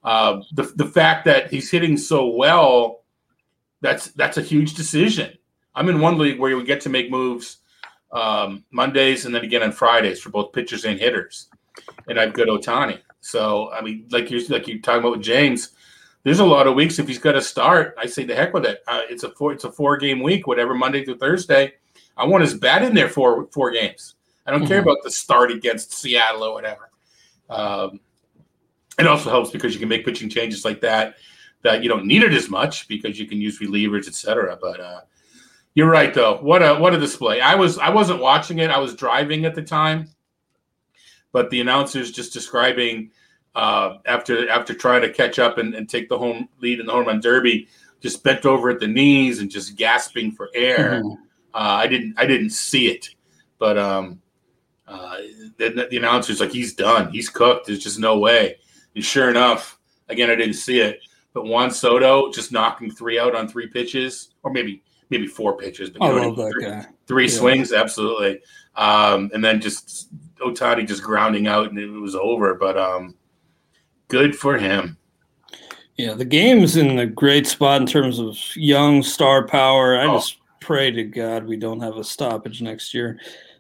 uh, 0.04 0.42
the 0.54 0.64
the 0.76 0.86
fact 0.88 1.26
that 1.26 1.52
he's 1.52 1.70
hitting 1.70 1.98
so 1.98 2.28
well, 2.30 3.04
that's 3.82 4.08
that's 4.14 4.38
a 4.38 4.42
huge 4.42 4.74
decision. 4.74 5.38
I'm 5.76 5.90
in 5.90 6.00
one 6.00 6.18
league 6.18 6.40
where 6.40 6.58
we 6.58 6.64
get 6.64 6.82
to 6.82 6.90
make 6.90 7.12
moves 7.12 7.58
um, 8.12 8.64
Mondays 8.72 9.26
and 9.26 9.34
then 9.36 9.44
again 9.44 9.64
on 9.64 9.72
Fridays 9.72 10.20
for 10.22 10.30
both 10.30 10.54
pitchers 10.54 10.86
and 10.86 11.00
hitters, 11.00 11.50
and 12.08 12.20
I've 12.20 12.34
got 12.34 12.48
Ohtani. 12.48 13.00
So 13.22 13.72
I 13.72 13.82
mean, 13.82 14.06
like 14.12 14.30
you're 14.30 14.42
like 14.50 14.68
you're 14.68 14.80
talking 14.80 15.00
about 15.00 15.12
with 15.14 15.22
James, 15.24 15.72
there's 16.24 16.40
a 16.40 16.46
lot 16.46 16.68
of 16.68 16.76
weeks 16.76 17.00
if 17.00 17.08
he's 17.08 17.20
got 17.20 17.34
to 17.34 17.42
start. 17.42 17.96
I 17.98 18.06
say 18.06 18.24
the 18.24 18.36
heck 18.36 18.54
with 18.54 18.66
it. 18.66 18.84
Uh, 18.88 19.02
it's 19.10 19.24
a 19.24 19.32
four 19.32 19.54
it's 19.54 19.64
a 19.66 19.72
four 19.72 19.98
game 19.98 20.22
week, 20.22 20.48
whatever 20.48 20.74
Monday 20.74 21.04
through 21.04 21.18
Thursday. 21.18 21.74
I 22.16 22.26
want 22.26 22.44
his 22.44 22.54
bat 22.54 22.82
in 22.84 22.96
there 22.96 23.10
for 23.10 23.48
four 23.52 23.72
games. 23.72 24.16
I 24.46 24.52
don't 24.52 24.66
care 24.66 24.80
Mhm. 24.80 24.84
about 24.84 24.98
the 25.04 25.12
start 25.12 25.52
against 25.52 25.94
Seattle 25.94 26.44
or 26.44 26.54
whatever. 26.54 26.90
Um, 27.50 28.00
it 28.98 29.06
also 29.06 29.30
helps 29.30 29.52
because 29.52 29.74
you 29.74 29.80
can 29.80 29.90
make 29.90 30.06
pitching 30.06 30.30
changes 30.30 30.64
like 30.66 30.82
that 30.82 31.16
that 31.64 31.84
you 31.84 31.90
don't 31.90 32.06
need 32.06 32.24
it 32.24 32.34
as 32.34 32.50
much 32.50 32.88
because 32.88 33.20
you 33.20 33.28
can 33.28 33.42
use 33.42 33.60
relievers, 33.60 34.08
etc. 34.08 34.58
But 34.62 34.80
uh, 34.80 35.02
you're 35.78 35.92
right 35.92 36.12
though. 36.12 36.38
What 36.38 36.64
a 36.64 36.74
what 36.74 36.96
a 36.96 37.00
display! 37.00 37.40
I 37.40 37.54
was 37.54 37.78
I 37.78 37.90
wasn't 37.90 38.20
watching 38.20 38.58
it. 38.58 38.72
I 38.72 38.80
was 38.80 38.96
driving 38.96 39.46
at 39.46 39.54
the 39.54 39.62
time, 39.62 40.10
but 41.32 41.52
the 41.52 41.62
announcers 41.62 42.12
just 42.12 42.34
describing 42.34 43.12
uh, 43.54 43.98
after 44.08 44.50
after 44.50 44.74
trying 44.74 45.04
to 45.04 45.14
catch 45.14 45.38
up 45.38 45.60
and, 45.60 45.76
and 45.76 45.88
take 45.88 46.10
the 46.10 46.18
home 46.18 46.50
lead 46.62 46.80
in 46.80 46.88
the 46.88 46.92
home 46.92 47.06
run 47.06 47.20
derby, 47.20 47.68
just 48.02 48.24
bent 48.24 48.44
over 48.44 48.72
at 48.72 48.80
the 48.80 48.88
knees 48.88 49.40
and 49.40 49.52
just 49.52 49.76
gasping 49.76 50.32
for 50.32 50.50
air. 50.56 51.04
Mhm. 51.04 51.16
Uh, 51.54 51.78
I 51.84 51.86
didn't 51.86 52.16
I 52.18 52.26
didn't 52.26 52.50
see 52.50 52.88
it, 52.88 53.10
but 53.60 53.78
um, 53.78 54.20
uh, 54.88 55.18
the, 55.58 55.88
the 55.92 55.98
announcer's 55.98 56.40
like 56.40 56.52
he's 56.52 56.74
done, 56.74 57.12
he's 57.12 57.30
cooked. 57.30 57.68
There's 57.68 57.84
just 57.84 58.00
no 58.00 58.18
way. 58.18 58.58
And 58.96 59.06
sure 59.06 59.30
enough, 59.30 59.78
again 60.10 60.32
I 60.32 60.36
didn't 60.36 60.56
see 60.56 60.80
it, 60.80 61.02
but 61.34 61.46
Juan 61.46 61.70
Soto 61.70 62.32
just 62.32 62.52
knocking 62.52 62.90
three 62.90 63.20
out 63.20 63.36
on 63.36 63.48
three 63.48 63.68
pitches, 63.68 64.32
or 64.42 64.52
maybe 64.52 64.82
maybe 65.10 65.28
four 65.28 65.58
pitches. 65.58 65.90
But 65.90 66.02
you 66.02 66.08
know 66.10 66.30
love 66.30 66.38
mean? 66.38 66.70
that 66.70 66.88
Three- 67.08 67.26
Yeah. 67.26 67.30
swings, 67.38 67.72
absolutely, 67.74 68.40
um, 68.76 69.30
and 69.34 69.44
then 69.44 69.62
just 69.62 70.10
Ohtani 70.40 70.88
just 70.88 71.04
grounding 71.04 71.48
out, 71.48 71.70
and 71.70 71.80
it 71.80 71.88
was 71.88 72.16
over. 72.16 72.54
But 72.56 72.78
um, 72.78 73.16
good 74.08 74.36
for 74.36 74.58
him. 74.58 74.98
Yeah, 75.98 76.14
the 76.14 76.26
game's 76.26 76.78
in 76.78 77.00
a 77.00 77.08
great 77.08 77.48
spot 77.48 77.82
in 77.82 77.88
terms 77.88 78.20
of 78.20 78.38
young 78.56 79.02
star 79.02 79.48
power. 79.48 79.98
I 79.98 80.06
Oh. 80.06 80.16
just 80.18 80.38
pray 80.62 80.92
to 80.92 81.04
God 81.04 81.48
we 81.48 81.56
don't 81.58 81.80
have 81.80 81.98
a 81.98 82.04
stoppage 82.04 82.62
next 82.62 82.94
year. 82.94 83.20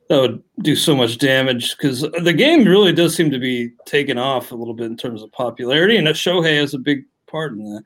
That 0.09 0.21
would 0.21 0.43
do 0.61 0.75
so 0.75 0.95
much 0.95 1.17
damage 1.17 1.75
because 1.75 2.01
the 2.01 2.33
game 2.33 2.63
really 2.65 2.93
does 2.93 3.15
seem 3.15 3.31
to 3.31 3.39
be 3.39 3.71
taking 3.85 4.17
off 4.17 4.51
a 4.51 4.55
little 4.55 4.73
bit 4.73 4.85
in 4.85 4.97
terms 4.97 5.21
of 5.23 5.31
popularity, 5.31 5.97
and 5.97 6.07
Shohei 6.09 6.59
has 6.59 6.73
a 6.73 6.79
big 6.79 7.05
part 7.27 7.53
in 7.53 7.63
that. 7.63 7.83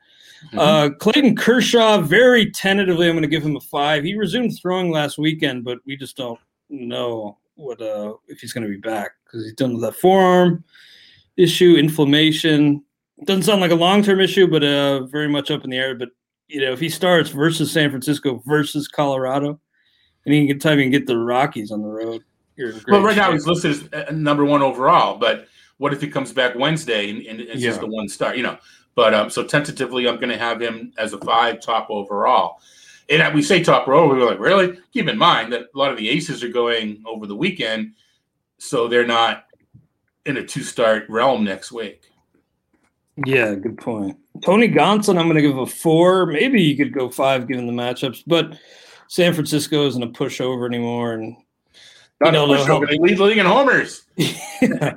Mhm. 0.54 0.58
Uh, 0.58 0.90
Clayton 0.96 1.36
Kershaw, 1.36 2.02
very 2.02 2.52
tentatively, 2.52 3.08
I'm 3.08 3.14
going 3.14 3.22
to 3.22 3.28
give 3.28 3.44
him 3.44 3.56
a 3.56 3.62
five. 3.62 4.04
He 4.04 4.16
resumed 4.16 4.58
throwing 4.60 4.92
last 4.92 5.18
weekend, 5.18 5.64
but 5.64 5.80
we 5.86 5.96
just 5.96 6.18
don't 6.18 6.40
know 6.70 7.38
what 7.56 7.82
uh, 7.82 8.14
if 8.28 8.40
he's 8.40 8.54
going 8.54 8.64
to 8.64 8.70
be 8.70 8.78
back 8.78 9.12
because 9.24 9.44
he's 9.44 9.54
done 9.54 9.74
with 9.74 9.82
that 9.82 9.96
forearm 9.96 10.64
issue, 11.38 11.76
inflammation. 11.76 12.84
Doesn't 13.26 13.44
sound 13.44 13.62
like 13.62 13.72
a 13.72 13.76
long 13.76 14.04
term 14.04 14.20
issue, 14.20 14.48
but 14.48 14.64
uh, 14.64 15.06
very 15.06 15.28
much 15.28 15.52
up 15.52 15.64
in 15.64 15.70
the 15.70 15.78
air. 15.78 15.96
But 15.96 16.10
you 16.48 16.62
know, 16.62 16.72
if 16.72 16.80
he 16.80 16.90
starts 16.90 17.30
versus 17.30 17.72
San 17.72 17.90
Francisco 17.90 18.42
versus 18.46 18.88
Colorado, 18.88 19.60
and 20.26 20.34
he 20.34 20.48
can 20.48 20.60
time 20.60 20.80
he 20.80 20.86
can 20.86 20.92
get 20.92 21.06
the 21.06 21.18
Rockies 21.18 21.72
on 21.72 21.82
the 21.82 21.88
road, 21.88 22.24
you're 22.56 22.72
in 22.72 22.80
great 22.80 22.94
Well, 22.94 23.04
right 23.04 23.16
now 23.16 23.32
he's 23.32 23.48
listed 23.48 23.72
as 23.94 24.08
uh, 24.08 24.12
number 24.12 24.44
one 24.44 24.62
overall, 24.62 25.18
but 25.18 25.48
what 25.78 25.94
if 25.94 26.02
he 26.02 26.08
comes 26.08 26.32
back 26.32 26.56
Wednesday 26.56 27.10
and, 27.10 27.26
and 27.26 27.42
it's 27.42 27.62
just 27.62 27.80
the 27.80 27.88
one 27.88 28.08
start? 28.08 28.38
You 28.38 28.44
know, 28.44 28.58
But 28.96 29.14
um, 29.14 29.30
so 29.30 29.44
tentatively, 29.44 30.08
I'm 30.08 30.18
going 30.18 30.30
to 30.30 30.38
have 30.38 30.62
him 30.62 30.94
as 30.98 31.14
a 31.14 31.18
five 31.20 31.62
top 31.62 31.88
overall. 31.90 32.60
And 33.10 33.34
we 33.34 33.42
say 33.42 33.62
top 33.62 33.88
row, 33.88 34.08
we're 34.08 34.26
like, 34.26 34.40
really? 34.40 34.78
Keep 34.94 35.10
in 35.10 35.18
mind 35.18 35.52
that 35.54 35.64
a 35.74 35.78
lot 35.78 35.92
of 35.92 35.98
the 35.98 36.10
aces 36.10 36.44
are 36.44 36.50
going 36.50 37.04
over 37.06 37.26
the 37.26 37.36
weekend, 37.36 37.94
so 38.58 38.88
they're 38.88 39.08
not 39.08 39.46
in 40.26 40.38
a 40.38 40.46
two 40.46 40.64
start 40.64 41.04
realm 41.10 41.44
next 41.44 41.72
week. 41.72 42.04
Yeah, 43.26 43.56
good 43.56 43.78
point. 43.78 44.18
Tony 44.44 44.70
Gonsolin, 44.70 45.20
I'm 45.20 45.26
going 45.26 45.36
to 45.36 45.42
give 45.42 45.58
a 45.58 45.66
four. 45.66 46.26
Maybe 46.26 46.62
you 46.62 46.78
could 46.78 46.94
go 46.94 47.10
five 47.10 47.48
given 47.48 47.68
the 47.68 47.74
matchups, 47.74 48.24
but 48.26 48.58
San 49.08 49.34
Francisco 49.34 49.86
isn't 49.88 50.02
a 50.02 50.08
pushover 50.08 50.66
anymore, 50.66 51.14
and 51.14 51.36
not 52.22 52.28
you 52.28 52.32
know, 52.34 52.86
they 52.86 52.98
lead 52.98 53.18
the 53.18 53.24
league 53.24 53.40
in 53.40 53.46
homers. 53.46 54.04
yeah, 54.16 54.94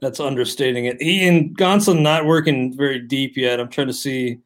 that's 0.00 0.20
understating 0.20 0.86
it. 0.86 1.00
And 1.00 1.56
Gonsolin 1.56 2.00
not 2.00 2.26
working 2.26 2.76
very 2.76 3.00
deep 3.00 3.36
yet. 3.36 3.60
I'm 3.60 3.68
trying 3.68 3.86
to 3.88 3.92
see 3.92 4.38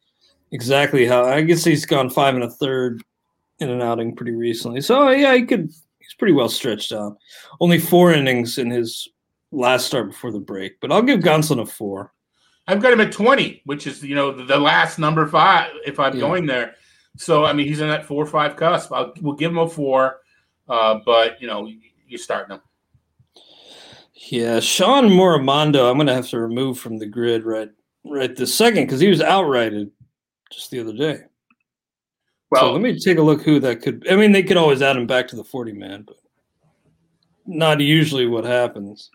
exactly 0.51 1.07
how. 1.07 1.25
I 1.25 1.43
guess 1.43 1.65
he's 1.65 1.87
gone 1.87 2.11
five 2.11 2.35
and 2.35 2.45
a 2.45 2.51
third 2.51 3.03
in 3.59 3.71
an 3.71 3.83
outing 3.83 4.15
pretty 4.15 4.33
recently. 4.33 4.81
So 4.81 5.11
yeah, 5.11 5.35
he 5.35 5.45
could. 5.45 5.71
He's 5.99 6.15
pretty 6.19 6.33
well 6.33 6.49
stretched 6.49 6.93
out. 6.93 7.17
Only 7.61 7.79
four 7.79 8.13
innings 8.13 8.59
in 8.59 8.71
his 8.71 9.09
last 9.53 9.87
start 9.87 10.09
before 10.11 10.33
the 10.33 10.41
break, 10.41 10.81
but 10.81 10.91
I'll 10.91 11.03
give 11.03 11.21
Gonsolin 11.21 11.61
a 11.61 11.67
four. 11.67 12.13
I've 12.67 12.81
got 12.81 12.93
him 12.93 13.01
at 13.01 13.13
20, 13.13 13.63
which 13.65 13.87
is 13.87 14.03
you 14.03 14.15
know 14.15 14.33
the, 14.33 14.59
last 14.59 14.99
number 14.99 15.27
five 15.27 15.73
if 15.85 15.99
I'm 15.99 16.15
yeah. 16.15 16.21
going 16.21 16.47
there. 16.47 16.75
So 17.17 17.45
I 17.45 17.53
mean 17.53 17.67
he's 17.67 17.81
in 17.81 17.89
that 17.89 18.07
four 18.07 18.23
or 18.23 18.27
five 18.27 18.57
cusp. 18.57 18.93
I'll, 18.93 19.13
we'll 19.21 19.35
give 19.35 19.51
him 19.51 19.59
a 19.59 19.69
four, 19.69 20.21
uh, 20.69 21.01
but 21.05 21.41
you 21.41 21.47
know 21.47 21.69
you're 22.07 22.19
starting 22.19 22.57
him. 22.57 22.63
Yeah, 24.29 24.61
Sean 24.61 25.09
Morimando, 25.09 25.91
I'm 25.91 25.97
going 25.97 26.07
to 26.07 26.14
have 26.14 26.29
to 26.29 26.39
remove 26.39 26.79
from 26.79 26.99
the 26.99 27.07
grid 27.07 27.45
right 27.45 27.70
right 28.05 28.35
this 28.35 28.55
second 28.55 28.85
because 28.85 29.01
he 29.01 29.09
was 29.09 29.20
outrighted 29.20 29.91
just 30.51 30.70
the 30.70 30.81
other 30.81 30.93
day. 30.93 31.23
Well, 32.51 32.62
so 32.62 32.73
let 32.73 32.83
me 32.83 32.99
take 32.99 33.18
a 33.18 33.23
look 33.23 33.43
who 33.43 33.59
that 33.61 33.83
could. 33.83 34.07
I 34.11 34.16
mean, 34.16 34.33
they 34.33 34.43
could 34.43 34.57
always 34.57 34.83
add 34.83 34.97
him 34.97 35.07
back 35.07 35.27
to 35.29 35.37
the 35.37 35.45
40 35.45 35.73
man, 35.73 36.03
but 36.03 36.16
not 37.47 37.81
usually 37.81 38.27
what 38.27 38.45
happens. 38.45 39.11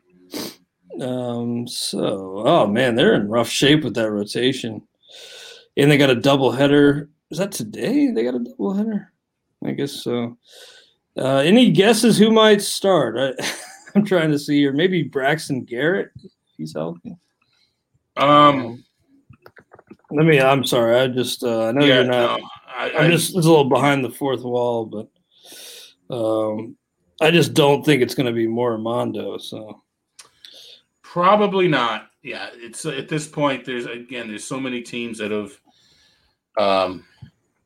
Um, 1.00 1.68
so, 1.68 2.44
oh 2.46 2.68
man, 2.68 2.96
they're 2.96 3.14
in 3.14 3.30
rough 3.30 3.50
shape 3.50 3.84
with 3.84 3.94
that 3.96 4.12
rotation, 4.12 4.82
and 5.78 5.90
they 5.90 5.98
got 5.98 6.10
a 6.10 6.16
double 6.16 6.52
header. 6.52 7.10
Is 7.30 7.38
that 7.38 7.52
today? 7.52 8.12
They 8.12 8.24
got 8.24 8.36
a 8.36 8.44
double 8.44 8.74
header. 8.74 9.14
I 9.64 9.72
guess 9.72 9.92
so. 9.92 10.38
Uh, 11.18 11.38
any 11.38 11.72
guesses 11.72 12.18
who 12.18 12.32
might 12.32 12.62
start? 12.62 13.18
I, 13.18 13.34
am 13.98 14.06
trying 14.06 14.32
to 14.32 14.40
see 14.40 14.60
here. 14.60 14.74
Maybe 14.74 15.04
Braxton 15.04 15.64
Garrett. 15.64 16.12
he's 16.58 16.74
healthy. 16.74 17.16
Um, 18.16 18.84
let 20.12 20.26
me. 20.26 20.40
I'm 20.40 20.66
sorry. 20.66 21.00
I 21.00 21.08
just. 21.08 21.44
Uh, 21.44 21.68
I 21.68 21.72
know 21.72 21.86
yeah, 21.86 21.96
you're 21.96 22.04
not. 22.06 22.40
No, 22.40 22.48
I, 22.76 22.90
am 22.90 23.12
just. 23.12 23.36
It's 23.36 23.46
a 23.46 23.50
little 23.50 23.70
behind 23.70 24.04
the 24.04 24.12
fourth 24.12 24.42
wall, 24.42 24.86
but. 24.86 25.10
Um, 26.10 26.78
I 27.20 27.32
just 27.32 27.54
don't 27.54 27.84
think 27.84 28.02
it's 28.02 28.16
going 28.16 28.28
to 28.28 28.32
be 28.32 28.48
Morimando. 28.48 29.42
So. 29.42 29.82
Probably 31.02 31.68
not. 31.68 32.10
Yeah, 32.22 32.50
it's 32.54 32.86
at 32.86 33.10
this 33.10 33.28
point. 33.28 33.66
There's 33.66 33.86
again. 33.86 34.28
There's 34.28 34.44
so 34.44 34.60
many 34.60 34.82
teams 34.82 35.18
that 35.20 35.32
have. 35.32 35.60
Um, 36.58 37.06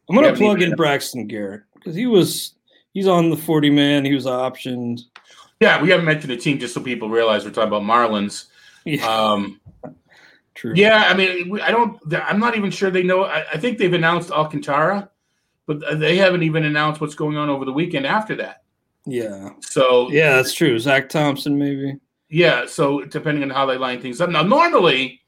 I'm 0.10 0.16
going 0.16 0.32
to 0.32 0.38
plug 0.38 0.62
in 0.62 0.76
Braxton 0.76 1.28
Garrett 1.28 1.64
because 1.74 1.96
he 1.96 2.06
was 2.06 2.54
he's 2.94 3.08
on 3.08 3.30
the 3.30 3.38
40 3.38 3.70
man. 3.70 4.06
He 4.06 4.14
was 4.14 4.26
optioned. 4.26 5.02
Yeah, 5.62 5.80
we 5.80 5.92
haven't 5.92 6.06
mentioned 6.06 6.32
the 6.32 6.38
team 6.38 6.58
just 6.58 6.74
so 6.74 6.82
people 6.82 7.08
realize 7.08 7.46
we're 7.46 7.52
talking 7.52 7.68
about 7.68 7.84
Marlins. 7.84 8.48
Yeah. 8.84 9.08
Um, 9.08 9.62
True. 10.56 10.74
Yeah, 10.76 11.06
I 11.08 11.14
mean, 11.14 11.60
I 11.62 11.70
don't. 11.70 12.00
I'm 12.14 12.40
not 12.40 12.58
even 12.58 12.72
sure 12.72 12.90
they 12.90 13.04
know. 13.04 13.24
I, 13.24 13.46
I, 13.54 13.58
think 13.58 13.78
they've 13.78 13.94
announced 13.94 14.32
Alcantara, 14.32 15.10
but 15.68 16.00
they 16.00 16.18
haven't 16.18 16.44
even 16.44 16.66
announced 16.66 17.00
what's 17.00 17.16
going 17.16 17.38
on 17.38 17.50
over 17.50 17.64
the 17.64 17.72
weekend 17.72 18.06
after 18.06 18.36
that. 18.38 18.64
Yeah. 19.06 19.52
So 19.62 20.10
yeah, 20.12 20.36
that's 20.36 20.54
true. 20.54 20.78
Zach 20.80 21.10
Thompson, 21.10 21.58
maybe. 21.58 21.98
Yeah. 22.30 22.66
So 22.66 23.06
depending 23.06 23.44
on 23.44 23.50
how 23.52 23.66
they 23.66 23.78
line 23.78 24.02
things 24.02 24.20
up. 24.20 24.30
Now, 24.30 24.44
normally, 24.44 25.22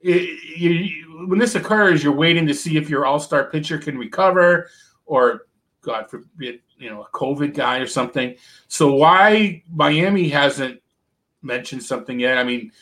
it, 0.00 0.58
you, 0.58 1.26
when 1.26 1.38
this 1.38 1.54
occurs, 1.54 2.02
you're 2.02 2.12
waiting 2.12 2.46
to 2.46 2.54
see 2.54 2.76
if 2.76 2.90
your 2.90 3.06
all-star 3.06 3.50
pitcher 3.50 3.78
can 3.78 3.96
recover, 3.96 4.68
or 5.06 5.46
God 5.84 6.10
forbid, 6.10 6.60
you 6.78 6.90
know, 6.90 7.02
a 7.02 7.08
COVID 7.16 7.54
guy 7.54 7.78
or 7.78 7.86
something. 7.86 8.34
So 8.68 8.94
why 8.94 9.62
Miami 9.72 10.28
hasn't 10.28 10.80
mentioned 11.42 11.82
something 11.82 12.18
yet? 12.18 12.38
I 12.38 12.44
mean, 12.44 12.72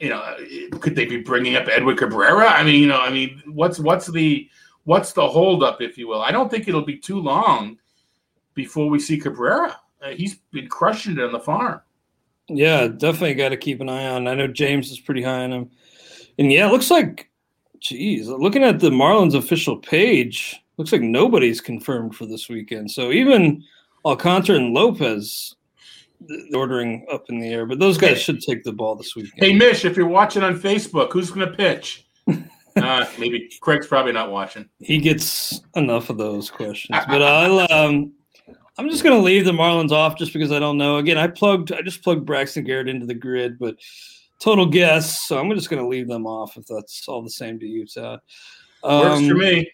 you 0.00 0.08
know, 0.10 0.36
could 0.80 0.94
they 0.94 1.06
be 1.06 1.18
bringing 1.18 1.56
up 1.56 1.68
Edward 1.68 1.98
Cabrera? 1.98 2.46
I 2.46 2.62
mean, 2.62 2.80
you 2.80 2.88
know, 2.88 3.00
I 3.00 3.10
mean, 3.10 3.42
what's 3.46 3.78
what's 3.78 4.06
the 4.06 4.48
what's 4.84 5.12
the 5.12 5.28
holdup, 5.28 5.82
if 5.82 5.98
you 5.98 6.08
will? 6.08 6.22
I 6.22 6.30
don't 6.30 6.50
think 6.50 6.68
it'll 6.68 6.82
be 6.82 6.96
too 6.96 7.20
long 7.20 7.78
before 8.54 8.88
we 8.88 8.98
see 8.98 9.18
Cabrera. 9.18 9.78
Uh, 10.00 10.10
he's 10.10 10.36
been 10.52 10.68
crushing 10.68 11.18
it 11.18 11.24
on 11.24 11.32
the 11.32 11.40
farm. 11.40 11.80
Yeah, 12.48 12.86
definitely 12.88 13.34
got 13.34 13.50
to 13.50 13.56
keep 13.56 13.80
an 13.80 13.88
eye 13.88 14.06
on. 14.06 14.26
I 14.26 14.34
know 14.34 14.46
James 14.46 14.90
is 14.90 15.00
pretty 15.00 15.22
high 15.22 15.44
on 15.44 15.52
him, 15.52 15.70
and 16.38 16.50
yeah, 16.50 16.66
it 16.66 16.72
looks 16.72 16.90
like, 16.90 17.30
geez, 17.80 18.28
looking 18.28 18.62
at 18.62 18.80
the 18.80 18.90
Marlins 18.90 19.34
official 19.34 19.76
page, 19.76 20.62
looks 20.78 20.92
like 20.92 21.02
nobody's 21.02 21.60
confirmed 21.60 22.14
for 22.14 22.24
this 22.24 22.48
weekend. 22.48 22.90
So 22.90 23.10
even 23.10 23.62
Alcantara 24.04 24.56
and 24.56 24.72
Lopez 24.72 25.54
ordering 26.54 27.06
up 27.12 27.28
in 27.28 27.38
the 27.38 27.48
air, 27.48 27.66
but 27.66 27.78
those 27.78 27.98
guys 27.98 28.20
should 28.20 28.40
take 28.40 28.64
the 28.64 28.72
ball 28.72 28.96
this 28.96 29.14
weekend. 29.14 29.34
Hey, 29.36 29.52
Mish, 29.52 29.84
if 29.84 29.96
you're 29.96 30.08
watching 30.08 30.42
on 30.42 30.58
Facebook, 30.58 31.12
who's 31.12 31.30
going 31.30 31.48
to 31.48 31.56
pitch? 31.56 32.06
uh, 32.76 33.06
maybe 33.18 33.50
Craig's 33.60 33.86
probably 33.86 34.12
not 34.12 34.30
watching. 34.30 34.68
He 34.80 34.98
gets 34.98 35.60
enough 35.76 36.10
of 36.10 36.18
those 36.18 36.50
questions, 36.50 36.98
but 37.08 37.22
I'll. 37.22 37.70
Um, 37.72 38.12
I'm 38.78 38.88
just 38.88 39.02
going 39.02 39.16
to 39.16 39.22
leave 39.22 39.44
the 39.44 39.50
Marlins 39.50 39.90
off 39.90 40.16
just 40.16 40.32
because 40.32 40.52
I 40.52 40.60
don't 40.60 40.78
know. 40.78 40.98
Again, 40.98 41.18
I 41.18 41.26
plugged, 41.26 41.72
I 41.72 41.82
just 41.82 42.04
plugged 42.04 42.24
Braxton 42.24 42.62
Garrett 42.62 42.88
into 42.88 43.06
the 43.06 43.14
grid, 43.14 43.58
but 43.58 43.74
total 44.38 44.66
guess. 44.66 45.26
So 45.26 45.36
I'm 45.36 45.52
just 45.52 45.68
going 45.68 45.82
to 45.82 45.88
leave 45.88 46.06
them 46.06 46.28
off 46.28 46.56
if 46.56 46.64
that's 46.66 47.08
all 47.08 47.20
the 47.20 47.30
same 47.30 47.58
to 47.58 47.66
you, 47.66 47.86
Todd. 47.86 48.20
Um, 48.84 49.00
Works 49.00 49.26
for 49.26 49.32
um, 49.32 49.38
me. 49.38 49.70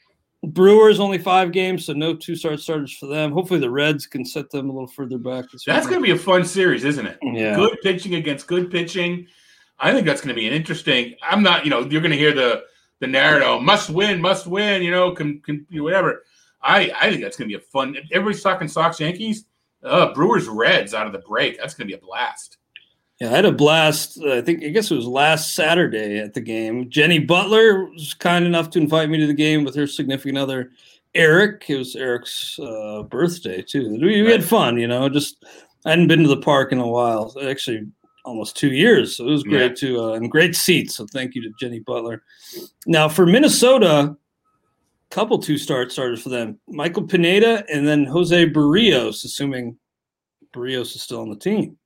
Brewers 0.47 1.01
only 1.01 1.19
five 1.19 1.53
games, 1.53 1.87
so 1.87 1.93
no 1.93 2.15
two 2.15 2.37
start 2.37 2.61
starters 2.61 2.93
for 2.97 3.07
them. 3.07 3.33
Hopefully, 3.33 3.61
the 3.61 3.71
Reds 3.71 4.07
can 4.07 4.25
set 4.25 4.51
them 4.51 4.69
a 4.69 4.73
little 4.73 4.89
further 4.89 5.19
back. 5.19 5.47
That's 5.67 5.87
going 5.87 6.01
to 6.01 6.05
be 6.05 6.11
a 6.11 6.19
fun 6.19 6.45
series, 6.45 6.85
isn't 6.85 7.07
it? 7.07 7.19
Yeah. 7.23 7.57
Good 7.57 7.79
pitching 7.83 8.15
against 8.17 8.47
good 8.47 8.71
pitching. 8.71 9.27
I 9.79 9.93
think 9.93 10.07
that's 10.07 10.21
going 10.21 10.35
to 10.35 10.41
be 10.41 10.47
an 10.47 10.53
interesting. 10.53 11.15
I'm 11.23 11.43
not, 11.43 11.65
you 11.65 11.71
know, 11.71 11.81
you're 11.81 12.01
going 12.01 12.11
to 12.11 12.17
hear 12.17 12.33
the 12.33 12.65
the 13.01 13.07
narrative, 13.07 13.63
must 13.63 13.91
win, 13.91 14.21
must 14.21 14.47
win, 14.47 14.83
you 14.83 14.91
know, 14.91 15.13
can, 15.13 15.41
can 15.41 15.67
whatever. 15.73 16.23
I 16.63 16.93
I 16.99 17.11
think 17.11 17.23
that's 17.23 17.37
going 17.37 17.49
to 17.49 17.57
be 17.57 17.63
a 17.63 17.67
fun. 17.67 17.97
Everybody's 18.13 18.43
talking 18.43 18.69
Sox, 18.69 19.01
Yankees, 19.01 19.47
uh, 19.83 20.13
Brewers, 20.15 20.49
Reds 20.49 20.95
out 20.95 21.07
of 21.07 21.13
the 21.13 21.19
break. 21.21 21.59
That's 21.59 21.75
going 21.75 21.89
to 21.89 21.95
be 21.95 21.99
a 21.99 22.05
blast. 22.05 22.59
Yeah, 23.21 23.29
I 23.29 23.37
had 23.37 23.45
a 23.45 23.53
blast. 23.53 24.21
I 24.23 24.41
think 24.41 24.65
I 24.65 24.69
guess 24.69 24.91
it 24.91 24.97
was 24.97 25.07
last 25.07 25.55
Saturday 25.55 26.19
at 26.19 26.35
the 26.35 26.41
game. 26.41 26.91
Jenny 26.91 27.21
Butler 27.21 27.85
was 27.85 28.13
kind 28.15 28.45
enough 28.45 28.71
to 28.71 28.81
invite 28.81 29.09
me 29.09 29.19
to 29.19 29.27
the 29.27 29.35
game 29.35 29.65
with 29.65 29.77
her 29.77 29.87
significant 29.87 30.37
other, 30.37 30.73
Eric. 31.15 31.65
It 31.69 31.77
was 31.77 31.95
Eric's 31.95 32.59
uh, 32.59 33.05
birthday 33.05 33.63
too. 33.63 33.99
We, 34.01 34.23
we, 34.23 34.33
had 34.33 34.45
fun, 34.45 34.79
you 34.79 34.89
know. 34.89 35.09
Just 35.09 35.45
I 35.85 35.91
hadn't 35.91 36.09
been 36.09 36.23
to 36.23 36.29
the 36.29 36.39
park 36.39 36.73
in 36.73 36.79
a 36.79 36.89
while, 36.89 37.33
actually 37.47 37.87
almost 38.25 38.57
two 38.57 38.73
years. 38.73 39.17
So 39.17 39.29
it 39.29 39.31
was 39.31 39.45
great 39.45 39.83
yeah. 39.83 39.89
to 39.89 40.01
uh, 40.01 40.13
and 40.15 40.31
great 40.31 40.57
seats. 40.57 40.97
So 40.97 41.07
thank 41.13 41.37
you 41.37 41.43
to 41.43 41.53
Jenny 41.61 41.81
Butler. 41.81 42.23
Now 42.87 43.09
for 43.09 43.27
Minnesota, 43.27 44.17
couple 45.11 45.39
two 45.39 45.59
start 45.59 45.93
starters 45.93 46.21
for 46.21 46.31
them: 46.31 46.59
Michael 46.67 47.05
Pineda 47.05 47.65
and 47.73 47.87
then 47.87 48.05
Jose 48.05 48.51
Berrios, 48.51 49.25
assuming 49.25 49.79
Berrios 50.53 50.97
is 50.97 51.03
still 51.03 51.21
on 51.21 51.31
the 51.31 51.37
team. 51.37 51.79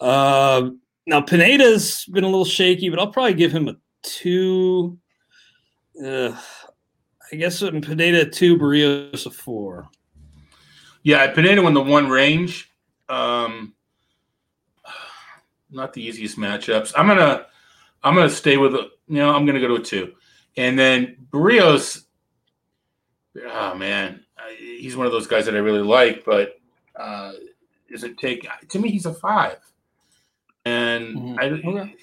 Uh, 0.00 0.70
now 1.06 1.20
Pineda's 1.20 2.04
been 2.04 2.24
a 2.24 2.28
little 2.28 2.44
shaky, 2.44 2.88
but 2.88 2.98
I'll 2.98 3.12
probably 3.12 3.34
give 3.34 3.52
him 3.52 3.68
a 3.68 3.76
two. 4.02 4.98
Uh, 6.02 6.36
I 7.32 7.36
guess 7.36 7.60
in 7.62 7.80
Pineda 7.80 8.26
two, 8.26 8.56
Berrios 8.56 9.26
a 9.26 9.30
four. 9.30 9.88
Yeah, 11.02 11.32
Pineda 11.32 11.62
won 11.62 11.74
the 11.74 11.80
one 11.80 12.08
range. 12.08 12.70
Um, 13.08 13.74
not 15.70 15.92
the 15.92 16.02
easiest 16.02 16.38
matchups. 16.38 16.92
I'm 16.96 17.06
gonna 17.06 17.46
I'm 18.02 18.14
gonna 18.14 18.30
stay 18.30 18.56
with 18.56 18.72
you 18.74 18.90
know 19.08 19.34
I'm 19.34 19.46
gonna 19.46 19.60
go 19.60 19.68
to 19.68 19.76
a 19.76 19.82
two, 19.82 20.14
and 20.56 20.78
then 20.78 21.16
Berrios. 21.30 22.04
Oh 23.46 23.74
man, 23.74 24.24
he's 24.58 24.96
one 24.96 25.06
of 25.06 25.12
those 25.12 25.26
guys 25.26 25.46
that 25.46 25.54
I 25.54 25.58
really 25.58 25.82
like, 25.82 26.24
but 26.24 26.58
uh, 26.96 27.32
is 27.88 28.04
it 28.04 28.18
take 28.18 28.46
to 28.68 28.78
me? 28.78 28.90
He's 28.90 29.06
a 29.06 29.14
five 29.14 29.58
and 30.64 31.16
mm-hmm. 31.16 31.38
I, 31.38 31.44
okay. 31.44 31.96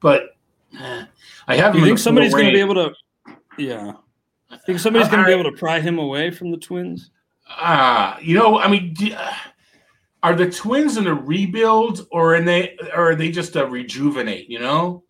but 0.00 0.36
I 1.46 1.56
have. 1.56 1.74
You 1.74 1.84
think 1.84 1.98
somebody's 1.98 2.32
going 2.32 2.46
to 2.46 2.52
be 2.52 2.60
able 2.60 2.74
to? 2.74 2.94
Yeah, 3.58 3.92
I 4.50 4.56
think 4.58 4.78
somebody's 4.78 5.08
going 5.08 5.20
to 5.20 5.26
be 5.26 5.32
able 5.32 5.50
to 5.50 5.56
pry 5.56 5.80
him 5.80 5.98
away 5.98 6.30
from 6.30 6.50
the 6.50 6.56
Twins. 6.56 7.10
Ah, 7.48 8.16
uh, 8.16 8.20
you 8.20 8.34
know, 8.34 8.58
I 8.58 8.68
mean, 8.68 8.94
are 10.22 10.34
the 10.34 10.50
Twins 10.50 10.96
in 10.96 11.06
a 11.06 11.14
rebuild, 11.14 12.06
or 12.10 12.34
in 12.34 12.44
they, 12.44 12.76
or 12.94 13.10
are 13.10 13.14
they 13.14 13.30
just 13.30 13.56
a 13.56 13.66
rejuvenate? 13.66 14.48
You 14.48 14.60
know. 14.60 15.04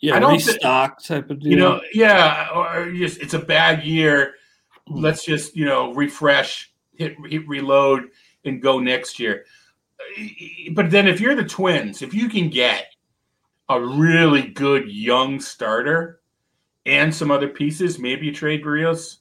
Yeah, 0.00 0.16
I 0.16 0.18
don't 0.18 0.34
restock 0.34 1.02
type 1.02 1.30
of 1.30 1.40
deal. 1.40 1.52
You 1.52 1.56
know, 1.56 1.80
yeah, 1.94 2.48
or 2.54 2.92
just 2.92 3.20
it's 3.20 3.34
a 3.34 3.38
bad 3.38 3.84
year. 3.84 4.34
Hmm. 4.86 4.96
Let's 4.96 5.24
just 5.24 5.56
you 5.56 5.64
know 5.64 5.94
refresh, 5.94 6.72
hit, 6.94 7.16
hit 7.26 7.48
reload, 7.48 8.10
and 8.44 8.60
go 8.60 8.80
next 8.80 9.18
year. 9.18 9.46
But 10.72 10.90
then 10.90 11.06
if 11.08 11.20
you're 11.20 11.34
the 11.34 11.44
Twins, 11.44 12.02
if 12.02 12.14
you 12.14 12.28
can 12.28 12.48
get 12.50 12.86
a 13.68 13.80
really 13.80 14.42
good 14.48 14.88
young 14.90 15.40
starter 15.40 16.20
and 16.86 17.14
some 17.14 17.30
other 17.30 17.48
pieces, 17.48 17.98
maybe 17.98 18.26
you 18.26 18.32
trade 18.34 18.62
Berrios. 18.62 19.18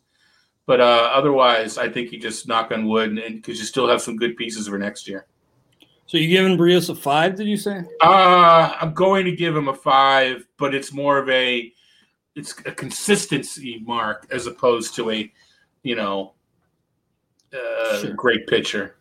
But 0.66 0.80
uh, 0.82 1.10
otherwise, 1.14 1.78
I 1.78 1.90
think 1.90 2.12
you 2.12 2.20
just 2.20 2.48
knock 2.48 2.72
on 2.72 2.88
wood, 2.88 3.10
and 3.18 3.36
because 3.36 3.60
you 3.60 3.66
still 3.66 3.88
have 3.88 4.02
some 4.02 4.16
good 4.16 4.38
pieces 4.38 4.68
for 4.68 4.78
next 4.78 5.08
year. 5.08 5.28
so 6.06 6.18
you 6.18 6.28
giving 6.30 6.58
Berrios 6.58 6.90
a 6.90 6.96
five? 6.96 7.36
Did 7.36 7.48
you 7.48 7.58
say? 7.58 7.82
Uh, 8.02 8.74
I'm 8.80 8.94
going 8.94 9.26
to 9.26 9.36
give 9.36 9.56
him 9.56 9.68
a 9.68 9.74
five, 9.74 10.46
but 10.58 10.74
it's 10.74 10.94
more 10.94 11.18
of 11.18 11.30
a 11.30 11.72
it's 12.36 12.54
a 12.66 12.72
consistency 12.72 13.82
mark 13.86 14.26
as 14.32 14.48
opposed 14.48 14.96
to 14.96 15.12
a 15.12 15.32
you 15.84 15.96
know 15.96 16.34
uh, 17.54 18.00
Sure. 18.00 18.14
great 18.14 18.48
pitcher. 18.48 18.96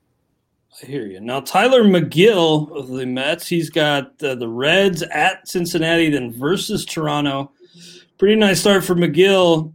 I 0.81 0.87
hear 0.87 1.07
you. 1.07 1.21
Now 1.21 1.41
Tylor 1.41 1.85
Megill 1.85 2.75
of 2.77 2.89
the 2.89 3.05
Mets, 3.05 3.47
he's 3.47 3.69
got 3.69 4.23
uh, 4.23 4.35
the 4.35 4.49
Reds 4.49 5.03
at 5.03 5.47
Cincinnati, 5.47 6.09
then 6.09 6.33
versus 6.33 6.85
Toronto. 6.85 7.53
Pretty 8.19 8.37
nice 8.37 8.61
start 8.61 8.85
for 8.85 8.95
Megill. 8.95 9.73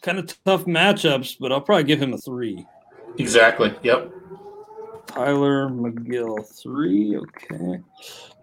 Kind 0.00 0.18
of 0.18 0.44
tough 0.44 0.64
matchups, 0.64 1.36
but 1.38 1.52
I'll 1.52 1.60
probably 1.60 1.84
give 1.84 2.00
him 2.00 2.14
a 2.14 2.18
three. 2.18 2.64
Exactly. 3.18 3.74
Yep. 3.82 4.12
Tylor 5.08 5.68
Megill, 5.68 6.46
three. 6.62 7.16
Okay. 7.16 7.80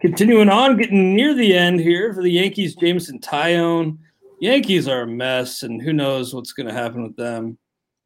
Continuing 0.00 0.50
on, 0.50 0.76
getting 0.76 1.14
near 1.14 1.34
the 1.34 1.54
end 1.56 1.80
here 1.80 2.12
for 2.12 2.22
the 2.22 2.30
Yankees, 2.30 2.74
Jameson 2.74 3.18
Taillon. 3.20 3.98
Yankees 4.40 4.86
are 4.88 5.02
a 5.02 5.06
mess, 5.06 5.62
and 5.62 5.80
who 5.80 5.92
knows 5.92 6.34
what's 6.34 6.52
going 6.52 6.66
to 6.66 6.74
happen 6.74 7.02
with 7.02 7.16
them. 7.16 7.56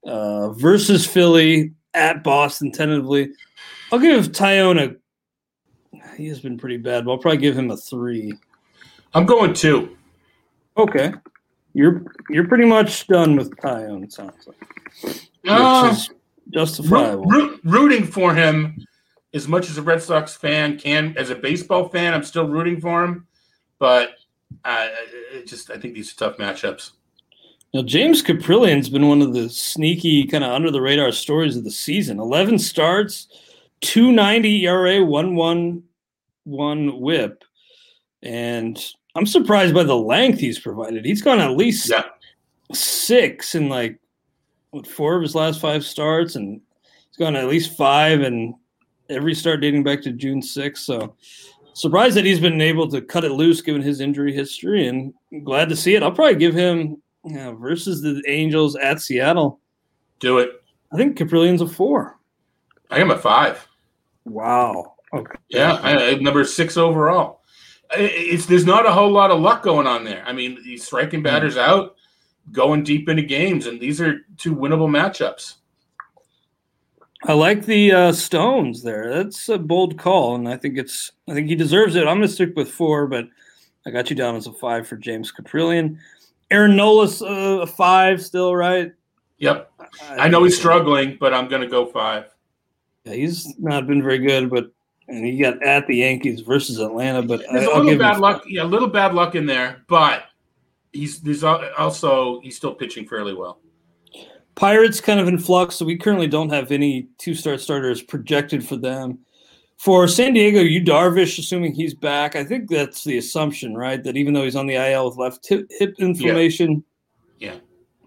Uh, 0.06 0.50
versus 0.50 1.04
Philly 1.04 1.72
at 1.94 2.22
Boston, 2.24 2.72
tentatively. 2.72 3.30
I'll 3.92 3.98
give 3.98 4.32
Taillon 4.32 4.96
a. 4.96 6.16
He 6.16 6.28
has 6.28 6.40
been 6.40 6.58
pretty 6.58 6.76
bad, 6.76 7.04
but 7.04 7.12
I'll 7.12 7.18
probably 7.18 7.38
give 7.38 7.56
him 7.56 7.70
a 7.70 7.76
three. 7.76 8.34
I'm 9.14 9.26
going 9.26 9.54
two. 9.54 9.96
Okay. 10.76 11.12
You're 11.74 12.04
you're 12.28 12.48
pretty 12.48 12.64
much 12.64 13.06
done 13.06 13.36
with 13.36 13.56
Taillon, 13.56 14.04
it 14.04 14.12
sounds 14.12 14.46
like. 14.46 15.28
Uh, 15.46 15.96
justifiable. 16.50 17.24
root, 17.24 17.60
rooting 17.64 18.04
for 18.04 18.34
him 18.34 18.84
as 19.34 19.46
much 19.46 19.70
as 19.70 19.78
a 19.78 19.82
Red 19.82 20.02
Sox 20.02 20.34
fan 20.34 20.78
can. 20.78 21.14
As 21.16 21.30
a 21.30 21.34
baseball 21.34 21.88
fan, 21.88 22.14
I'm 22.14 22.24
still 22.24 22.48
rooting 22.48 22.80
for 22.80 23.04
him, 23.04 23.26
but 23.78 24.10
it 24.64 25.46
just 25.46 25.70
I 25.70 25.78
think 25.78 25.94
these 25.94 26.12
are 26.12 26.16
tough 26.16 26.38
matchups. 26.38 26.92
Now, 27.74 27.82
James 27.82 28.22
Kaprielian's 28.22 28.88
been 28.88 29.08
one 29.08 29.20
of 29.20 29.34
the 29.34 29.50
sneaky, 29.50 30.26
kind 30.26 30.42
of 30.42 30.52
under 30.52 30.70
the 30.70 30.80
radar 30.80 31.12
stories 31.12 31.56
of 31.56 31.64
the 31.64 31.70
season. 31.70 32.18
11 32.18 32.58
starts, 32.58 33.28
290 33.82 34.66
ERA, 34.66 35.04
111 35.04 37.00
whip. 37.00 37.44
And 38.22 38.82
I'm 39.14 39.26
surprised 39.26 39.74
by 39.74 39.82
the 39.82 39.96
length 39.96 40.38
he's 40.38 40.58
provided. 40.58 41.04
He's 41.04 41.20
gone 41.22 41.40
at 41.40 41.56
least 41.56 41.90
Yeah. 41.90 42.04
six 42.72 43.54
in 43.54 43.68
like 43.68 43.98
what, 44.70 44.86
four 44.86 45.16
of 45.16 45.22
his 45.22 45.34
last 45.34 45.60
five 45.60 45.84
starts, 45.84 46.36
and 46.36 46.60
he's 47.10 47.16
gone 47.18 47.36
at 47.36 47.48
least 47.48 47.76
five 47.76 48.22
in 48.22 48.54
every 49.10 49.34
start 49.34 49.60
dating 49.60 49.82
back 49.82 50.02
to 50.02 50.12
June 50.12 50.40
6th. 50.42 50.78
So 50.84 51.14
surprised 51.74 52.16
that 52.16 52.24
he's 52.24 52.40
been 52.40 52.60
able 52.60 52.88
to 52.88 53.00
cut 53.02 53.24
it 53.24 53.32
loose 53.32 53.60
given 53.60 53.82
his 53.82 54.00
injury 54.00 54.32
history, 54.32 54.86
and 54.88 55.12
glad 55.44 55.68
to 55.68 55.76
see 55.76 55.94
it. 55.94 56.02
I'll 56.02 56.12
probably 56.12 56.36
give 56.36 56.54
him 56.54 57.00
yeah, 57.24 57.52
versus 57.52 58.02
the 58.02 58.22
Angels 58.26 58.76
at 58.76 59.00
Seattle. 59.00 59.60
Do 60.20 60.38
it. 60.38 60.50
I 60.92 60.96
think 60.96 61.16
Kaprielian's 61.18 61.60
a 61.62 61.68
four. 61.68 62.18
I 62.90 63.00
am 63.00 63.10
a 63.10 63.18
five. 63.18 63.66
Wow. 64.24 64.94
Okay. 65.12 65.36
Yeah, 65.48 65.74
I, 65.82 66.10
I- 66.10 66.14
number 66.14 66.44
six 66.44 66.76
overall. 66.76 67.42
It's 67.92 68.44
there's 68.44 68.66
not 68.66 68.84
a 68.84 68.92
whole 68.92 69.10
lot 69.10 69.30
of 69.30 69.40
luck 69.40 69.62
going 69.62 69.86
on 69.86 70.04
there. 70.04 70.22
I 70.26 70.32
mean, 70.32 70.58
he's 70.62 70.84
striking 70.84 71.22
batters 71.22 71.56
out, 71.56 71.96
going 72.52 72.82
deep 72.84 73.08
into 73.08 73.22
games, 73.22 73.66
and 73.66 73.80
these 73.80 73.98
are 74.00 74.20
two 74.36 74.54
winnable 74.54 74.88
matchups. 74.90 75.54
I 77.24 77.32
like 77.32 77.64
the 77.64 77.92
uh, 77.92 78.12
Stones 78.12 78.82
there. 78.82 79.12
That's 79.12 79.48
a 79.48 79.58
bold 79.58 79.98
call, 79.98 80.34
and 80.34 80.46
I 80.48 80.56
think 80.56 80.76
it's. 80.78 81.12
I 81.28 81.32
think 81.34 81.48
he 81.48 81.54
deserves 81.56 81.96
it. 81.96 82.00
I'm 82.06 82.18
going 82.18 82.22
to 82.22 82.28
stick 82.28 82.54
with 82.56 82.70
four, 82.70 83.06
but 83.06 83.24
I 83.86 83.90
got 83.90 84.10
you 84.10 84.16
down 84.16 84.36
as 84.36 84.46
a 84.46 84.52
five 84.52 84.86
for 84.86 84.96
James 84.96 85.32
Kaprielian. 85.32 85.98
Aaron 86.50 86.72
Nolas, 86.72 87.22
uh, 87.22 87.66
five 87.66 88.22
still, 88.22 88.54
right? 88.56 88.92
Yep, 89.38 89.70
I 90.10 90.28
know 90.28 90.42
he's 90.44 90.56
struggling, 90.56 91.16
but 91.20 91.32
I'm 91.32 91.48
going 91.48 91.62
to 91.62 91.68
go 91.68 91.86
five. 91.86 92.34
Yeah, 93.04 93.14
he's 93.14 93.58
not 93.58 93.86
been 93.86 94.02
very 94.02 94.18
good, 94.18 94.50
but 94.50 94.72
and 95.08 95.24
he 95.24 95.38
got 95.38 95.62
at 95.62 95.86
the 95.86 95.96
Yankees 95.96 96.40
versus 96.40 96.78
Atlanta. 96.78 97.22
But 97.22 97.48
I, 97.48 97.54
There's 97.54 97.66
a 97.66 97.70
I'll 97.70 97.82
little 97.82 97.98
bad 97.98 98.18
luck. 98.18 98.44
Yeah, 98.46 98.62
a 98.62 98.64
little 98.64 98.88
bad 98.88 99.14
luck 99.14 99.34
in 99.34 99.46
there, 99.46 99.82
but 99.88 100.24
he's 100.92 101.20
there's 101.20 101.44
also 101.44 102.40
he's 102.40 102.56
still 102.56 102.74
pitching 102.74 103.06
fairly 103.06 103.34
well. 103.34 103.60
Pirates 104.54 105.00
kind 105.00 105.20
of 105.20 105.28
in 105.28 105.38
flux, 105.38 105.76
so 105.76 105.84
we 105.86 105.96
currently 105.96 106.26
don't 106.26 106.50
have 106.50 106.72
any 106.72 107.08
two-star 107.18 107.58
starters 107.58 108.02
projected 108.02 108.66
for 108.66 108.76
them. 108.76 109.20
For 109.78 110.08
San 110.08 110.32
Diego, 110.34 110.60
Yu 110.60 110.80
Darvish, 110.82 111.38
assuming 111.38 111.72
he's 111.72 111.94
back, 111.94 112.34
I 112.34 112.42
think 112.44 112.68
that's 112.68 113.04
the 113.04 113.16
assumption, 113.18 113.76
right? 113.76 114.02
That 114.02 114.16
even 114.16 114.34
though 114.34 114.42
he's 114.42 114.56
on 114.56 114.66
the 114.66 114.74
IL 114.74 115.08
with 115.08 115.18
left 115.18 115.46
hip, 115.48 115.66
hip 115.78 115.94
inflammation, 116.00 116.82
Yeah. 117.38 117.56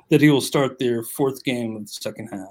that 0.10 0.20
he 0.20 0.30
will 0.30 0.42
start 0.42 0.80
their 0.80 1.02
fourth 1.02 1.44
game 1.46 1.78
of 1.78 1.84
the 1.84 1.92
second 1.92 2.28
half. 2.28 2.50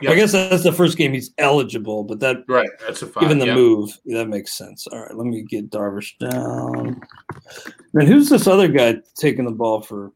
Yep. 0.00 0.10
I 0.12 0.14
guess 0.16 0.32
that's 0.32 0.64
the 0.64 0.72
first 0.72 0.98
game 0.98 1.12
he's 1.12 1.30
eligible, 1.38 2.02
but 2.02 2.18
that 2.18 2.38
Right, 2.48 2.68
that's 2.84 3.00
a 3.02 3.06
five. 3.06 3.20
given 3.22 3.38
the 3.38 3.46
yeah. 3.46 3.54
move, 3.54 3.96
that 4.06 4.26
makes 4.28 4.54
sense. 4.58 4.88
All 4.88 4.98
right, 5.02 5.14
let 5.14 5.26
me 5.28 5.42
get 5.42 5.70
Darvish 5.70 6.18
down. 6.18 7.00
Then 7.92 8.06
who's 8.08 8.28
this 8.28 8.48
other 8.48 8.66
guy 8.66 8.96
taking 9.14 9.44
the 9.44 9.52
ball 9.52 9.82
for 9.82 10.10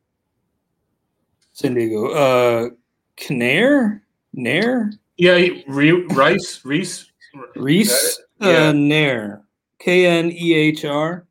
San 1.52 1.74
Diego? 1.74 2.08
Uh, 2.10 2.70
Knair, 3.16 4.00
Nair, 4.32 4.92
Yeah, 5.16 5.38
he, 5.38 5.64
Re, 5.68 5.92
Rice, 6.06 6.64
Reese, 6.64 7.12
Reese, 7.54 8.20
Yeah. 8.50 8.72
Nair, 8.72 9.42
K 9.78 10.06
N 10.06 10.30
E 10.32 10.54
H 10.54 10.84
R. 10.84 11.26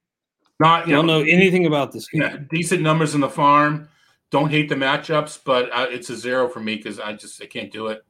not 0.60 0.88
you 0.88 0.96
Don't 0.96 1.08
know, 1.08 1.22
know 1.22 1.26
anything 1.30 1.66
about 1.66 1.92
this 1.92 2.08
yeah, 2.14 2.38
decent 2.52 2.82
numbers 2.82 3.16
in 3.16 3.22
the 3.22 3.30
farm. 3.30 3.88
Don't 4.30 4.50
hate 4.50 4.70
the 4.70 4.76
matchups, 4.76 5.40
but 5.44 5.70
uh, 5.74 5.88
it's 5.90 6.10
a 6.10 6.16
zero 6.16 6.48
for 6.48 6.60
me 6.62 6.76
because 6.78 7.00
I 7.00 7.14
just 7.14 7.42
I 7.42 7.46
can't 7.48 7.72
do 7.72 7.88
it. 7.88 8.04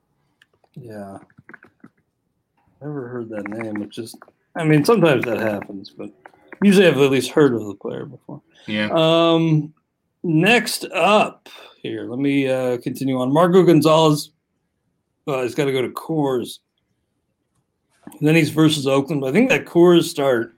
Yeah, 0.76 1.18
never 2.82 3.08
heard 3.08 3.30
that 3.30 3.48
name. 3.50 3.76
Which 3.80 3.98
is, 3.98 4.16
I 4.56 4.64
mean, 4.64 4.86
sometimes 4.86 5.26
that 5.26 5.40
happens, 5.40 5.90
but 5.90 6.12
usually 6.62 6.88
I've 6.88 6.98
at 6.98 7.12
least 7.12 7.32
heard 7.32 7.54
of 7.54 7.66
the 7.66 7.76
player 7.76 8.06
before. 8.06 8.42
Yeah, 8.68 8.90
Um, 8.92 9.74
next 10.24 10.86
up 10.94 11.50
here, 11.82 12.06
let 12.06 12.20
me 12.20 12.48
uh, 12.48 12.78
continue 12.78 13.20
on. 13.20 13.34
Marco 13.34 13.64
Gonzalez 13.64 14.32
uh, 15.28 15.40
has 15.42 15.56
got 15.56 15.66
to 15.66 15.72
go 15.72 15.82
to 15.82 15.90
Coors. 15.90 16.60
And 18.20 18.28
then 18.28 18.36
he's 18.36 18.50
versus 18.50 18.88
Oakland. 18.88 19.22
But 19.22 19.28
I 19.30 19.32
think 19.32 19.50
that 19.50 19.66
Coors 19.66 20.04
start 20.04 20.56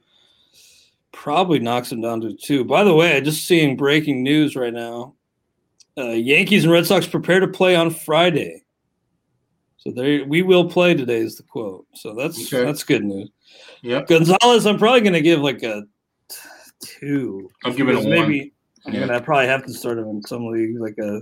probably 1.11 1.59
knocks 1.59 1.91
him 1.91 2.01
down 2.01 2.21
to 2.21 2.33
two. 2.33 2.63
By 2.65 2.83
the 2.83 2.93
way, 2.93 3.15
I 3.15 3.19
just 3.21 3.45
seeing 3.45 3.77
breaking 3.77 4.23
news 4.23 4.55
right 4.55 4.73
now. 4.73 5.15
Uh, 5.97 6.09
Yankees 6.09 6.63
and 6.63 6.73
Red 6.73 6.85
Sox 6.87 7.05
prepare 7.05 7.39
to 7.39 7.47
play 7.47 7.75
on 7.75 7.91
Friday. 7.91 8.63
So 9.77 9.91
there, 9.91 10.25
we 10.25 10.41
will 10.41 10.69
play 10.69 10.93
today 10.95 11.17
is 11.19 11.35
the 11.37 11.43
quote. 11.43 11.85
So 11.93 12.13
that's 12.15 12.51
Okay. 12.53 12.63
that's 12.65 12.83
good 12.83 13.03
news. 13.03 13.29
yeah. 13.81 14.01
Gonzalez, 14.07 14.65
I'm 14.65 14.77
probably 14.79 15.01
going 15.01 15.13
to 15.13 15.21
give 15.21 15.39
like 15.41 15.61
a 15.63 15.83
two. 16.81 17.49
I'm 17.63 17.75
giving 17.75 17.93
Because 17.95 18.05
a 18.05 18.09
one. 18.09 18.19
maybe 18.29 18.53
I'm 18.85 18.93
Yeah. 18.93 18.99
gonna 19.07 19.21
probably 19.21 19.47
have 19.47 19.65
to 19.65 19.73
start 19.73 19.97
him 19.97 20.07
in 20.07 20.21
some 20.23 20.47
leagues 20.47 20.77
like 20.79 20.97
a 20.97 21.21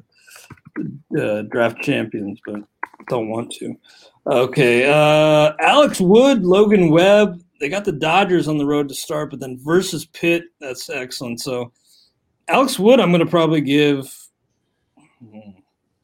uh, 1.20 1.44
draft 1.44 1.82
champions, 1.82 2.40
but 2.46 2.62
don't 3.08 3.30
want 3.30 3.52
to. 3.54 3.76
Okay, 4.28 4.86
uh, 4.88 5.54
Alex 5.60 6.00
Wood, 6.00 6.44
Logan 6.44 6.90
Webb. 6.92 7.42
They 7.60 7.70
got 7.70 7.86
the 7.86 7.92
Dodgers 7.92 8.48
on 8.48 8.58
the 8.58 8.66
road 8.66 8.90
to 8.90 8.96
start, 8.96 9.30
but 9.30 9.40
then 9.40 9.60
versus 9.64 10.06
Pitt, 10.06 10.44
that's 10.60 10.90
excellent. 10.90 11.40
So 11.42 11.72
Alex 12.48 12.78
Wood, 12.80 13.00
I'm 13.00 13.12
gonna 13.12 13.26
probably 13.26 13.62
give. 13.62 14.12
hmm, 15.20 15.40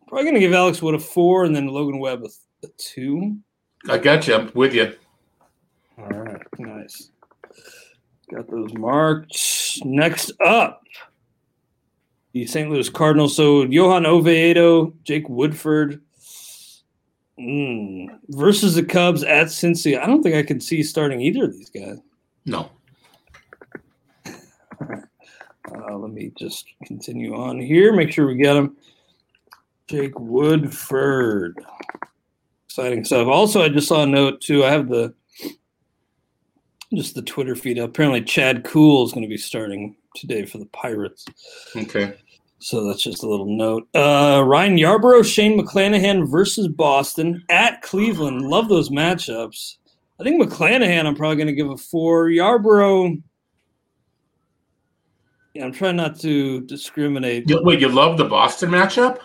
Probably 0.08 0.26
gonna 0.26 0.40
give 0.40 0.54
Alex 0.54 0.82
Wood 0.82 0.96
a 0.96 1.00
four, 1.00 1.44
and 1.46 1.56
then 1.56 1.68
Logan 1.68 2.00
Webb 2.00 2.24
a, 2.24 2.30
a 2.66 2.70
two. 2.78 3.38
I 3.90 3.98
got 3.98 4.28
you. 4.28 4.36
I'm 4.36 4.52
with 4.54 4.74
you. 4.74 4.96
All 5.98 6.06
right, 6.10 6.42
nice. 6.60 7.12
Got 8.34 8.50
those 8.50 8.74
marked. 8.74 9.80
Next 9.84 10.32
up, 10.46 10.84
the 12.34 12.46
St. 12.46 12.70
Louis 12.70 12.90
Cardinals. 12.90 13.36
So 13.36 13.64
Johan 13.64 14.06
Oviedo, 14.06 14.94
Jake 15.04 15.28
Woodford 15.30 16.02
mm, 17.40 18.08
versus 18.30 18.76
the 18.76 18.84
Cubs 18.84 19.24
at 19.24 19.48
Cincy. 19.48 20.00
I 20.02 20.06
don't 20.06 20.22
think 20.24 20.36
I 20.36 20.44
can 20.44 20.60
see 20.60 20.84
starting 20.84 21.22
either 21.22 21.46
of 21.46 21.54
these 21.54 21.70
guys. 21.70 21.98
No, 22.46 22.70
Uh, 25.70 25.98
let 25.98 26.12
me 26.12 26.32
just 26.38 26.66
continue 26.86 27.36
on 27.36 27.60
here. 27.60 27.92
Make 27.94 28.12
sure 28.12 28.26
we 28.26 28.36
get 28.36 28.56
him. 28.56 28.78
Jake 29.88 30.18
Woodford. 30.20 31.60
Exciting 32.68 33.04
stuff. 33.04 33.28
Also, 33.28 33.62
I 33.62 33.70
just 33.70 33.88
saw 33.88 34.04
a 34.04 34.06
note 34.06 34.40
too. 34.42 34.64
I 34.64 34.72
have 34.72 34.88
the 34.88 35.14
just 36.94 37.16
the 37.16 37.22
Twitter 37.22 37.56
feed. 37.56 37.78
Apparently, 37.78 38.22
Chad 38.22 38.64
Kuhl 38.64 39.06
is 39.06 39.12
going 39.12 39.24
to 39.24 39.30
be 39.30 39.38
starting 39.38 39.96
today 40.20 40.46
for 40.46 40.58
the 40.58 40.66
Pirates. 40.68 41.26
Okay. 41.76 42.16
So 42.60 42.86
that's 42.88 43.04
just 43.04 43.24
a 43.24 43.30
little 43.30 43.46
note. 43.46 43.88
Uh, 43.94 44.44
Ryan 44.46 44.78
Yarbrough, 44.78 45.32
Shane 45.32 45.60
McClanahan 45.60 46.30
versus 46.30 46.68
Boston 46.68 47.44
at 47.50 47.82
Cleveland. 47.82 48.42
Love 48.42 48.68
those 48.68 48.90
matchups. 48.90 49.78
I 50.20 50.24
think 50.24 50.42
McClanahan, 50.42 51.06
I'm 51.06 51.16
probably 51.16 51.36
going 51.36 51.48
to 51.48 51.54
give 51.54 51.70
a 51.70 51.78
four. 51.78 52.30
Yarbrough, 52.30 53.22
yeah, 55.54 55.66
I'm 55.66 55.72
trying 55.72 55.96
not 55.96 56.20
to 56.20 56.62
discriminate. 56.62 57.50
You, 57.50 57.62
wait, 57.64 57.80
you 57.80 57.90
love 57.90 58.18
the 58.18 58.26
Boston 58.26 58.70
matchup? 58.70 59.20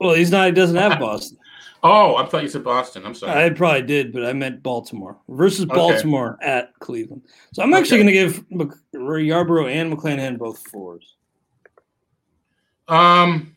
Well, 0.00 0.14
he's 0.14 0.30
not. 0.30 0.46
He 0.46 0.52
doesn't 0.52 0.76
have 0.76 0.98
Boston. 1.00 1.38
Oh, 1.82 2.16
I 2.16 2.26
thought 2.26 2.42
you 2.42 2.48
said 2.48 2.64
Boston. 2.64 3.06
I'm 3.06 3.14
sorry. 3.14 3.44
I 3.44 3.50
probably 3.50 3.82
did, 3.82 4.12
but 4.12 4.26
I 4.26 4.34
meant 4.34 4.62
Baltimore 4.62 5.18
versus 5.28 5.64
Baltimore 5.64 6.34
okay. 6.34 6.50
at 6.50 6.78
Cleveland. 6.78 7.22
So 7.54 7.62
I'm 7.62 7.72
actually 7.72 8.00
okay. 8.00 8.12
going 8.12 8.30
to 8.30 8.38
give 8.38 8.50
Mc, 8.50 8.70
Yarbrough 8.94 9.72
and 9.72 9.92
McClanahan 9.92 10.36
both 10.36 10.58
fours. 10.68 11.16
Um, 12.86 13.56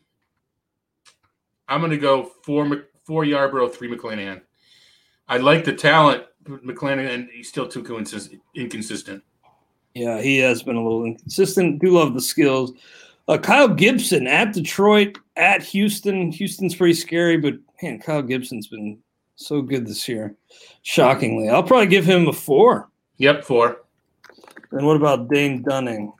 I'm 1.68 1.80
going 1.80 1.90
to 1.90 1.98
go 1.98 2.30
four 2.44 2.86
four 3.04 3.24
Yarbrough, 3.24 3.74
three 3.74 3.94
McClanahan. 3.94 4.40
I 5.28 5.36
like 5.38 5.64
the 5.64 5.74
talent, 5.74 6.24
McClanahan. 6.44 7.14
And 7.14 7.28
he's 7.30 7.48
still 7.48 7.68
too 7.68 7.80
inconsistent. 8.54 9.22
Yeah, 9.94 10.20
he 10.22 10.38
has 10.38 10.62
been 10.62 10.76
a 10.76 10.82
little 10.82 11.04
inconsistent. 11.04 11.80
Do 11.80 11.90
love 11.90 12.14
the 12.14 12.20
skills. 12.20 12.72
Uh, 13.26 13.38
Kyle 13.38 13.68
Gibson 13.68 14.26
at 14.26 14.52
Detroit, 14.52 15.18
at 15.36 15.62
Houston. 15.62 16.30
Houston's 16.32 16.74
pretty 16.74 16.94
scary, 16.94 17.38
but 17.38 17.54
man, 17.82 17.98
Kyle 17.98 18.22
Gibson's 18.22 18.66
been 18.66 18.98
so 19.36 19.62
good 19.62 19.86
this 19.86 20.06
year. 20.08 20.34
Shockingly, 20.82 21.48
I'll 21.48 21.62
probably 21.62 21.86
give 21.86 22.04
him 22.04 22.28
a 22.28 22.32
four. 22.32 22.90
Yep, 23.18 23.44
four. 23.44 23.82
And 24.72 24.86
what 24.86 24.96
about 24.96 25.28
Dane 25.28 25.62
Dunning? 25.62 26.12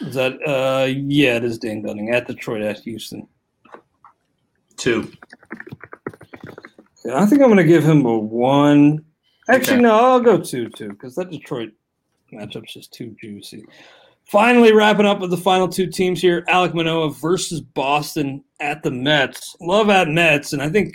Is 0.00 0.14
that 0.14 0.32
uh 0.46 0.86
yeah, 0.86 1.36
it 1.36 1.44
is 1.44 1.58
Dane 1.58 1.82
Dunning 1.82 2.10
at 2.10 2.26
Detroit 2.26 2.62
at 2.62 2.80
Houston. 2.80 3.28
Two. 4.76 5.12
Yeah, 7.04 7.22
I 7.22 7.26
think 7.26 7.42
I'm 7.42 7.48
gonna 7.48 7.64
give 7.64 7.84
him 7.84 8.04
a 8.06 8.18
one. 8.18 9.04
Actually, 9.48 9.74
okay. 9.74 9.82
no, 9.82 9.94
I'll 9.94 10.20
go 10.20 10.38
two 10.38 10.68
two 10.70 10.90
because 10.90 11.14
that 11.16 11.30
Detroit 11.30 11.72
matchup's 12.32 12.72
just 12.74 12.92
too 12.92 13.14
juicy. 13.20 13.64
Finally, 14.30 14.72
wrapping 14.72 15.06
up 15.06 15.18
with 15.18 15.30
the 15.30 15.36
final 15.36 15.66
two 15.66 15.88
teams 15.88 16.22
here: 16.22 16.42
Alek 16.42 16.72
Manoah 16.72 17.10
versus 17.10 17.60
Boston 17.60 18.44
at 18.60 18.80
the 18.80 18.90
Mets. 18.90 19.56
Love 19.60 19.90
at 19.90 20.08
Mets, 20.08 20.52
and 20.52 20.62
I 20.62 20.68
think 20.68 20.94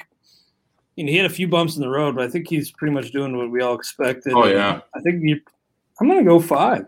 you 0.95 1.03
know 1.03 1.11
he 1.11 1.17
had 1.17 1.25
a 1.25 1.33
few 1.33 1.45
bumps 1.45 1.75
in 1.75 1.81
the 1.81 1.89
road, 1.89 2.15
but 2.15 2.23
I 2.23 2.29
think 2.29 2.47
he's 2.47 2.71
pretty 2.71 2.93
much 2.93 3.11
doing 3.11 3.35
what 3.35 3.51
we 3.51 3.61
all 3.61 3.75
expected. 3.75 4.31
Oh 4.33 4.45
yeah, 4.45 4.79
I 4.95 5.01
think 5.01 5.21
you, 5.21 5.41
I'm 5.99 6.07
going 6.07 6.19
to 6.19 6.25
go 6.25 6.39
five. 6.39 6.85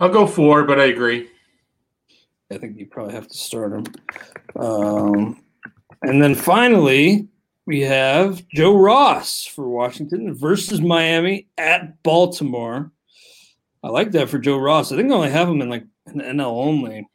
I'll 0.00 0.08
go 0.08 0.26
four, 0.26 0.64
but 0.64 0.80
I 0.80 0.84
agree. 0.84 1.28
I 2.50 2.56
think 2.56 2.78
you 2.78 2.86
probably 2.86 3.12
have 3.12 3.28
to 3.28 3.36
start 3.36 3.72
him. 3.72 3.84
Um, 4.56 5.44
and 6.00 6.22
then 6.22 6.34
finally, 6.34 7.28
we 7.66 7.82
have 7.82 8.48
Joe 8.48 8.78
Ross 8.78 9.44
for 9.44 9.68
Washington 9.68 10.34
versus 10.34 10.80
Miami 10.80 11.48
at 11.58 12.02
Baltimore. 12.02 12.90
I 13.82 13.88
like 13.88 14.10
that 14.12 14.28
for 14.28 14.38
Joe 14.38 14.58
Ross. 14.58 14.92
I 14.92 14.96
think 14.96 15.10
I 15.10 15.14
only 15.14 15.30
have 15.30 15.48
him 15.48 15.62
in 15.62 15.70
like 15.70 15.84
an 16.06 16.20
NL 16.20 16.64
only. 16.64 17.08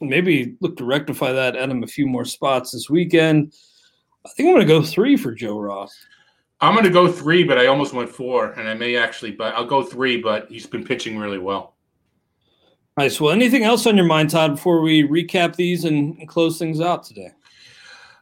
Maybe 0.00 0.56
look 0.60 0.76
to 0.78 0.84
rectify 0.84 1.32
that, 1.32 1.56
add 1.56 1.70
him 1.70 1.82
a 1.82 1.88
few 1.88 2.06
more 2.06 2.24
spots 2.24 2.70
this 2.70 2.88
weekend. 2.88 3.52
I 4.24 4.30
think 4.30 4.48
I'm 4.48 4.54
going 4.54 4.66
to 4.66 4.72
go 4.72 4.82
three 4.82 5.16
for 5.16 5.32
Joe 5.32 5.58
Ross. 5.58 5.94
I'm 6.60 6.74
going 6.74 6.84
to 6.84 6.90
go 6.90 7.10
three, 7.10 7.44
but 7.44 7.58
I 7.58 7.66
almost 7.66 7.92
went 7.92 8.10
four, 8.10 8.52
and 8.52 8.68
I 8.68 8.74
may 8.74 8.96
actually, 8.96 9.32
but 9.32 9.54
I'll 9.54 9.66
go 9.66 9.82
three. 9.82 10.20
But 10.20 10.50
he's 10.50 10.66
been 10.66 10.84
pitching 10.84 11.18
really 11.18 11.38
well. 11.38 11.76
Nice. 12.96 13.20
Well, 13.20 13.32
anything 13.32 13.62
else 13.62 13.86
on 13.86 13.96
your 13.96 14.06
mind, 14.06 14.30
Todd, 14.30 14.56
before 14.56 14.80
we 14.80 15.04
recap 15.04 15.54
these 15.54 15.84
and, 15.84 16.18
and 16.18 16.28
close 16.28 16.58
things 16.58 16.80
out 16.80 17.04
today? 17.04 17.30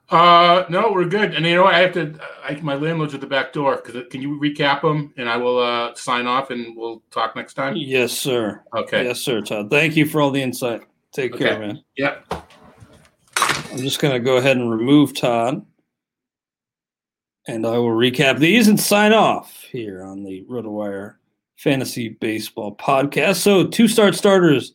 Uh, 0.08 0.64
no, 0.68 0.92
we're 0.92 1.04
good. 1.04 1.34
And 1.34 1.44
you 1.44 1.56
know, 1.56 1.66
I 1.66 1.78
have 1.78 1.92
to. 1.94 2.18
I, 2.44 2.54
my 2.62 2.74
landlord's 2.74 3.14
at 3.14 3.20
the 3.20 3.26
back 3.26 3.52
door. 3.52 3.76
Because 3.76 4.04
can 4.10 4.22
you 4.22 4.38
recap 4.40 4.82
them, 4.82 5.12
and 5.16 5.28
I 5.28 5.36
will 5.36 5.58
uh, 5.58 5.94
sign 5.94 6.26
off, 6.26 6.50
and 6.50 6.76
we'll 6.76 7.02
talk 7.10 7.34
next 7.34 7.54
time. 7.54 7.76
Yes, 7.76 8.12
sir. 8.12 8.62
Okay. 8.74 9.04
Yes, 9.04 9.20
sir, 9.20 9.40
Todd. 9.40 9.70
Thank 9.70 9.96
you 9.96 10.06
for 10.06 10.20
all 10.20 10.30
the 10.30 10.42
insight. 10.42 10.82
Take 11.12 11.34
okay. 11.34 11.44
care, 11.44 11.58
man. 11.58 11.82
Yep. 11.96 12.44
I'm 13.72 13.78
just 13.78 14.00
gonna 14.00 14.20
go 14.20 14.36
ahead 14.36 14.56
and 14.56 14.70
remove 14.70 15.14
Todd, 15.14 15.66
and 17.48 17.66
I 17.66 17.78
will 17.78 17.90
recap 17.90 18.38
these 18.38 18.68
and 18.68 18.78
sign 18.78 19.12
off 19.12 19.60
here 19.72 20.04
on 20.04 20.22
the 20.22 20.44
RotoWire 20.48 21.16
Fantasy 21.56 22.10
Baseball 22.10 22.76
Podcast. 22.76 23.36
So, 23.36 23.66
two 23.66 23.88
start 23.88 24.14
starters 24.14 24.72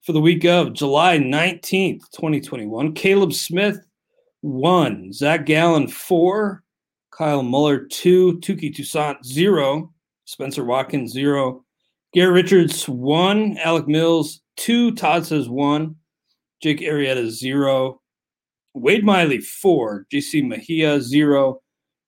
for 0.00 0.12
the 0.12 0.20
week 0.20 0.44
of 0.44 0.72
July 0.72 1.18
19th, 1.18 2.10
2021. 2.10 2.94
Caleb 2.94 3.34
Smith 3.34 3.78
one. 4.42 5.12
Zach 5.12 5.46
Gallen, 5.46 5.88
four. 5.88 6.62
Kyle 7.10 7.42
Muller, 7.42 7.86
two. 7.86 8.38
Touki 8.40 8.74
Toussaint, 8.74 9.24
zero. 9.24 9.92
Spenser 10.24 10.64
Watkins, 10.64 11.12
zero. 11.12 11.64
Garrett 12.12 12.34
Richards, 12.34 12.88
one. 12.88 13.56
Alec 13.58 13.88
Mills, 13.88 14.42
two. 14.56 14.92
Todd 14.92 15.24
says 15.24 15.48
one. 15.48 15.96
Jake 16.62 16.80
Arrieta, 16.80 17.28
zero. 17.30 18.00
Wade 18.74 19.04
Miley, 19.04 19.40
four. 19.40 20.06
JC 20.12 20.46
Mejia, 20.46 21.00
zero. 21.00 21.60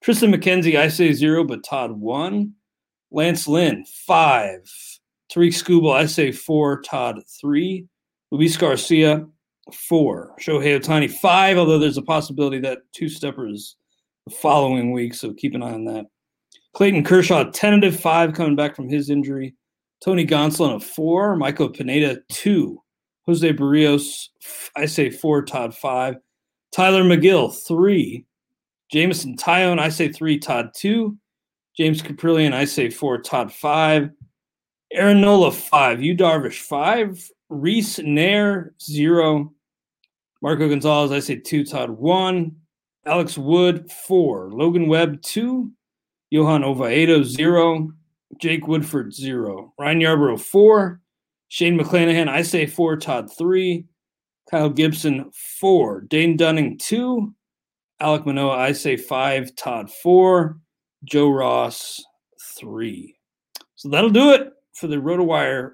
Tristan 0.03 0.31
McKenzie, 0.31 0.77
I 0.77 0.87
say 0.87 1.13
zero, 1.13 1.43
but 1.43 1.63
Todd, 1.63 1.91
one. 1.91 2.53
Lance 3.11 3.47
Lynn, 3.47 3.85
five. 4.05 4.61
Tarik 5.31 5.53
Skubal, 5.53 5.95
I 5.95 6.05
say 6.05 6.31
four. 6.31 6.81
Todd, 6.81 7.21
three. 7.39 7.87
Luis 8.31 8.57
Garcia, 8.57 9.25
four. 9.73 10.33
Shohei 10.39 10.79
Ohtani, 10.79 11.09
five, 11.09 11.57
although 11.57 11.79
there's 11.79 11.97
a 11.97 12.01
possibility 12.01 12.59
that 12.59 12.79
two 12.93 13.09
steppers 13.09 13.77
the 14.27 14.33
following 14.33 14.91
week, 14.91 15.13
so 15.13 15.33
keep 15.33 15.55
an 15.55 15.63
eye 15.63 15.73
on 15.73 15.85
that. 15.85 16.05
Clayton 16.73 17.03
Kershaw, 17.03 17.49
tentative 17.51 17.99
five, 17.99 18.33
coming 18.33 18.55
back 18.55 18.75
from 18.75 18.89
his 18.89 19.09
injury. 19.09 19.55
Tony 20.03 20.25
Gonsolin, 20.25 20.75
a 20.75 20.79
four. 20.79 21.35
Michael 21.35 21.69
Pineda, 21.69 22.19
two. 22.29 22.81
Jose 23.25 23.53
Berrios 23.53 24.27
I 24.75 24.85
say 24.85 25.09
four. 25.09 25.43
Todd, 25.43 25.75
five. 25.75 26.15
Tylor 26.71 27.03
Megill 27.03 27.55
three. 27.67 28.25
Jameson 28.91 29.35
Taillon, 29.35 29.79
I 29.79 29.89
say 29.89 30.09
three. 30.09 30.37
Todd, 30.37 30.71
two. 30.75 31.17
James 31.77 32.01
Kaprielian, 32.01 32.53
I 32.53 32.65
say 32.65 32.89
four. 32.89 33.19
Todd, 33.19 33.51
five. 33.51 34.09
Aaron 34.91 35.21
Nola, 35.21 35.51
five. 35.51 36.03
Yu 36.03 36.15
Darvish, 36.15 36.59
five. 36.59 37.27
Reiss 37.49 37.97
Knehr, 37.97 38.69
zero. 38.81 39.53
Marco 40.45 40.69
Gonzalez, 40.69 41.11
I 41.11 41.21
say 41.21 41.37
two. 41.37 41.65
Todd, 41.65 41.89
one. 41.89 42.55
Alex 43.07 43.35
Wood, 43.35 43.91
four. 43.91 44.51
Logan 44.51 44.87
Webb, 44.87 45.23
two. 45.23 45.71
Johan 46.29 46.63
Oviedo, 46.63 47.23
zero. 47.23 47.89
Jake 48.37 48.67
Woodford, 48.67 49.11
zero. 49.11 49.73
Ryan 49.79 50.01
Yarbrough, 50.01 50.39
four. 50.39 51.01
Shane 51.47 51.79
McClanahan, 51.79 52.27
I 52.27 52.43
say 52.43 52.67
four. 52.67 52.95
Todd, 52.95 53.35
three. 53.35 53.87
Kyle 54.51 54.69
Gibson, 54.69 55.31
four. 55.59 56.01
Dane 56.01 56.37
Dunning, 56.37 56.77
two. 56.77 57.33
Alek 57.99 58.27
Manoah, 58.27 58.55
I 58.55 58.73
say 58.73 58.97
five. 58.97 59.55
Todd, 59.55 59.89
four. 59.89 60.59
Joe 61.05 61.31
Ross, 61.31 62.03
three. 62.55 63.17
So 63.77 63.89
that'll 63.89 64.11
do 64.11 64.33
it 64.33 64.53
for 64.73 64.85
the 64.85 64.97
RotoWire 64.97 65.71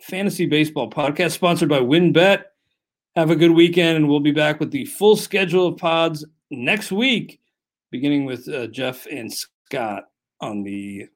Fantasy 0.00 0.46
Baseball 0.46 0.90
podcast, 0.90 1.30
sponsored 1.30 1.68
by 1.68 1.78
WynnBET. 1.78 2.42
Have 3.16 3.30
a 3.30 3.36
good 3.36 3.50
weekend, 3.50 3.96
and 3.96 4.08
we'll 4.08 4.20
be 4.20 4.30
back 4.30 4.60
with 4.60 4.70
the 4.70 4.84
full 4.84 5.16
schedule 5.16 5.66
of 5.66 5.76
pods 5.76 6.24
next 6.50 6.92
week, 6.92 7.40
beginning 7.90 8.24
with 8.24 8.48
uh, 8.48 8.68
Jeff 8.68 9.06
and 9.06 9.32
Scott 9.32 10.04
on 10.40 10.62
the 10.62 11.08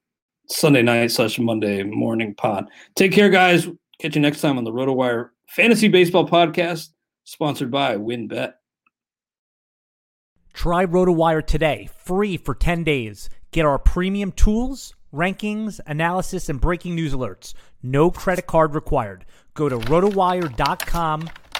Sunday 0.47 0.81
night 0.81 1.11
slash 1.11 1.39
Monday 1.39 1.83
morning 1.83 2.35
pod. 2.35 2.69
Take 2.95 3.13
care, 3.13 3.29
guys. 3.29 3.67
Catch 3.99 4.15
you 4.15 4.21
next 4.21 4.41
time 4.41 4.57
on 4.57 4.65
the 4.65 4.71
RotoWire 4.71 5.29
Fantasy 5.47 5.87
Baseball 5.87 6.27
podcast, 6.27 6.89
sponsored 7.23 7.71
by 7.71 7.95
WynnBET. 7.95 8.53
Try 10.53 10.85
RotoWire 10.85 11.45
today, 11.45 11.89
free 11.97 12.37
for 12.37 12.55
10 12.55 12.83
days. 12.83 13.29
Get 13.51 13.65
our 13.65 13.79
premium 13.79 14.33
tools, 14.33 14.93
rankings, 15.13 15.79
analysis, 15.85 16.49
and 16.49 16.59
breaking 16.59 16.95
news 16.95 17.13
alerts. 17.13 17.53
No 17.81 18.11
credit 18.11 18.47
card 18.47 18.75
required. 18.75 19.25
Go 19.53 19.69
to 19.69 19.77
rotowire.com 19.77 21.29